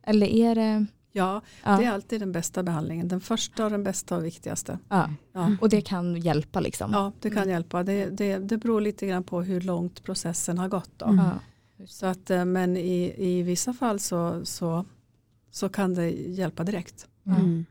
Eller 0.02 0.26
är 0.26 0.54
det... 0.54 0.86
Ja, 1.12 1.40
Ja, 1.64 1.76
det 1.76 1.84
är 1.84 1.90
alltid 1.90 2.20
den 2.20 2.32
bästa 2.32 2.62
behandlingen. 2.62 3.08
Den 3.08 3.20
första 3.20 3.64
och 3.64 3.70
den 3.70 3.84
bästa 3.84 4.16
och 4.16 4.24
viktigaste. 4.24 4.78
ja. 4.88 5.10
Ja, 5.32 5.56
Och 5.60 5.68
det 5.68 5.80
kan 5.80 6.16
hjälpa 6.16 6.60
liksom? 6.60 6.90
ja 6.92 7.12
det 7.20 7.30
kan 7.30 7.38
Mm. 7.42 7.50
hjälpa. 7.50 7.82
Det, 7.82 8.06
det, 8.06 8.38
det 8.38 8.56
beror 8.58 8.80
lite 8.80 9.06
grann 9.06 9.24
på 9.24 9.42
hur 9.42 9.60
långt 9.60 10.02
processen 10.02 10.58
har 10.58 10.68
gått. 10.68 10.90
Då. 10.96 11.06
Mm. 11.06 11.26
Så 11.86 12.06
att, 12.06 12.30
eh, 12.30 12.44
men 12.44 12.76
i, 12.76 13.14
i 13.18 13.42
vissa 13.42 13.72
fall 13.72 14.00
så, 14.00 14.44
så, 14.44 14.84
så 15.50 15.68
kan 15.68 15.94
det 15.94 16.10
hjälpa 16.10 16.64
direkt. 16.64 17.06
Mm. 17.26 17.64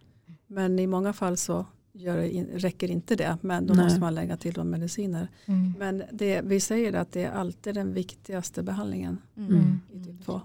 Men 0.48 0.80
i 0.80 0.88
många 0.88 1.14
fall 1.14 1.38
så 1.38 1.66
gör 1.94 2.18
det 2.18 2.28
räcker 2.54 2.92
inte 2.92 3.16
det. 3.16 3.38
Men 3.42 3.68
då 3.68 3.74
Nej. 3.74 3.84
måste 3.84 4.00
man 4.00 4.16
lägga 4.16 4.38
till 4.38 4.54
de 4.54 4.70
mediciner. 4.70 5.28
Mm. 5.46 5.74
Men 5.80 6.04
det, 6.12 6.42
vi 6.42 6.60
säger 6.60 6.94
att 6.94 7.12
det 7.12 7.24
är 7.24 7.32
alltid 7.32 7.76
den 7.76 7.94
viktigaste 7.94 8.64
behandlingen 8.64 9.18
Mm. 9.38 9.80
i 9.94 10.04
typ 10.06 10.26
2. 10.26 10.42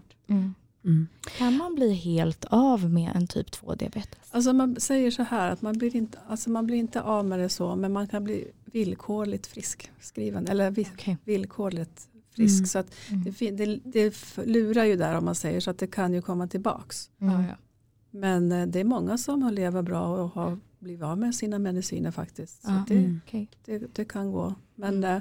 Mm. 0.84 0.96
Mm. 0.96 1.08
Kan 1.38 1.56
man 1.56 1.74
bli 1.74 1.92
helt 1.94 2.44
av 2.44 2.90
med 2.90 3.12
en 3.16 3.26
typ 3.26 3.50
2-diabetes? 3.50 4.18
Alltså 4.30 4.52
man 4.52 4.76
säger 4.80 5.10
så 5.10 5.22
här 5.22 5.50
att 5.50 5.62
man 5.62 5.78
blir, 5.78 5.96
inte, 5.96 6.18
alltså 6.28 6.50
man 6.50 6.66
blir 6.66 6.76
inte 6.76 7.02
av 7.02 7.24
med 7.24 7.38
det 7.38 7.48
så 7.48 7.76
men 7.76 7.92
man 7.92 8.06
kan 8.08 8.24
bli 8.24 8.50
villkorligt 8.64 9.46
frisk 9.46 9.90
skriven 10.00 10.46
eller 10.46 10.70
vi- 10.70 10.88
Okej. 10.94 11.16
villkorligt 11.24 12.08
frisk. 12.30 12.58
Mm. 12.58 12.66
Så 12.66 12.78
att 12.78 12.94
Mm. 13.10 13.24
det, 13.24 13.50
det, 13.50 13.80
det 13.84 14.14
lurar 14.46 14.84
ju 14.84 14.96
där 14.96 15.14
om 15.18 15.24
man 15.24 15.34
säger 15.34 15.60
så 15.60 15.70
att 15.70 15.78
det 15.78 15.86
kan 15.86 16.12
ju 16.12 16.22
komma 16.22 16.46
tillbaks. 16.46 17.10
Mm. 17.20 17.44
Men 18.10 18.52
eh, 18.52 18.66
det 18.66 18.80
är 18.80 18.84
många 18.84 19.18
som 19.18 19.42
har 19.42 19.50
levat 19.52 19.84
bra 19.84 20.06
och 20.22 20.28
har 20.30 20.58
blivit 20.78 21.02
av 21.02 21.18
med 21.18 21.34
sina 21.34 21.58
mediciner 21.58 22.10
faktiskt. 22.10 22.62
Så 22.62 22.84
det, 22.88 22.94
Mm. 22.94 23.20
Det, 23.64 23.78
det 23.94 24.04
kan 24.04 24.32
gå. 24.32 24.54
Men 24.74 25.04
eh, 25.04 25.18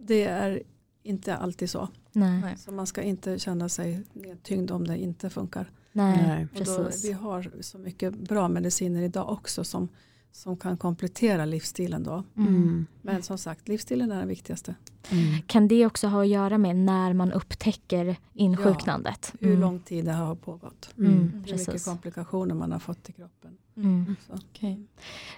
det 0.00 0.24
är 0.24 0.62
inte 1.02 1.36
alltid 1.36 1.70
så. 1.70 1.88
Nej. 2.12 2.56
Så 2.58 2.72
man 2.72 2.86
ska 2.86 3.02
inte 3.02 3.38
känna 3.38 3.68
sig 3.68 4.02
nedtyngd 4.12 4.70
om 4.70 4.86
det 4.86 4.98
inte 4.98 5.30
funkar. 5.30 5.70
Nej, 5.92 6.22
Nej. 6.26 6.46
Och 6.60 6.64
då, 6.66 6.84
precis. 6.84 7.04
vi 7.04 7.12
har 7.12 7.50
så 7.60 7.78
mycket 7.78 8.14
bra 8.14 8.48
mediciner 8.48 9.02
idag 9.02 9.28
också 9.32 9.64
som, 9.64 9.88
som 10.32 10.56
kan 10.56 10.76
komplettera 10.76 11.44
livsstilen. 11.44 12.02
Då. 12.02 12.24
Mm. 12.36 12.86
Men 13.02 13.22
som 13.22 13.38
sagt, 13.38 13.68
livsstilen 13.68 14.12
är 14.12 14.18
den 14.18 14.28
viktigaste. 14.28 14.74
Mm. 15.10 15.42
Kan 15.46 15.68
det 15.68 15.86
också 15.86 16.06
ha 16.06 16.22
att 16.22 16.28
göra 16.28 16.58
med 16.58 16.76
när 16.76 17.12
man 17.12 17.32
upptäcker 17.32 18.16
insjuknandet? 18.34 19.34
Hur 19.40 19.48
Mm. 19.48 19.60
lång 19.60 19.80
tid 19.80 20.04
det 20.04 20.12
har 20.12 20.34
pågått. 20.34 20.94
Mm. 20.98 21.12
Mm. 21.12 21.22
Hur 21.32 21.38
mycket 21.40 21.66
Precis. 21.66 21.84
komplikationer 21.84 22.54
man 22.54 22.72
har 22.72 22.78
fått 22.78 23.08
i 23.08 23.12
kroppen. 23.12 23.50
Mm. 23.76 24.16
Så. 24.26 24.32
Okej. 24.34 24.86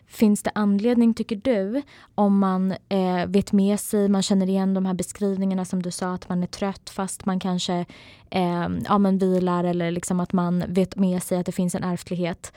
Finns 0.06 0.42
det 0.42 0.50
anledning, 0.54 1.14
tycker 1.14 1.36
du, 1.36 1.82
om 2.14 2.38
man 2.38 2.74
eh, 2.88 3.26
vet 3.26 3.52
med 3.52 3.80
sig, 3.80 4.08
man 4.08 4.22
känner 4.22 4.48
igen 4.48 4.74
de 4.74 4.86
här 4.86 4.94
beskrivningarna 4.94 5.64
som 5.64 5.82
du 5.82 5.90
sa, 5.90 6.14
att 6.14 6.28
man 6.28 6.42
är 6.42 6.46
trött 6.46 6.90
fast 6.90 7.26
man 7.26 7.40
kanske 7.40 7.86
eh, 8.30 8.68
ja, 8.84 8.98
men 8.98 9.18
vilar 9.18 9.64
eller 9.64 9.90
liksom 9.90 10.20
att 10.20 10.32
man 10.32 10.64
vet 10.68 10.96
med 10.96 11.22
sig 11.22 11.38
att 11.38 11.46
det 11.46 11.52
finns 11.52 11.74
en 11.74 11.84
ärftlighet. 11.84 12.52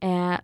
Eh, 0.00 0.34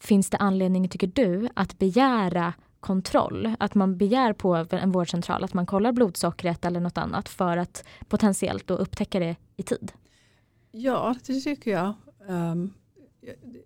finns 0.00 0.30
det 0.30 0.36
anledning, 0.36 0.88
tycker 0.88 1.06
du, 1.14 1.48
att 1.54 1.78
begära 1.78 2.52
kontroll? 2.80 3.54
Att 3.58 3.74
man 3.74 3.96
begär 3.96 4.32
på 4.32 4.66
en 4.70 4.92
vårdcentral 4.92 5.44
att 5.44 5.54
man 5.54 5.66
kollar 5.66 5.92
blodsockret 5.92 6.64
eller 6.64 6.80
något 6.80 6.98
annat 6.98 7.28
för 7.28 7.56
att 7.56 7.84
potentiellt 8.08 8.66
då 8.66 8.74
upptäcka 8.74 9.18
det 9.18 9.36
i 9.56 9.62
tid? 9.62 9.92
Ja, 10.70 11.14
det 11.26 11.40
tycker 11.40 11.70
jag. 11.70 11.94
Ehm, 12.28 12.72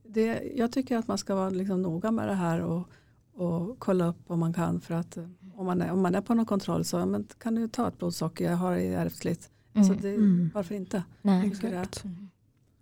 det, 0.04 0.42
jag 0.56 0.72
tycker 0.72 0.96
att 0.96 1.08
man 1.08 1.18
ska 1.18 1.34
vara 1.34 1.50
liksom 1.50 1.82
noga 1.82 2.10
med 2.10 2.28
det 2.28 2.34
här 2.34 2.60
och, 2.60 2.88
och 3.34 3.78
kolla 3.78 4.06
upp 4.06 4.22
om 4.26 4.38
man 4.40 4.52
kan. 4.52 4.80
För 4.80 4.94
att 4.94 5.16
eh, 5.16 5.24
om 5.54 5.66
man 5.66 5.82
är, 5.82 5.92
om 5.92 6.02
man 6.02 6.14
är 6.14 6.20
på 6.20 6.34
någon 6.34 6.46
kontroll 6.46 6.84
så 6.84 7.06
men 7.06 7.26
kan 7.38 7.54
du 7.54 7.68
ta 7.68 7.88
ett 7.88 7.98
blodsocker, 7.98 8.50
jag 8.50 8.56
har 8.56 8.76
det 8.76 8.86
ärftligt. 8.86 9.50
Mm. 9.74 9.88
Så 9.88 9.94
det, 9.94 10.08
Mm. 10.14 10.50
Varför 10.54 10.74
inte? 10.74 11.02
Nej. 11.22 11.46
Exakt. 11.46 12.04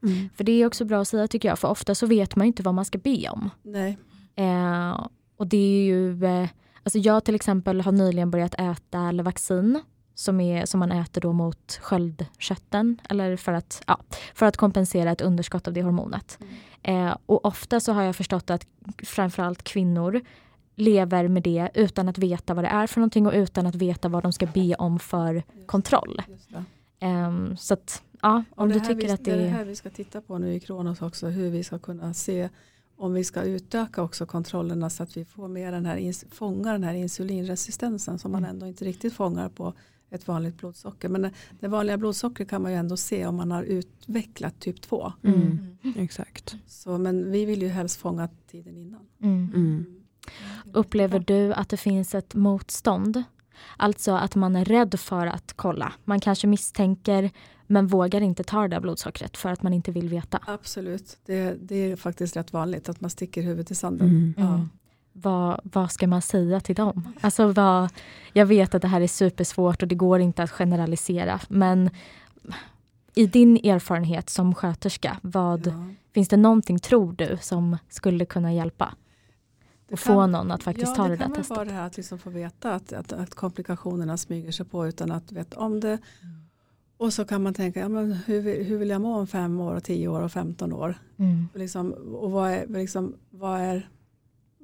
Mm. 0.02 0.28
För 0.34 0.44
det 0.44 0.52
är 0.52 0.66
också 0.66 0.84
bra 0.84 1.00
att 1.00 1.08
säga 1.08 1.28
tycker 1.28 1.48
jag, 1.48 1.58
för 1.58 1.68
ofta 1.68 1.94
så 1.94 2.06
vet 2.06 2.36
man 2.36 2.46
inte 2.46 2.62
vad 2.62 2.74
man 2.74 2.84
ska 2.84 2.98
be 2.98 3.28
om. 3.28 3.50
Nej. 3.62 3.98
Eh, 4.34 5.06
och 5.36 5.46
det 5.46 5.56
är 5.56 5.84
ju, 5.84 6.24
eh, 6.24 6.48
alltså 6.82 6.98
jag 6.98 7.24
till 7.24 7.34
exempel 7.34 7.80
har 7.80 7.92
nyligen 7.92 8.30
börjat 8.30 8.54
äta 8.54 9.12
Levaxin 9.12 9.80
som, 10.14 10.40
är, 10.40 10.66
som 10.66 10.80
man 10.80 10.92
äter 10.92 11.20
då 11.20 11.32
mot 11.32 11.78
sköldkörteln 11.82 13.00
eller 13.08 13.36
för 13.36 13.52
att, 13.52 13.82
ja, 13.86 14.00
för 14.34 14.46
att 14.46 14.56
kompensera 14.56 15.10
ett 15.10 15.20
underskott 15.20 15.68
av 15.68 15.74
det 15.74 15.82
hormonet. 15.82 16.38
Eh, 16.82 17.16
och 17.26 17.44
ofta 17.44 17.80
så 17.80 17.92
har 17.92 18.02
jag 18.02 18.16
förstått 18.16 18.50
att 18.50 18.66
framförallt 19.02 19.62
kvinnor 19.62 20.20
lever 20.74 21.28
med 21.28 21.42
det 21.42 21.70
utan 21.74 22.08
att 22.08 22.18
veta 22.18 22.54
vad 22.54 22.64
det 22.64 22.68
är 22.68 22.86
för 22.86 23.00
någonting 23.00 23.26
och 23.26 23.32
utan 23.32 23.66
att 23.66 23.74
veta 23.74 24.08
vad 24.08 24.22
de 24.22 24.32
ska 24.32 24.46
be 24.46 24.74
om 24.74 24.98
för 24.98 25.34
Just- 25.34 25.66
kontroll. 25.66 26.22
Just. 26.28 26.50
Um, 27.00 27.56
så 27.56 27.74
att, 27.74 28.02
ja, 28.22 28.44
om 28.50 28.68
du 28.68 28.80
tycker 28.80 28.94
vi, 28.94 29.10
att 29.10 29.24
det 29.24 29.30
är... 29.30 29.36
Det 29.36 29.42
är 29.42 29.46
det 29.46 29.50
här 29.50 29.64
vi 29.64 29.76
ska 29.76 29.90
titta 29.90 30.20
på 30.20 30.38
nu 30.38 30.54
i 30.54 30.60
Kronos 30.60 31.02
också, 31.02 31.26
hur 31.26 31.50
vi 31.50 31.64
ska 31.64 31.78
kunna 31.78 32.14
se 32.14 32.48
om 32.96 33.12
vi 33.12 33.24
ska 33.24 33.42
utöka 33.42 34.02
också 34.02 34.26
kontrollerna 34.26 34.90
så 34.90 35.02
att 35.02 35.16
vi 35.16 35.24
får 35.24 35.48
mer 35.48 35.72
den 35.72 35.86
här, 35.86 36.34
fångar 36.34 36.72
den 36.72 36.84
här 36.84 36.94
insulinresistensen 36.94 38.18
som 38.18 38.32
man 38.32 38.44
mm. 38.44 38.50
ändå 38.50 38.66
inte 38.66 38.84
riktigt 38.84 39.12
fångar 39.12 39.48
på 39.48 39.72
ett 40.10 40.28
vanligt 40.28 40.56
blodsocker. 40.56 41.08
Men 41.08 41.30
det 41.60 41.68
vanliga 41.68 41.96
blodsockret 41.96 42.48
kan 42.50 42.62
man 42.62 42.72
ju 42.72 42.78
ändå 42.78 42.96
se 42.96 43.26
om 43.26 43.36
man 43.36 43.50
har 43.50 43.62
utvecklat 43.62 44.60
typ 44.60 44.82
2. 44.82 45.12
Mm. 45.22 45.76
Mm. 45.82 45.94
Exakt. 45.96 46.56
Så, 46.66 46.98
men 46.98 47.30
vi 47.30 47.44
vill 47.44 47.62
ju 47.62 47.68
helst 47.68 47.96
fånga 47.96 48.28
tiden 48.50 48.76
innan. 48.76 49.00
Mm. 49.22 49.52
mm. 49.54 50.00
Upplever 50.72 51.18
du 51.18 51.52
att 51.52 51.68
det 51.68 51.76
finns 51.76 52.14
ett 52.14 52.34
motstånd? 52.34 53.22
Alltså 53.76 54.12
att 54.12 54.34
man 54.34 54.56
är 54.56 54.64
rädd 54.64 55.00
för 55.00 55.26
att 55.26 55.52
kolla. 55.56 55.92
Man 56.04 56.20
kanske 56.20 56.46
misstänker 56.46 57.30
men 57.66 57.86
vågar 57.86 58.20
inte 58.20 58.44
ta 58.44 58.62
det 58.62 58.68
där 58.68 58.80
blodsockret 58.80 59.36
för 59.36 59.48
att 59.48 59.62
man 59.62 59.72
inte 59.72 59.92
vill 59.92 60.08
veta. 60.08 60.40
Absolut, 60.46 61.18
det, 61.24 61.56
det 61.60 61.76
är 61.76 61.96
faktiskt 61.96 62.36
rätt 62.36 62.52
vanligt 62.52 62.88
att 62.88 63.00
man 63.00 63.10
sticker 63.10 63.42
huvudet 63.42 63.70
i 63.70 63.74
sanden. 63.74 64.08
Mm. 64.08 64.34
Ja. 64.36 64.68
Vad, 65.16 65.60
vad 65.62 65.90
ska 65.90 66.06
man 66.06 66.22
säga 66.22 66.60
till 66.60 66.74
dem? 66.74 67.08
Alltså 67.20 67.46
vad, 67.46 67.88
jag 68.32 68.46
vet 68.46 68.74
att 68.74 68.82
det 68.82 68.88
här 68.88 69.00
är 69.00 69.06
supersvårt 69.06 69.82
och 69.82 69.88
det 69.88 69.94
går 69.94 70.20
inte 70.20 70.42
att 70.42 70.50
generalisera 70.50 71.40
men 71.48 71.90
i 73.14 73.26
din 73.26 73.56
erfarenhet 73.56 74.30
som 74.30 74.54
sköterska, 74.54 75.18
vad, 75.22 75.66
ja. 75.66 75.72
finns 76.14 76.28
det 76.28 76.36
någonting 76.36 76.78
tror 76.78 77.12
du 77.12 77.38
som 77.40 77.78
skulle 77.88 78.24
kunna 78.24 78.52
hjälpa? 78.52 78.94
och 79.92 79.98
få 79.98 80.26
någon 80.26 80.50
att 80.50 80.62
faktiskt 80.62 80.88
ja, 80.88 80.94
ta 80.94 81.02
det, 81.02 81.08
det 81.08 81.16
där 81.16 81.26
testet. 81.26 81.42
Det 81.42 81.48
kan 81.48 81.56
vara 81.56 81.64
det 81.64 81.72
här 81.72 81.86
att 81.86 81.96
liksom 81.96 82.18
få 82.18 82.30
veta 82.30 82.74
att, 82.74 82.92
att, 82.92 83.12
att, 83.12 83.34
komplikationerna 83.34 84.16
smyger 84.16 84.52
sig 84.52 84.66
på 84.66 84.86
utan 84.86 85.12
att 85.12 85.32
veta 85.32 85.60
om 85.60 85.80
det. 85.80 85.88
Mm. 86.22 86.44
Och 86.96 87.12
så 87.12 87.24
kan 87.24 87.42
man 87.42 87.54
tänka, 87.54 87.80
ja, 87.80 87.88
men 87.88 88.12
hur, 88.12 88.64
hur 88.64 88.78
vill 88.78 88.88
jag 88.88 89.00
må 89.00 89.16
om 89.16 89.26
fem 89.26 89.60
år, 89.60 89.74
och 89.74 89.84
tio 89.84 90.08
år 90.08 90.20
och 90.20 90.32
femton 90.32 90.72
år? 90.72 90.98
Mm. 91.16 91.48
Liksom, 91.54 91.92
och 91.92 92.30
vad 92.30 92.50
är, 92.50 92.66
liksom, 92.66 93.14
vad, 93.30 93.60
är, 93.60 93.88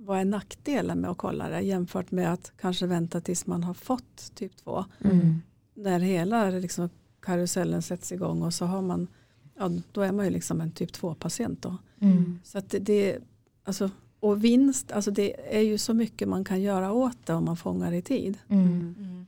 vad 0.01 0.21
är 0.21 0.25
nackdelen 0.25 1.01
med 1.01 1.11
att 1.11 1.19
kolla 1.19 1.49
det 1.49 1.61
jämfört 1.61 2.11
med 2.11 2.33
att 2.33 2.53
kanske 2.61 2.87
vänta 2.87 3.21
tills 3.21 3.47
man 3.47 3.65
har 3.65 3.75
fått 3.75 4.35
typ 4.35 4.57
2. 4.57 4.85
Mm. 5.05 5.43
När 5.75 6.01
hela 6.01 6.51
liksom, 6.51 6.89
karusellen 7.21 7.83
sätts 7.83 8.13
igång 8.13 8.43
och 8.43 8.55
så 8.55 8.65
har 8.65 8.83
man, 8.83 9.07
ja, 9.59 9.71
då 9.93 10.01
är 10.01 10.13
man 10.13 10.25
ju 10.25 10.31
liksom 10.31 10.61
en 10.61 10.71
typ 10.71 10.93
2 10.93 11.15
patient 11.15 11.63
då. 11.63 11.77
Mm. 12.01 12.39
Så 12.45 12.59
att 12.59 12.71
det, 12.71 12.79
det, 12.79 13.19
alltså, 13.65 13.91
och 14.21 14.45
vinst, 14.45 14.93
alltså 14.93 15.11
det 15.11 15.57
är 15.57 15.63
ju 15.63 15.79
så 15.79 15.95
mycket 15.95 16.29
man 16.29 16.45
kan 16.45 16.61
göra 16.61 16.93
åt 16.93 17.27
det 17.27 17.35
om 17.35 17.45
man 17.45 17.57
fångar 17.57 17.93
i 17.93 18.03
tid. 18.03 18.39
Mm. 18.49 19.20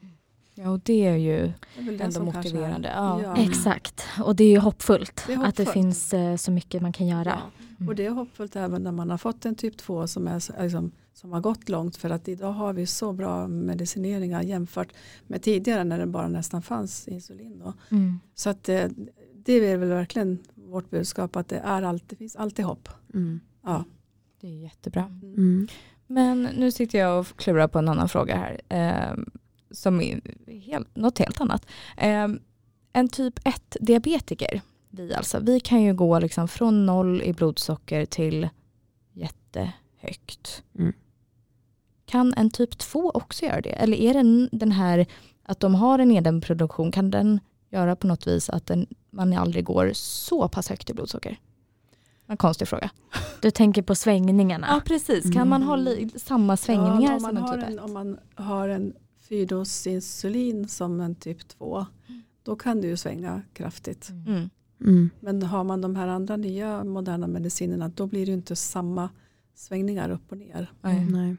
Mm. 0.63 0.71
Ja 0.71 0.75
och 0.75 0.81
det 0.85 1.07
är 1.07 1.17
ju 1.17 1.53
det 1.79 2.01
är 2.01 2.05
ändå 2.05 2.25
motiverande. 2.25 2.89
Ja. 2.95 3.23
Ja. 3.23 3.37
Exakt 3.37 4.05
och 4.25 4.37
det 4.37 4.45
är 4.45 4.51
ju 4.51 4.59
hoppfullt, 4.59 5.25
det 5.27 5.33
är 5.33 5.37
hoppfullt. 5.37 5.61
att 5.61 5.67
det 5.67 5.73
finns 5.73 6.15
eh, 6.15 6.37
så 6.37 6.51
mycket 6.51 6.83
man 6.83 6.93
kan 6.93 7.07
göra. 7.07 7.25
Ja. 7.29 7.67
Mm. 7.83 7.89
Och 7.89 7.95
det 7.95 8.07
är 8.07 8.11
hoppfullt 8.11 8.57
även 8.57 8.83
när 8.83 8.93
man 8.93 9.11
har 9.11 9.19
fått 9.19 9.45
en 9.45 9.55
typ 9.55 9.77
2 9.77 10.07
som, 10.07 10.29
är, 10.29 10.63
liksom, 10.63 10.93
som 11.13 11.33
har 11.33 11.41
gått 11.41 11.69
långt 11.69 11.97
för 11.97 12.11
att 12.11 12.29
idag 12.29 12.53
har 12.53 12.73
vi 12.73 12.87
så 12.87 13.13
bra 13.13 13.49
medicineringar 13.49 14.43
jämfört 14.43 14.89
med 15.27 15.43
tidigare 15.43 15.85
när 15.85 15.99
det 15.99 16.07
bara 16.07 16.29
nästan 16.29 16.63
fanns 16.63 17.09
insulin. 17.09 17.63
Mm. 17.91 18.21
Så 18.35 18.51
att 18.51 18.65
det, 18.65 18.83
eh, 18.83 18.91
det 19.45 19.53
är 19.53 19.77
väl 19.77 19.89
verkligen 19.89 20.39
vårt 20.55 20.91
budskap 20.91 21.37
att 21.37 21.49
det, 21.49 21.59
är 21.59 21.83
alltid, 21.83 22.09
det 22.09 22.17
finns 22.17 22.37
alltid 22.37 22.65
hopp. 22.65 22.89
Mm. 23.15 23.41
Ja. 23.63 23.85
Det 24.41 24.47
är 24.47 24.63
jättebra. 24.63 25.03
Mm. 25.23 25.69
Men 26.07 26.43
nu 26.43 26.71
sitter 26.71 26.99
jag 26.99 27.21
och 27.21 27.37
klurar 27.37 27.69
på 27.69 27.79
en 27.79 27.89
annan 27.89 28.09
fråga 28.09 28.37
här. 28.37 28.61
Eh, 28.69 29.17
som 29.73 30.01
är 30.01 30.21
helt, 30.47 30.97
något 30.97 31.19
helt 31.19 31.41
annat. 31.41 31.67
Eh, 31.97 32.29
en 32.93 33.09
typ 33.09 33.41
1 33.45 33.77
diabetiker, 33.81 34.61
vi 34.91 35.15
alltså, 35.15 35.41
vi 35.41 35.61
kan 35.61 35.83
ju 35.83 35.95
gå 35.95 36.19
liksom 36.19 36.49
från 36.49 36.87
noll 36.87 37.23
i 37.23 37.33
blodsocker 37.33 38.07
till 38.07 38.49
jättehögt. 39.13 40.63
Mm. 40.79 40.93
Kan 42.07 42.35
en 42.35 42.51
typ 42.51 42.79
2 42.79 43.11
också 43.11 43.45
göra 43.45 43.61
det? 43.61 43.71
Eller 43.71 43.97
är 43.97 44.15
det 44.15 44.49
den 44.53 44.73
här 44.73 45.07
att 45.43 45.61
de 45.61 45.75
har 45.75 45.99
en 45.99 46.13
edenproduktion, 46.13 46.93
kan 46.93 47.11
den 47.11 47.41
göra 47.71 47.97
på 47.97 48.07
något 48.07 48.27
vis 48.27 48.51
att 48.51 48.67
den, 48.67 48.87
man 49.11 49.33
aldrig 49.33 49.65
går 49.65 49.91
så 49.95 50.49
pass 50.49 50.69
högt 50.69 50.91
i 50.91 50.95
blodsocker? 50.95 51.39
En 52.27 52.37
konstig 52.37 52.69
fråga. 52.69 52.91
Du 53.41 53.51
tänker 53.51 53.83
på 53.83 53.95
svängningarna? 53.95 54.67
Ja 54.71 54.81
precis, 54.85 55.23
kan 55.23 55.33
mm. 55.33 55.49
man 55.49 55.63
ha 55.63 55.79
samma 56.17 56.57
svängningar 56.57 57.13
ja, 57.13 57.21
som 57.21 57.37
en 57.37 57.61
typ 57.61 57.69
1? 57.69 57.81
Om 57.81 57.93
man 57.93 58.19
har 58.35 58.69
en 58.69 58.93
fyrdos 59.29 59.87
insulin 59.87 60.69
som 60.69 61.01
en 61.01 61.15
typ 61.15 61.49
2 61.49 61.87
då 62.43 62.57
kan 62.57 62.81
det 62.81 62.87
ju 62.87 62.97
svänga 62.97 63.43
kraftigt. 63.53 64.11
Mm. 64.11 64.27
mm. 64.27 64.51
Mm. 64.81 65.11
Men 65.21 65.43
har 65.43 65.65
man 65.65 65.81
de 65.81 65.97
här 65.97 66.09
andra 66.09 66.37
nya 66.37 66.85
moderna 66.85 67.27
medicinerna 67.27 67.89
då 67.89 68.07
blir 68.07 68.27
det 68.27 68.33
inte 68.33 68.57
samma 68.57 69.09
svängningar 69.55 70.11
upp 70.11 70.33
och 70.33 70.39
ner. 70.39 70.73
Nej. 70.81 71.37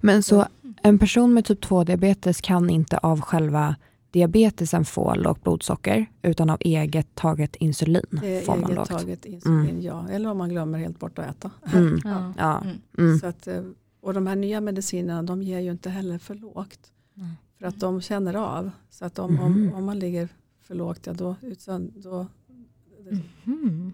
Men 0.00 0.22
så 0.22 0.46
en 0.82 0.98
person 0.98 1.34
med 1.34 1.44
typ 1.44 1.60
2 1.60 1.84
diabetes 1.84 2.40
kan 2.40 2.70
inte 2.70 2.98
av 2.98 3.20
själva 3.20 3.76
diabetesen 4.10 4.84
få 4.84 5.14
lågt 5.14 5.42
blodsocker 5.42 6.06
utan 6.22 6.50
av 6.50 6.56
eget 6.60 7.14
taget 7.14 7.56
insulin 7.56 8.02
det 8.10 8.46
får 8.46 8.56
man 8.56 8.64
eget 8.64 8.76
lågt. 8.76 8.88
taget 8.88 9.24
insulin, 9.24 9.60
mm. 9.60 9.80
ja. 9.80 10.08
Eller 10.10 10.30
om 10.30 10.38
man 10.38 10.48
glömmer 10.48 10.78
helt 10.78 10.98
bort 10.98 11.18
att 11.18 11.30
äta. 11.30 11.50
Mm. 11.72 11.98
ja. 12.04 12.32
ja. 12.38 12.62
Mm. 12.98 13.18
Så 13.18 13.26
att, 13.26 13.46
eh, 13.46 13.62
och 14.00 14.14
de 14.14 14.26
här 14.26 14.36
nya 14.36 14.60
medicinerna 14.60 15.22
de 15.22 15.42
ger 15.42 15.60
ju 15.60 15.70
inte 15.70 15.90
heller 15.90 16.18
för 16.18 16.34
lågt. 16.34 16.92
För 17.58 17.66
att 17.66 17.80
de 17.80 18.00
känner 18.00 18.34
av. 18.34 18.70
Så 18.90 19.04
att 19.04 19.18
om, 19.18 19.40
om, 19.40 19.52
mm. 19.52 19.74
om 19.74 19.84
man 19.84 19.98
ligger 19.98 20.28
för 20.62 20.74
lågt, 20.74 21.06
ja 21.06 21.12
då, 21.12 21.36
då 21.94 22.26
Mm. 23.46 23.92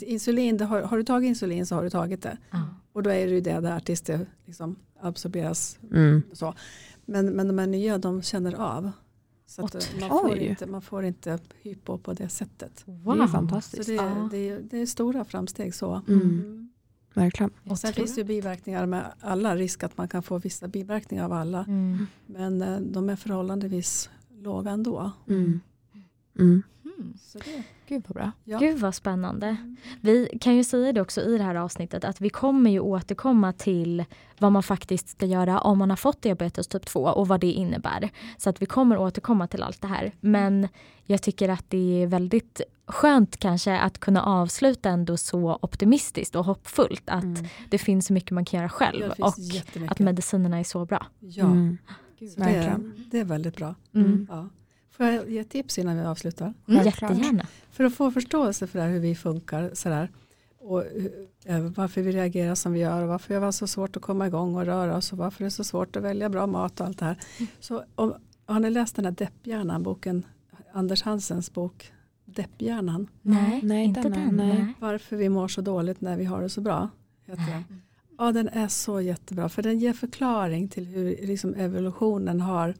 Insulin, 0.00 0.60
har, 0.60 0.82
har, 0.82 0.96
du 0.96 1.04
tagit 1.04 1.28
insulin 1.28 1.66
så 1.66 1.74
har 1.74 1.82
du 1.82 1.90
tagit 1.90 2.22
det. 2.22 2.38
Mm. 2.50 2.66
Och 2.92 3.02
då 3.02 3.10
är 3.10 3.26
det 3.26 3.32
ju 3.32 3.40
det 3.40 3.60
där 3.60 3.80
tills 3.80 4.00
det 4.00 4.26
liksom 4.44 4.76
absorberas. 5.00 5.78
Mm. 5.92 6.22
Så. 6.32 6.54
Men, 7.04 7.30
men 7.30 7.46
de 7.46 7.58
här 7.58 7.66
nya 7.66 7.98
de 7.98 8.22
känner 8.22 8.54
av. 8.54 8.90
Så 9.46 9.64
att 9.64 9.90
man, 10.00 10.08
får 10.08 10.38
inte, 10.38 10.66
man 10.66 10.82
får 10.82 11.04
inte 11.04 11.38
hypo 11.62 11.98
på 11.98 12.12
det 12.12 12.28
sättet. 12.28 12.82
Wow. 12.86 13.16
Det 13.16 13.22
är 13.22 13.26
fantastiskt. 13.26 13.84
Så 13.84 13.90
det, 13.90 13.98
är, 13.98 14.28
det, 14.30 14.48
är, 14.48 14.60
det 14.60 14.78
är 14.78 14.86
stora 14.86 15.24
framsteg 15.24 15.74
så. 15.74 16.02
Mm. 16.08 16.67
Mm. 17.14 17.24
Verkligen. 17.24 17.50
Och 17.64 17.78
sen 17.78 17.92
finns 17.92 18.14
det 18.14 18.20
ju 18.20 18.24
biverkningar 18.24 18.86
med 18.86 19.12
alla, 19.20 19.56
risk 19.56 19.82
att 19.82 19.96
man 19.96 20.08
kan 20.08 20.22
få 20.22 20.38
vissa 20.38 20.68
biverkningar 20.68 21.24
av 21.24 21.32
alla. 21.32 21.64
Mm. 21.68 22.06
Men 22.26 22.62
eh, 22.62 22.80
de 22.80 23.08
är 23.08 23.16
förhållandevis 23.16 24.10
låga 24.42 24.70
ändå. 24.70 25.12
Mm. 25.28 25.60
Mm. 26.98 27.14
Så 27.18 27.38
det. 27.38 27.62
Gud 27.88 28.04
vad 28.08 28.16
bra. 28.16 28.32
Ja. 28.44 28.58
Gud 28.58 28.78
vad 28.78 28.94
spännande. 28.94 29.46
Mm. 29.46 29.76
Vi 30.00 30.38
kan 30.40 30.56
ju 30.56 30.64
säga 30.64 30.92
det 30.92 31.00
också 31.00 31.20
i 31.20 31.38
det 31.38 31.44
här 31.44 31.54
avsnittet 31.54 32.04
att 32.04 32.20
vi 32.20 32.30
kommer 32.30 32.70
ju 32.70 32.80
återkomma 32.80 33.52
till 33.52 34.04
vad 34.38 34.52
man 34.52 34.62
faktiskt 34.62 35.08
ska 35.08 35.26
göra 35.26 35.60
om 35.60 35.78
man 35.78 35.90
har 35.90 35.96
fått 35.96 36.22
diabetes 36.22 36.68
typ 36.68 36.86
2 36.86 37.00
och 37.00 37.28
vad 37.28 37.40
det 37.40 37.52
innebär. 37.52 38.10
Så 38.36 38.50
att 38.50 38.62
vi 38.62 38.66
kommer 38.66 38.98
återkomma 38.98 39.46
till 39.46 39.62
allt 39.62 39.82
det 39.82 39.88
här. 39.88 40.12
Men 40.20 40.68
jag 41.04 41.22
tycker 41.22 41.48
att 41.48 41.64
det 41.68 42.02
är 42.02 42.06
väldigt 42.06 42.60
skönt 42.86 43.36
kanske 43.36 43.78
att 43.78 43.98
kunna 43.98 44.22
avsluta 44.22 44.90
ändå 44.90 45.16
så 45.16 45.58
optimistiskt 45.62 46.36
och 46.36 46.44
hoppfullt 46.44 47.02
att 47.06 47.24
mm. 47.24 47.46
det 47.70 47.78
finns 47.78 48.06
så 48.06 48.12
mycket 48.12 48.30
man 48.30 48.44
kan 48.44 48.58
göra 48.58 48.68
själv 48.68 49.12
och 49.18 49.34
att 49.88 49.98
medicinerna 49.98 50.58
är 50.58 50.64
så 50.64 50.84
bra. 50.84 51.06
Ja, 51.20 51.44
mm. 51.44 51.78
Gud, 52.18 52.32
det, 52.36 52.44
är, 52.44 52.80
det 53.10 53.18
är 53.18 53.24
väldigt 53.24 53.56
bra. 53.56 53.74
Mm. 53.94 54.26
Ja. 54.30 54.48
Får 54.98 55.06
jag 55.06 55.30
ge 55.30 55.44
tips 55.44 55.78
innan 55.78 55.96
vi 55.96 56.04
avslutar? 56.04 56.54
Mm, 56.68 56.84
jättegärna. 56.84 57.46
För 57.70 57.84
att 57.84 57.94
få 57.94 58.10
förståelse 58.10 58.66
för 58.66 58.78
det 58.78 58.84
här, 58.84 58.92
hur 58.92 59.00
vi 59.00 59.14
funkar 59.14 59.70
sådär. 59.74 60.10
Och 60.58 60.84
eh, 61.44 61.60
varför 61.60 62.02
vi 62.02 62.12
reagerar 62.12 62.54
som 62.54 62.72
vi 62.72 62.80
gör 62.80 63.02
och 63.02 63.08
varför 63.08 63.34
det 63.34 63.40
var 63.40 63.52
så 63.52 63.66
svårt 63.66 63.96
att 63.96 64.02
komma 64.02 64.26
igång 64.26 64.56
och 64.56 64.66
röra 64.66 64.96
oss 64.96 65.12
och 65.12 65.18
varför 65.18 65.44
det 65.44 65.48
är 65.48 65.50
så 65.50 65.64
svårt 65.64 65.96
att 65.96 66.02
välja 66.02 66.28
bra 66.28 66.46
mat 66.46 66.80
och 66.80 66.86
allt 66.86 66.98
det 66.98 67.04
här. 67.04 67.18
Mm. 67.38 67.50
Så 67.60 67.84
om, 67.94 68.14
har 68.46 68.60
ni 68.60 68.70
läst 68.70 68.96
den 68.96 69.04
här 69.04 69.12
Depphjärnan, 69.12 69.82
boken, 69.82 70.26
Anders 70.72 71.02
Hansens 71.02 71.52
bok 71.52 71.92
Depphjärnan? 72.24 73.08
Nej, 73.22 73.60
nej 73.62 73.84
inte 73.84 74.08
den. 74.08 74.36
Nej. 74.36 74.74
Varför 74.80 75.16
vi 75.16 75.28
mår 75.28 75.48
så 75.48 75.60
dåligt 75.60 76.00
när 76.00 76.16
vi 76.16 76.24
har 76.24 76.42
det 76.42 76.48
så 76.48 76.60
bra. 76.60 76.88
Heter 77.26 77.46
den. 77.46 77.82
Ja, 78.18 78.32
den 78.32 78.48
är 78.48 78.68
så 78.68 79.00
jättebra 79.00 79.48
för 79.48 79.62
den 79.62 79.78
ger 79.78 79.92
förklaring 79.92 80.68
till 80.68 80.86
hur 80.86 81.26
liksom, 81.26 81.54
evolutionen 81.54 82.40
har 82.40 82.74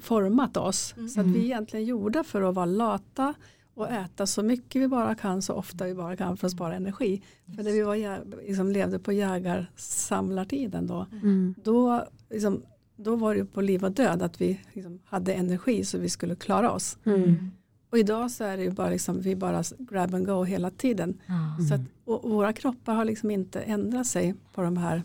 format 0.00 0.56
oss. 0.56 0.94
Mm. 0.96 1.08
Så 1.08 1.20
att 1.20 1.26
vi 1.26 1.30
är 1.30 1.34
mm. 1.34 1.46
egentligen 1.46 1.86
gjorda 1.86 2.24
för 2.24 2.42
att 2.42 2.54
vara 2.54 2.66
lata 2.66 3.34
och 3.74 3.90
äta 3.90 4.26
så 4.26 4.42
mycket 4.42 4.82
vi 4.82 4.88
bara 4.88 5.14
kan 5.14 5.42
så 5.42 5.54
ofta 5.54 5.84
vi 5.84 5.94
bara 5.94 6.16
kan 6.16 6.36
för 6.36 6.46
att 6.46 6.52
spara 6.52 6.76
energi. 6.76 7.22
För 7.56 7.62
när 7.62 7.72
vi 7.72 7.82
var, 7.82 8.24
liksom, 8.46 8.72
levde 8.72 8.98
på 8.98 9.12
jägarsamlartiden 9.12 10.86
då, 10.86 11.06
mm. 11.12 11.54
då, 11.64 12.04
liksom, 12.30 12.62
då 12.96 13.16
var 13.16 13.34
det 13.34 13.44
på 13.44 13.60
liv 13.60 13.84
och 13.84 13.92
död 13.92 14.22
att 14.22 14.40
vi 14.40 14.60
liksom, 14.72 14.98
hade 15.04 15.34
energi 15.34 15.84
så 15.84 15.98
vi 15.98 16.08
skulle 16.08 16.34
klara 16.34 16.72
oss. 16.72 16.98
Mm. 17.04 17.50
Och 17.90 17.98
idag 17.98 18.30
så 18.30 18.44
är 18.44 18.56
det 18.56 18.62
ju 18.62 18.70
bara 18.70 18.90
liksom, 18.90 19.20
vi 19.20 19.36
bara 19.36 19.62
grab 19.78 20.14
and 20.14 20.26
go 20.26 20.44
hela 20.44 20.70
tiden. 20.70 21.20
Så 21.68 21.74
att, 21.74 21.80
och 22.04 22.30
våra 22.30 22.52
kroppar 22.52 22.94
har 22.94 23.04
liksom 23.04 23.30
inte 23.30 23.60
ändrat 23.60 24.06
sig 24.06 24.34
på 24.54 24.62
de 24.62 24.76
här 24.76 25.02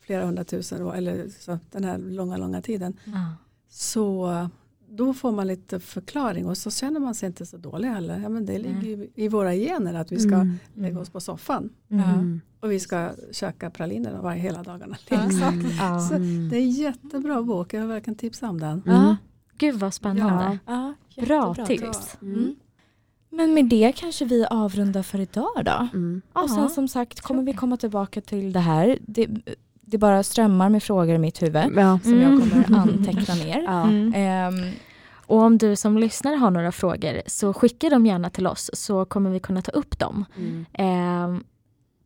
flera 0.00 0.24
hundratusen 0.24 0.88
eller 0.88 1.28
så, 1.28 1.58
den 1.70 1.84
här 1.84 1.98
långa, 1.98 2.36
långa 2.36 2.62
tiden. 2.62 2.96
Så 3.68 4.48
då 4.90 5.14
får 5.14 5.32
man 5.32 5.46
lite 5.46 5.80
förklaring 5.80 6.46
och 6.46 6.56
så 6.58 6.70
känner 6.70 7.00
man 7.00 7.14
sig 7.14 7.26
inte 7.26 7.46
så 7.46 7.56
dålig 7.56 7.88
heller. 7.88 8.20
Ja, 8.20 8.28
men 8.28 8.46
det 8.46 8.58
ligger 8.58 8.94
mm. 8.94 9.08
i 9.14 9.28
våra 9.28 9.54
gener 9.54 9.94
att 9.94 10.12
vi 10.12 10.18
ska 10.18 10.34
mm. 10.34 10.58
lägga 10.74 11.00
oss 11.00 11.10
på 11.10 11.20
soffan. 11.20 11.70
Mm. 11.90 12.40
Och 12.60 12.72
vi 12.72 12.80
ska 12.80 13.10
käka 13.32 13.70
praliner 13.70 14.18
varje 14.22 14.40
hela 14.40 14.62
dagarna. 14.62 14.96
Liksom. 15.06 15.70
Så 16.08 16.14
det 16.50 16.56
är 16.56 16.60
en 16.60 16.70
jättebra 16.70 17.42
bok, 17.42 17.74
jag 17.74 17.80
vill 17.80 17.88
verkligen 17.88 18.18
tipsa 18.18 18.48
om 18.48 18.60
den. 18.60 18.82
Mm. 18.86 19.14
Gud 19.58 19.74
vad 19.74 19.94
spännande. 19.94 20.58
Ja. 20.66 20.94
Bra 21.16 21.54
tips. 21.54 22.16
Mm. 22.22 22.56
Men 23.30 23.54
med 23.54 23.64
det 23.64 23.92
kanske 23.96 24.24
vi 24.24 24.46
avrundar 24.50 25.02
för 25.02 25.20
idag 25.20 25.64
då. 25.64 25.88
Mm. 25.92 26.22
Och 26.32 26.50
sen 26.50 26.70
som 26.70 26.88
sagt 26.88 27.20
kommer 27.20 27.42
vi 27.42 27.52
komma 27.52 27.76
tillbaka 27.76 28.20
till 28.20 28.52
det 28.52 28.60
här. 28.60 28.98
Det, 29.00 29.28
det 29.90 29.98
bara 29.98 30.22
strömmar 30.22 30.68
med 30.68 30.82
frågor 30.82 31.14
i 31.14 31.18
mitt 31.18 31.42
huvud 31.42 31.72
ja. 31.76 31.98
som 32.02 32.20
jag 32.20 32.30
kommer 32.30 32.64
mm. 32.68 32.74
anteckna 32.74 33.34
ner. 33.34 33.62
Ja. 33.62 33.82
Um, 34.48 34.72
och 35.26 35.38
om 35.38 35.58
du 35.58 35.76
som 35.76 35.98
lyssnare 35.98 36.36
har 36.36 36.50
några 36.50 36.72
frågor 36.72 37.22
så 37.26 37.54
skicka 37.54 37.88
dem 37.88 38.06
gärna 38.06 38.30
till 38.30 38.46
oss 38.46 38.70
så 38.72 39.04
kommer 39.04 39.30
vi 39.30 39.40
kunna 39.40 39.62
ta 39.62 39.70
upp 39.70 39.98
dem. 39.98 40.24
Mm. 40.36 40.66
Eh, 40.72 41.42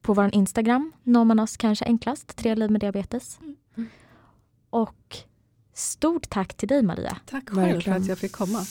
på 0.03 0.15
vår 0.15 0.31
Instagram 0.35 0.93
når 1.03 1.25
man 1.25 1.39
oss 1.39 1.57
kanske 1.57 1.85
enklast, 1.85 2.37
Tre 2.37 2.55
liv 2.55 2.71
med 2.71 2.81
diabetes. 2.81 3.39
Mm. 3.77 3.89
Och 4.71 5.17
stort 5.75 6.31
tack 6.31 6.55
till 6.55 6.69
dig 6.69 6.83
Maria. 6.83 7.17
Tack 7.27 7.51
själv 7.51 7.81
för 7.81 7.93
att 7.93 8.07
jag 8.07 8.19
fick 8.19 8.33
komma. 8.33 8.65